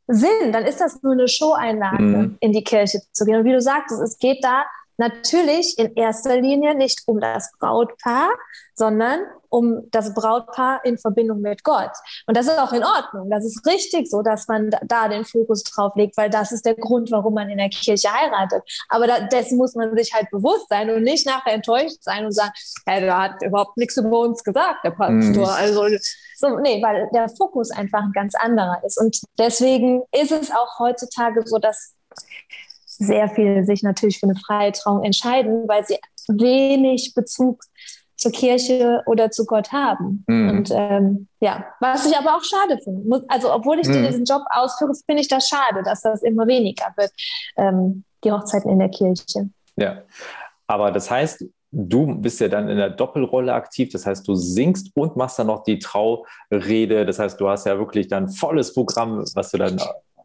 Sinn. 0.07 0.51
Dann 0.51 0.65
ist 0.65 0.81
das 0.81 1.01
nur 1.01 1.13
eine 1.13 1.27
Show-Einlage, 1.27 2.03
mhm. 2.03 2.37
in 2.39 2.51
die 2.51 2.63
Kirche 2.63 3.01
zu 3.11 3.25
gehen. 3.25 3.37
Und 3.37 3.45
wie 3.45 3.53
du 3.53 3.61
sagtest, 3.61 4.01
es 4.01 4.17
geht 4.17 4.43
da 4.43 4.65
natürlich 4.97 5.77
in 5.77 5.93
erster 5.95 6.39
Linie 6.39 6.75
nicht 6.75 7.03
um 7.05 7.19
das 7.19 7.51
Brautpaar, 7.59 8.29
sondern 8.73 9.19
um 9.55 9.89
das 9.89 10.13
Brautpaar 10.13 10.83
in 10.83 10.97
Verbindung 10.97 11.39
mit 11.39 11.63
Gott. 11.63 11.91
Und 12.27 12.35
das 12.35 12.47
ist 12.47 12.59
auch 12.59 12.73
in 12.73 12.83
Ordnung. 12.83 13.29
Das 13.29 13.45
ist 13.45 13.65
richtig 13.65 14.09
so, 14.09 14.21
dass 14.21 14.49
man 14.49 14.69
da 14.83 15.07
den 15.07 15.23
Fokus 15.23 15.63
drauf 15.63 15.93
legt, 15.95 16.17
weil 16.17 16.29
das 16.29 16.51
ist 16.51 16.65
der 16.65 16.75
Grund, 16.75 17.09
warum 17.09 17.35
man 17.35 17.49
in 17.49 17.57
der 17.57 17.69
Kirche 17.69 18.09
heiratet. 18.11 18.63
Aber 18.89 19.07
da, 19.07 19.21
dessen 19.21 19.57
muss 19.57 19.73
man 19.73 19.95
sich 19.95 20.13
halt 20.13 20.29
bewusst 20.29 20.67
sein 20.67 20.89
und 20.89 21.03
nicht 21.03 21.25
nachher 21.25 21.53
enttäuscht 21.53 22.01
sein 22.01 22.25
und 22.25 22.33
sagen, 22.33 22.51
hey, 22.85 22.99
der 22.99 23.17
hat 23.17 23.41
überhaupt 23.43 23.77
nichts 23.77 23.95
über 23.95 24.19
uns 24.19 24.43
gesagt, 24.43 24.83
der 24.83 24.91
Pastor. 24.91 25.13
Mhm. 25.15 25.45
Also, 25.45 25.87
so, 26.35 26.59
nee, 26.59 26.83
weil 26.83 27.09
der 27.13 27.29
Fokus 27.29 27.71
einfach 27.71 28.03
ein 28.03 28.11
ganz 28.11 28.35
anderer 28.35 28.81
ist. 28.85 28.99
Und 28.99 29.21
deswegen 29.39 30.03
ist 30.11 30.33
es 30.33 30.51
auch 30.51 30.79
heutzutage 30.79 31.43
so, 31.45 31.59
dass 31.59 31.93
sehr 32.85 33.29
viele 33.29 33.63
sich 33.63 33.83
natürlich 33.83 34.19
für 34.19 34.27
eine 34.27 34.35
freie 34.35 34.73
Trauung 34.73 35.05
entscheiden, 35.05 35.65
weil 35.67 35.85
sie 35.85 35.97
wenig 36.27 37.13
Bezug 37.13 37.61
zur 38.25 38.31
Kirche 38.31 39.03
oder 39.05 39.29
zu 39.29 39.45
Gott 39.45 39.71
haben. 39.71 40.23
Mhm. 40.25 40.49
Und 40.49 40.71
ähm, 40.71 41.27
ja, 41.41 41.63
was 41.79 42.07
ich 42.07 42.17
aber 42.17 42.35
auch 42.35 42.43
schade 42.43 42.79
finde. 42.83 43.23
Also, 43.27 43.53
obwohl 43.53 43.79
ich 43.79 43.87
mhm. 43.87 44.03
diesen 44.03 44.25
Job 44.25 44.41
ausführe, 44.49 44.93
finde 45.05 45.21
ich 45.21 45.27
das 45.27 45.47
schade, 45.47 45.83
dass 45.83 46.01
das 46.01 46.23
immer 46.23 46.47
weniger 46.47 46.87
wird, 46.97 47.11
ähm, 47.55 48.03
die 48.23 48.31
Hochzeiten 48.31 48.71
in 48.71 48.79
der 48.79 48.89
Kirche. 48.89 49.49
Ja, 49.75 50.01
aber 50.65 50.91
das 50.91 51.11
heißt, 51.11 51.45
du 51.71 52.15
bist 52.15 52.39
ja 52.39 52.47
dann 52.47 52.67
in 52.67 52.77
der 52.77 52.89
Doppelrolle 52.89 53.53
aktiv. 53.53 53.91
Das 53.91 54.07
heißt, 54.07 54.27
du 54.27 54.33
singst 54.33 54.89
und 54.95 55.15
machst 55.15 55.37
dann 55.37 55.47
noch 55.47 55.63
die 55.63 55.77
Traurede. 55.77 57.05
Das 57.05 57.19
heißt, 57.19 57.39
du 57.39 57.47
hast 57.47 57.67
ja 57.67 57.77
wirklich 57.77 58.07
dann 58.07 58.29
volles 58.29 58.73
Programm, 58.73 59.23
was 59.35 59.51
du 59.51 59.59
dann 59.59 59.79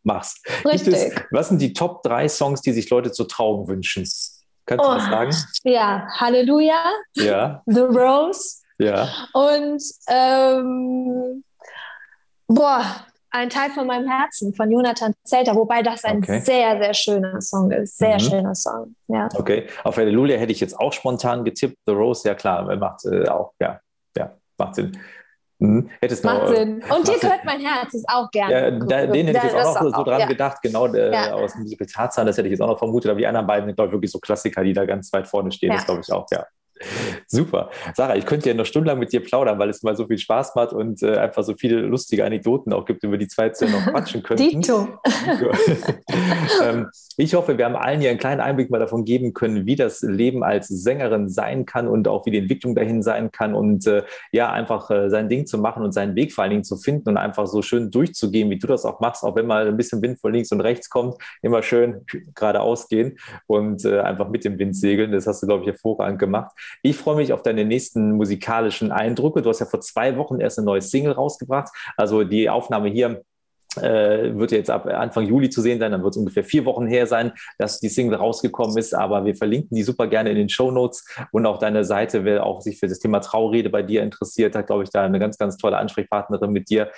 machst. 0.05 0.39
Richtig. 0.65 0.95
Es, 0.95 1.13
was 1.31 1.51
sind 1.51 1.61
die 1.61 1.75
Top 1.75 2.03
3 2.05 2.31
Songs, 2.31 2.63
die 2.63 2.73
sich 2.73 2.89
Leute 2.89 3.13
zur 3.13 3.29
Trauung 3.29 3.69
wünschen? 3.69 4.09
Kannst 4.71 4.85
oh, 4.85 4.93
du 4.93 4.95
das 4.99 5.07
sagen? 5.07 5.37
Ja, 5.65 6.07
Halleluja. 6.21 6.81
Ja. 7.17 7.61
The 7.67 7.81
Rose. 7.81 8.59
Ja. 8.79 9.09
Und 9.33 9.83
ähm, 10.09 11.43
boah, 12.47 12.85
ein 13.31 13.51
Teil 13.51 13.71
von 13.71 13.89
meinem 13.89 14.09
Herzen 14.09 14.55
von 14.55 14.71
Jonathan 14.71 15.13
Zelter, 15.25 15.57
wobei 15.57 15.83
das 15.83 16.05
ein 16.05 16.19
okay. 16.19 16.39
sehr, 16.39 16.81
sehr 16.81 16.95
schöner 16.95 17.41
Song 17.41 17.73
ist. 17.73 17.99
Sehr 17.99 18.15
mhm. 18.15 18.21
schöner 18.21 18.55
Song. 18.55 18.95
Ja. 19.09 19.29
Okay. 19.35 19.67
Auf 19.83 19.97
Halleluja 19.97 20.37
hätte 20.37 20.53
ich 20.53 20.61
jetzt 20.61 20.79
auch 20.79 20.93
spontan 20.93 21.45
getippt. 21.45 21.77
The 21.87 21.93
Rose, 21.93 22.29
ja 22.29 22.37
klar, 22.37 22.65
macht 22.77 23.05
äh, 23.07 23.29
auch, 23.29 23.55
ja, 23.61 23.81
ja, 24.17 24.37
macht 24.57 24.77
Sinn. 24.77 24.97
Hm. 25.61 25.91
Hättest 26.01 26.25
Macht 26.25 26.43
noch, 26.43 26.49
Sinn. 26.49 26.83
Und 26.89 27.07
dir 27.07 27.19
gehört 27.19 27.45
mein 27.45 27.61
Herz, 27.61 27.93
ist 27.93 28.09
auch 28.09 28.31
gerne. 28.31 28.53
Ja, 28.53 28.71
da, 28.71 29.07
den 29.07 29.27
hätte 29.27 29.39
ich 29.39 29.53
jetzt 29.53 29.67
auch 29.67 29.83
noch 29.83 29.97
so, 29.97 30.05
dran 30.05 30.21
ja. 30.21 30.27
gedacht, 30.27 30.63
genau 30.63 30.87
äh, 30.87 31.13
ja. 31.13 31.35
aus 31.35 31.53
dem 31.53 31.63
Musical 31.63 31.87
Tarzan, 31.87 32.27
das 32.27 32.39
hätte 32.39 32.49
ich 32.49 32.53
jetzt 32.53 32.63
auch 32.63 32.69
noch 32.69 32.79
vermutet, 32.79 33.11
aber 33.11 33.19
die 33.21 33.27
anderen 33.27 33.47
beiden 33.47 33.67
sind, 33.67 33.77
glaube 33.77 33.89
ich, 33.89 33.93
wirklich 33.93 34.11
so 34.11 34.19
Klassiker, 34.19 34.65
die 34.65 34.73
da 34.73 34.87
ganz 34.87 35.13
weit 35.13 35.29
vorne 35.29 35.53
stehen, 35.53 35.73
das 35.73 35.85
glaube 35.85 36.01
ich 36.01 36.11
auch, 36.13 36.27
ja. 36.31 36.47
Super. 37.27 37.71
Sarah, 37.95 38.17
ich 38.17 38.27
könnte 38.27 38.49
ja 38.49 38.55
noch 38.55 38.67
stundenlang 38.67 38.99
mit 38.99 39.13
dir 39.13 39.23
plaudern, 39.23 39.59
weil 39.59 39.69
es 39.69 39.83
mal 39.83 39.97
so 39.97 40.07
viel 40.07 40.19
Spaß 40.19 40.55
macht 40.55 40.73
und 40.73 41.03
äh, 41.03 41.17
einfach 41.17 41.43
so 41.43 41.55
viele 41.55 41.81
lustige 41.81 42.25
Anekdoten 42.25 42.73
auch 42.73 42.85
gibt, 42.85 43.05
über 43.05 43.19
die 43.19 43.29
zwei 43.29 43.51
Zellen 43.51 43.73
noch 43.73 43.87
quatschen 43.87 44.23
könnten. 44.23 44.49
Dito. 44.49 44.89
ähm, 46.63 46.89
ich 47.17 47.35
hoffe, 47.35 47.59
wir 47.59 47.67
haben 47.67 47.77
allen 47.77 48.01
hier 48.01 48.11
einen 48.11 48.19
kleinen 48.19 48.41
Einblick 48.41 48.71
mal 48.71 48.79
davon 48.79 49.05
geben 49.05 49.35
können, 49.35 49.67
wie 49.67 49.77
das 49.77 50.03
Leben 50.03 50.43
als 50.43 50.69
Sängerin 50.69 51.29
sein 51.29 51.67
kann 51.67 51.87
und 51.87 52.09
auch 52.09 52.27
wie 52.27 52.31
die 52.31 52.39
Entwicklung 52.39 52.75
dahin 52.75 53.03
sein 53.03 53.31
kann 53.31 53.55
und 53.55 53.87
äh, 53.87 54.03
ja, 54.33 54.51
einfach 54.51 54.91
äh, 54.91 55.11
sein 55.11 55.29
Ding 55.29 55.47
zu 55.47 55.59
machen 55.59 55.83
und 55.83 55.93
seinen 55.93 56.17
Weg 56.17 56.33
vor 56.33 56.43
allen 56.43 56.51
Dingen 56.51 56.65
zu 56.65 56.77
finden 56.77 57.11
und 57.11 57.17
einfach 57.17 57.47
so 57.47 57.63
schön 57.63 57.91
durchzugehen, 57.91 58.49
wie 58.51 58.59
du 58.59 58.67
das 58.67 58.85
auch 58.85 59.01
machst, 59.01 59.23
auch 59.23 59.37
wenn 59.37 59.47
mal 59.47 59.69
ein 59.69 59.77
bisschen 59.77 60.01
Wind 60.03 60.19
von 60.19 60.33
links 60.33 60.51
und 60.53 60.61
rechts 60.61 60.89
kommt, 60.89 61.17
immer 61.43 61.63
schön 61.63 62.07
geradeaus 62.35 62.89
gehen 62.89 63.19
und 63.47 63.85
äh, 63.85 64.01
einfach 64.01 64.29
mit 64.29 64.45
dem 64.45 64.59
Wind 64.59 64.77
segeln. 64.77 65.13
Das 65.13 65.27
hast 65.27 65.43
du, 65.43 65.47
glaube 65.47 65.63
ich, 65.63 65.69
hervorragend 65.69 66.19
gemacht. 66.19 66.53
Ich 66.83 66.97
freue 66.97 67.17
mich 67.17 67.33
auf 67.33 67.43
deine 67.43 67.65
nächsten 67.65 68.13
musikalischen 68.13 68.93
Eindrücke. 68.93 69.43
Du 69.43 69.51
hast 69.51 69.61
ja 69.61 69.67
vor 69.67 69.81
zwei 69.81 70.17
Wochen 70.17 70.41
erst 70.41 70.59
eine 70.59 70.67
neue 70.67 70.83
Single 70.83 71.13
rausgebracht. 71.13 71.69
Also 71.97 72.25
die 72.25 72.49
Aufnahme 72.51 72.89
hier 72.89 73.23
äh, 73.77 74.37
wird 74.37 74.53
jetzt 74.53 74.71
ab 74.71 74.87
Anfang 74.87 75.27
Juli 75.27 75.51
zu 75.51 75.61
sehen 75.61 75.79
sein, 75.79 75.93
dann 75.93 76.03
wird 76.03 76.15
es 76.15 76.19
ungefähr 76.19 76.45
vier 76.45 76.65
Wochen 76.65 76.87
her 76.87 77.07
sein, 77.07 77.33
dass 77.59 77.81
die 77.81 77.89
Single 77.89 78.17
rausgekommen 78.17 78.77
ist, 78.77 78.95
aber 78.95 79.25
wir 79.25 79.35
verlinken 79.35 79.77
die 79.77 79.83
super 79.83 80.07
gerne 80.07 80.31
in 80.31 80.37
den 80.37 80.49
Show 80.49 80.71
Notes 80.71 81.05
und 81.31 81.47
auch 81.47 81.59
deine 81.59 81.85
Seite, 81.85 82.25
wer 82.25 82.45
auch 82.45 82.61
sich 82.63 82.79
für 82.79 82.89
das 82.89 82.99
Thema 82.99 83.21
Traurede 83.21 83.71
bei 83.71 83.83
dir 83.83 84.03
interessiert, 84.03 84.57
hat, 84.57 84.67
glaube 84.67 84.83
ich, 84.83 84.91
da 84.91 85.05
eine 85.05 85.19
ganz, 85.19 85.39
ganz 85.39 85.57
tolle 85.57 85.77
Ansprechpartnerin 85.77 86.51
mit 86.51 86.69
dir. 86.71 86.91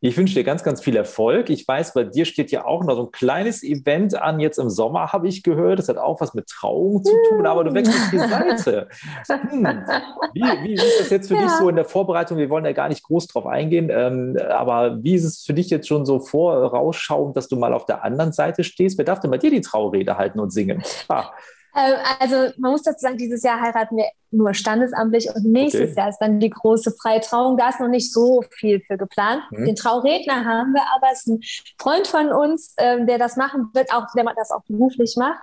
Ich 0.00 0.16
wünsche 0.16 0.34
dir 0.34 0.44
ganz, 0.44 0.62
ganz 0.62 0.80
viel 0.82 0.96
Erfolg. 0.96 1.50
Ich 1.50 1.66
weiß, 1.66 1.94
bei 1.94 2.04
dir 2.04 2.24
steht 2.24 2.50
ja 2.50 2.64
auch 2.64 2.84
noch 2.84 2.94
so 2.94 3.06
ein 3.06 3.10
kleines 3.10 3.62
Event 3.62 4.14
an, 4.14 4.40
jetzt 4.40 4.58
im 4.58 4.70
Sommer, 4.70 5.12
habe 5.12 5.28
ich 5.28 5.42
gehört. 5.42 5.78
Das 5.78 5.88
hat 5.88 5.98
auch 5.98 6.20
was 6.20 6.32
mit 6.32 6.46
Trauung 6.46 7.04
zu 7.04 7.14
tun, 7.28 7.44
aber 7.44 7.64
du 7.64 7.74
wechselst 7.74 8.12
die 8.12 8.18
Seite. 8.18 8.88
Hm. 9.28 9.66
Wie, 10.32 10.40
wie, 10.40 10.72
ist 10.74 11.00
das 11.00 11.10
jetzt 11.10 11.28
für 11.28 11.34
ja. 11.34 11.42
dich 11.42 11.50
so 11.52 11.68
in 11.68 11.76
der 11.76 11.84
Vorbereitung? 11.84 12.38
Wir 12.38 12.50
wollen 12.50 12.64
ja 12.64 12.72
gar 12.72 12.88
nicht 12.88 13.02
groß 13.02 13.26
drauf 13.26 13.46
eingehen, 13.46 13.90
ähm, 13.90 14.38
aber 14.48 15.02
wie 15.02 15.14
ist 15.14 15.24
es 15.24 15.42
für 15.44 15.54
dich 15.54 15.70
jetzt 15.70 15.88
schon 15.88 16.06
so 16.06 16.19
vorausschauend, 16.20 17.36
dass 17.36 17.48
du 17.48 17.56
mal 17.56 17.74
auf 17.74 17.86
der 17.86 18.04
anderen 18.04 18.32
Seite 18.32 18.64
stehst? 18.64 18.98
Wer 18.98 19.04
darf 19.04 19.20
denn 19.20 19.30
bei 19.30 19.38
dir 19.38 19.50
die 19.50 19.60
Traurede 19.60 20.16
halten 20.16 20.40
und 20.40 20.50
singen? 20.50 20.82
Ah. 21.08 21.30
Ähm, 21.74 21.94
also 22.18 22.52
man 22.58 22.72
muss 22.72 22.82
dazu 22.82 23.00
sagen, 23.00 23.16
dieses 23.16 23.42
Jahr 23.42 23.60
heiraten 23.60 23.96
wir 23.96 24.06
nur 24.30 24.54
standesamtlich 24.54 25.28
und 25.34 25.44
nächstes 25.44 25.90
okay. 25.90 26.00
Jahr 26.00 26.08
ist 26.08 26.18
dann 26.18 26.40
die 26.40 26.50
große 26.50 26.92
Freitrauung. 26.92 27.56
Da 27.56 27.68
ist 27.68 27.80
noch 27.80 27.88
nicht 27.88 28.12
so 28.12 28.42
viel 28.50 28.80
für 28.80 28.96
geplant. 28.96 29.42
Mhm. 29.50 29.66
Den 29.66 29.76
Trauredner 29.76 30.44
haben 30.44 30.72
wir, 30.72 30.82
aber 30.96 31.08
es 31.12 31.20
ist 31.20 31.28
ein 31.28 31.40
Freund 31.78 32.06
von 32.06 32.32
uns, 32.32 32.74
ähm, 32.78 33.06
der 33.06 33.18
das 33.18 33.36
machen 33.36 33.70
wird, 33.72 33.92
auch 33.92 34.06
der 34.14 34.24
das 34.36 34.50
auch 34.50 34.62
beruflich 34.68 35.14
macht. 35.16 35.40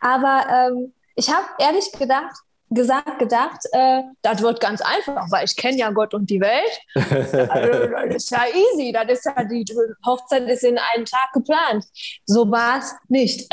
Aber 0.00 0.46
ähm, 0.50 0.92
ich 1.14 1.28
habe 1.32 1.46
ehrlich 1.58 1.90
gedacht, 1.92 2.36
gesagt, 2.70 3.18
gedacht, 3.18 3.60
äh, 3.72 4.02
das 4.22 4.42
wird 4.42 4.60
ganz 4.60 4.80
einfach, 4.80 5.30
weil 5.30 5.44
ich 5.44 5.56
kenne 5.56 5.78
ja 5.78 5.90
Gott 5.90 6.14
und 6.14 6.28
die 6.28 6.40
Welt. 6.40 7.50
also, 7.50 7.88
das 8.08 8.14
ist 8.16 8.30
ja 8.30 8.42
easy, 8.46 8.92
das 8.92 9.18
ist 9.18 9.24
ja 9.24 9.44
die 9.44 9.64
Hochzeit 10.04 10.48
ist 10.48 10.64
in 10.64 10.78
einem 10.78 11.04
Tag 11.04 11.32
geplant. 11.32 11.84
So 12.26 12.50
war 12.50 12.78
es 12.78 12.94
nicht. 13.08 13.52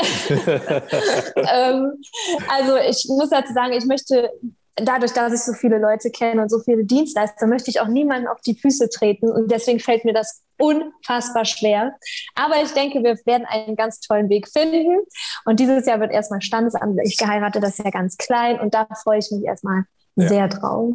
ähm, 1.36 1.92
also 2.48 2.76
ich 2.76 3.06
muss 3.08 3.30
dazu 3.30 3.52
sagen, 3.52 3.72
ich 3.72 3.86
möchte 3.86 4.30
dadurch, 4.76 5.12
dass 5.12 5.32
ich 5.32 5.40
so 5.40 5.52
viele 5.54 5.78
Leute 5.78 6.10
kenne 6.10 6.42
und 6.42 6.50
so 6.50 6.60
viele 6.60 6.84
Dienstleister, 6.84 7.46
möchte 7.46 7.70
ich 7.70 7.80
auch 7.80 7.88
niemanden 7.88 8.28
auf 8.28 8.40
die 8.42 8.54
Füße 8.54 8.88
treten. 8.90 9.30
Und 9.30 9.50
deswegen 9.50 9.80
fällt 9.80 10.04
mir 10.04 10.12
das 10.12 10.42
unfassbar 10.58 11.44
schwer. 11.44 11.94
Aber 12.34 12.62
ich 12.62 12.72
denke, 12.72 13.02
wir 13.02 13.16
werden 13.24 13.46
einen 13.46 13.76
ganz 13.76 14.00
tollen 14.00 14.28
Weg 14.28 14.48
finden. 14.48 14.98
Und 15.44 15.60
dieses 15.60 15.86
Jahr 15.86 16.00
wird 16.00 16.12
erstmal 16.12 16.42
standesamtlich 16.42 17.16
geheiratet. 17.16 17.62
Das 17.62 17.78
ist 17.78 17.84
ja 17.84 17.90
ganz 17.90 18.16
klein. 18.16 18.60
Und 18.60 18.74
da 18.74 18.86
freue 19.02 19.18
ich 19.18 19.30
mich 19.30 19.44
erstmal 19.44 19.84
ja. 20.16 20.28
sehr 20.28 20.48
drauf. 20.48 20.94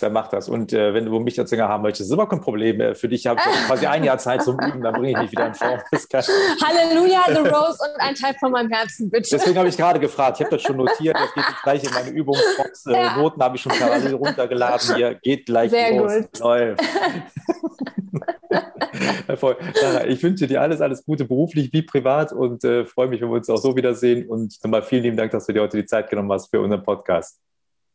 Dann 0.00 0.12
mach 0.12 0.28
das. 0.28 0.48
Und 0.48 0.72
äh, 0.72 0.94
wenn 0.94 1.04
du 1.04 1.20
mich 1.20 1.38
als 1.38 1.50
Sänger 1.50 1.68
haben 1.68 1.82
möchtest, 1.82 2.08
ist 2.08 2.12
immer 2.12 2.26
kein 2.26 2.40
Problem. 2.40 2.80
Äh, 2.80 2.94
für 2.94 3.08
dich 3.08 3.26
habe 3.26 3.40
ich 3.40 3.66
quasi 3.66 3.86
ein 3.86 4.02
Jahr 4.04 4.18
Zeit 4.18 4.42
zum 4.42 4.58
Üben, 4.58 4.82
dann 4.82 4.94
bringe 4.94 5.10
ich 5.10 5.18
dich 5.18 5.32
wieder 5.32 5.46
in 5.46 5.54
Form. 5.54 5.80
Halleluja, 5.90 7.24
The 7.28 7.48
Rose 7.48 7.78
und 7.80 8.00
ein 8.00 8.14
Teil 8.14 8.34
von 8.40 8.52
meinem 8.52 8.70
Herzen, 8.70 9.10
bitte. 9.10 9.28
Deswegen 9.30 9.58
habe 9.58 9.68
ich 9.68 9.76
gerade 9.76 10.00
gefragt. 10.00 10.38
Ich 10.38 10.44
habe 10.44 10.56
das 10.56 10.62
schon 10.62 10.76
notiert. 10.76 11.16
Das 11.16 11.34
geht 11.34 11.44
jetzt 11.48 11.62
gleich 11.62 11.84
in 11.84 11.92
meine 11.92 12.10
Übungsbox. 12.10 12.86
Äh, 12.86 12.92
ja. 12.92 13.16
Noten 13.16 13.42
habe 13.42 13.56
ich 13.56 13.62
schon 13.62 13.72
parallel 13.72 14.14
runtergeladen. 14.14 14.96
Hier 14.96 15.14
geht 15.14 15.46
gleich 15.46 15.70
sehr 15.70 15.96
los. 15.96 16.12
Gut. 16.12 16.38
Läuft. 16.40 16.82
ich 20.08 20.22
wünsche 20.22 20.46
dir 20.46 20.60
alles, 20.60 20.80
alles 20.80 21.04
Gute 21.04 21.24
beruflich 21.24 21.72
wie 21.72 21.82
privat 21.82 22.32
und 22.32 22.64
äh, 22.64 22.84
freue 22.84 23.08
mich, 23.08 23.20
wenn 23.20 23.28
wir 23.28 23.36
uns 23.36 23.50
auch 23.50 23.56
so 23.56 23.76
wiedersehen. 23.76 24.28
Und 24.28 24.56
nochmal 24.62 24.82
vielen 24.82 25.04
lieben 25.04 25.16
Dank, 25.16 25.32
dass 25.32 25.46
du 25.46 25.52
dir 25.52 25.62
heute 25.62 25.78
die 25.78 25.86
Zeit 25.86 26.10
genommen 26.10 26.32
hast 26.32 26.50
für 26.50 26.60
unseren 26.60 26.82
Podcast. 26.82 27.40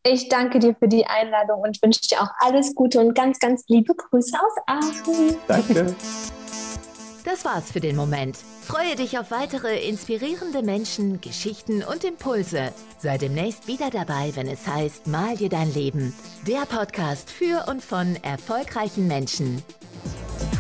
Ich 0.04 0.30
danke 0.30 0.60
dir 0.60 0.76
für 0.76 0.88
die 0.88 1.06
Einladung 1.06 1.62
und 1.62 1.82
wünsche 1.82 2.02
dir 2.02 2.22
auch 2.22 2.30
alles 2.40 2.74
Gute 2.76 3.00
und 3.00 3.14
ganz, 3.14 3.40
ganz 3.40 3.66
liebe 3.68 3.94
Grüße 3.94 4.38
aus 4.38 4.54
Aachen. 4.68 5.38
Danke. 5.48 5.96
Das 7.30 7.44
war's 7.44 7.74
für 7.74 7.82
den 7.82 7.98
Moment. 7.98 8.38
Freue 8.62 8.96
dich 8.96 9.20
auf 9.20 9.32
weitere 9.32 9.86
inspirierende 9.86 10.62
Menschen, 10.62 11.20
Geschichten 11.20 11.84
und 11.84 12.06
Impulse. 12.06 12.72
Sei 13.00 13.18
demnächst 13.18 13.68
wieder 13.68 13.90
dabei, 13.90 14.32
wenn 14.36 14.48
es 14.48 14.66
heißt 14.66 15.08
Mal 15.08 15.36
dir 15.36 15.50
dein 15.50 15.74
Leben. 15.74 16.14
Der 16.48 16.66
Podcast 16.66 17.30
für 17.30 17.66
und 17.68 17.84
von 17.84 18.16
erfolgreichen 18.24 19.10
Menschen. 19.10 19.62
Thank 20.04 20.54
you. 20.54 20.57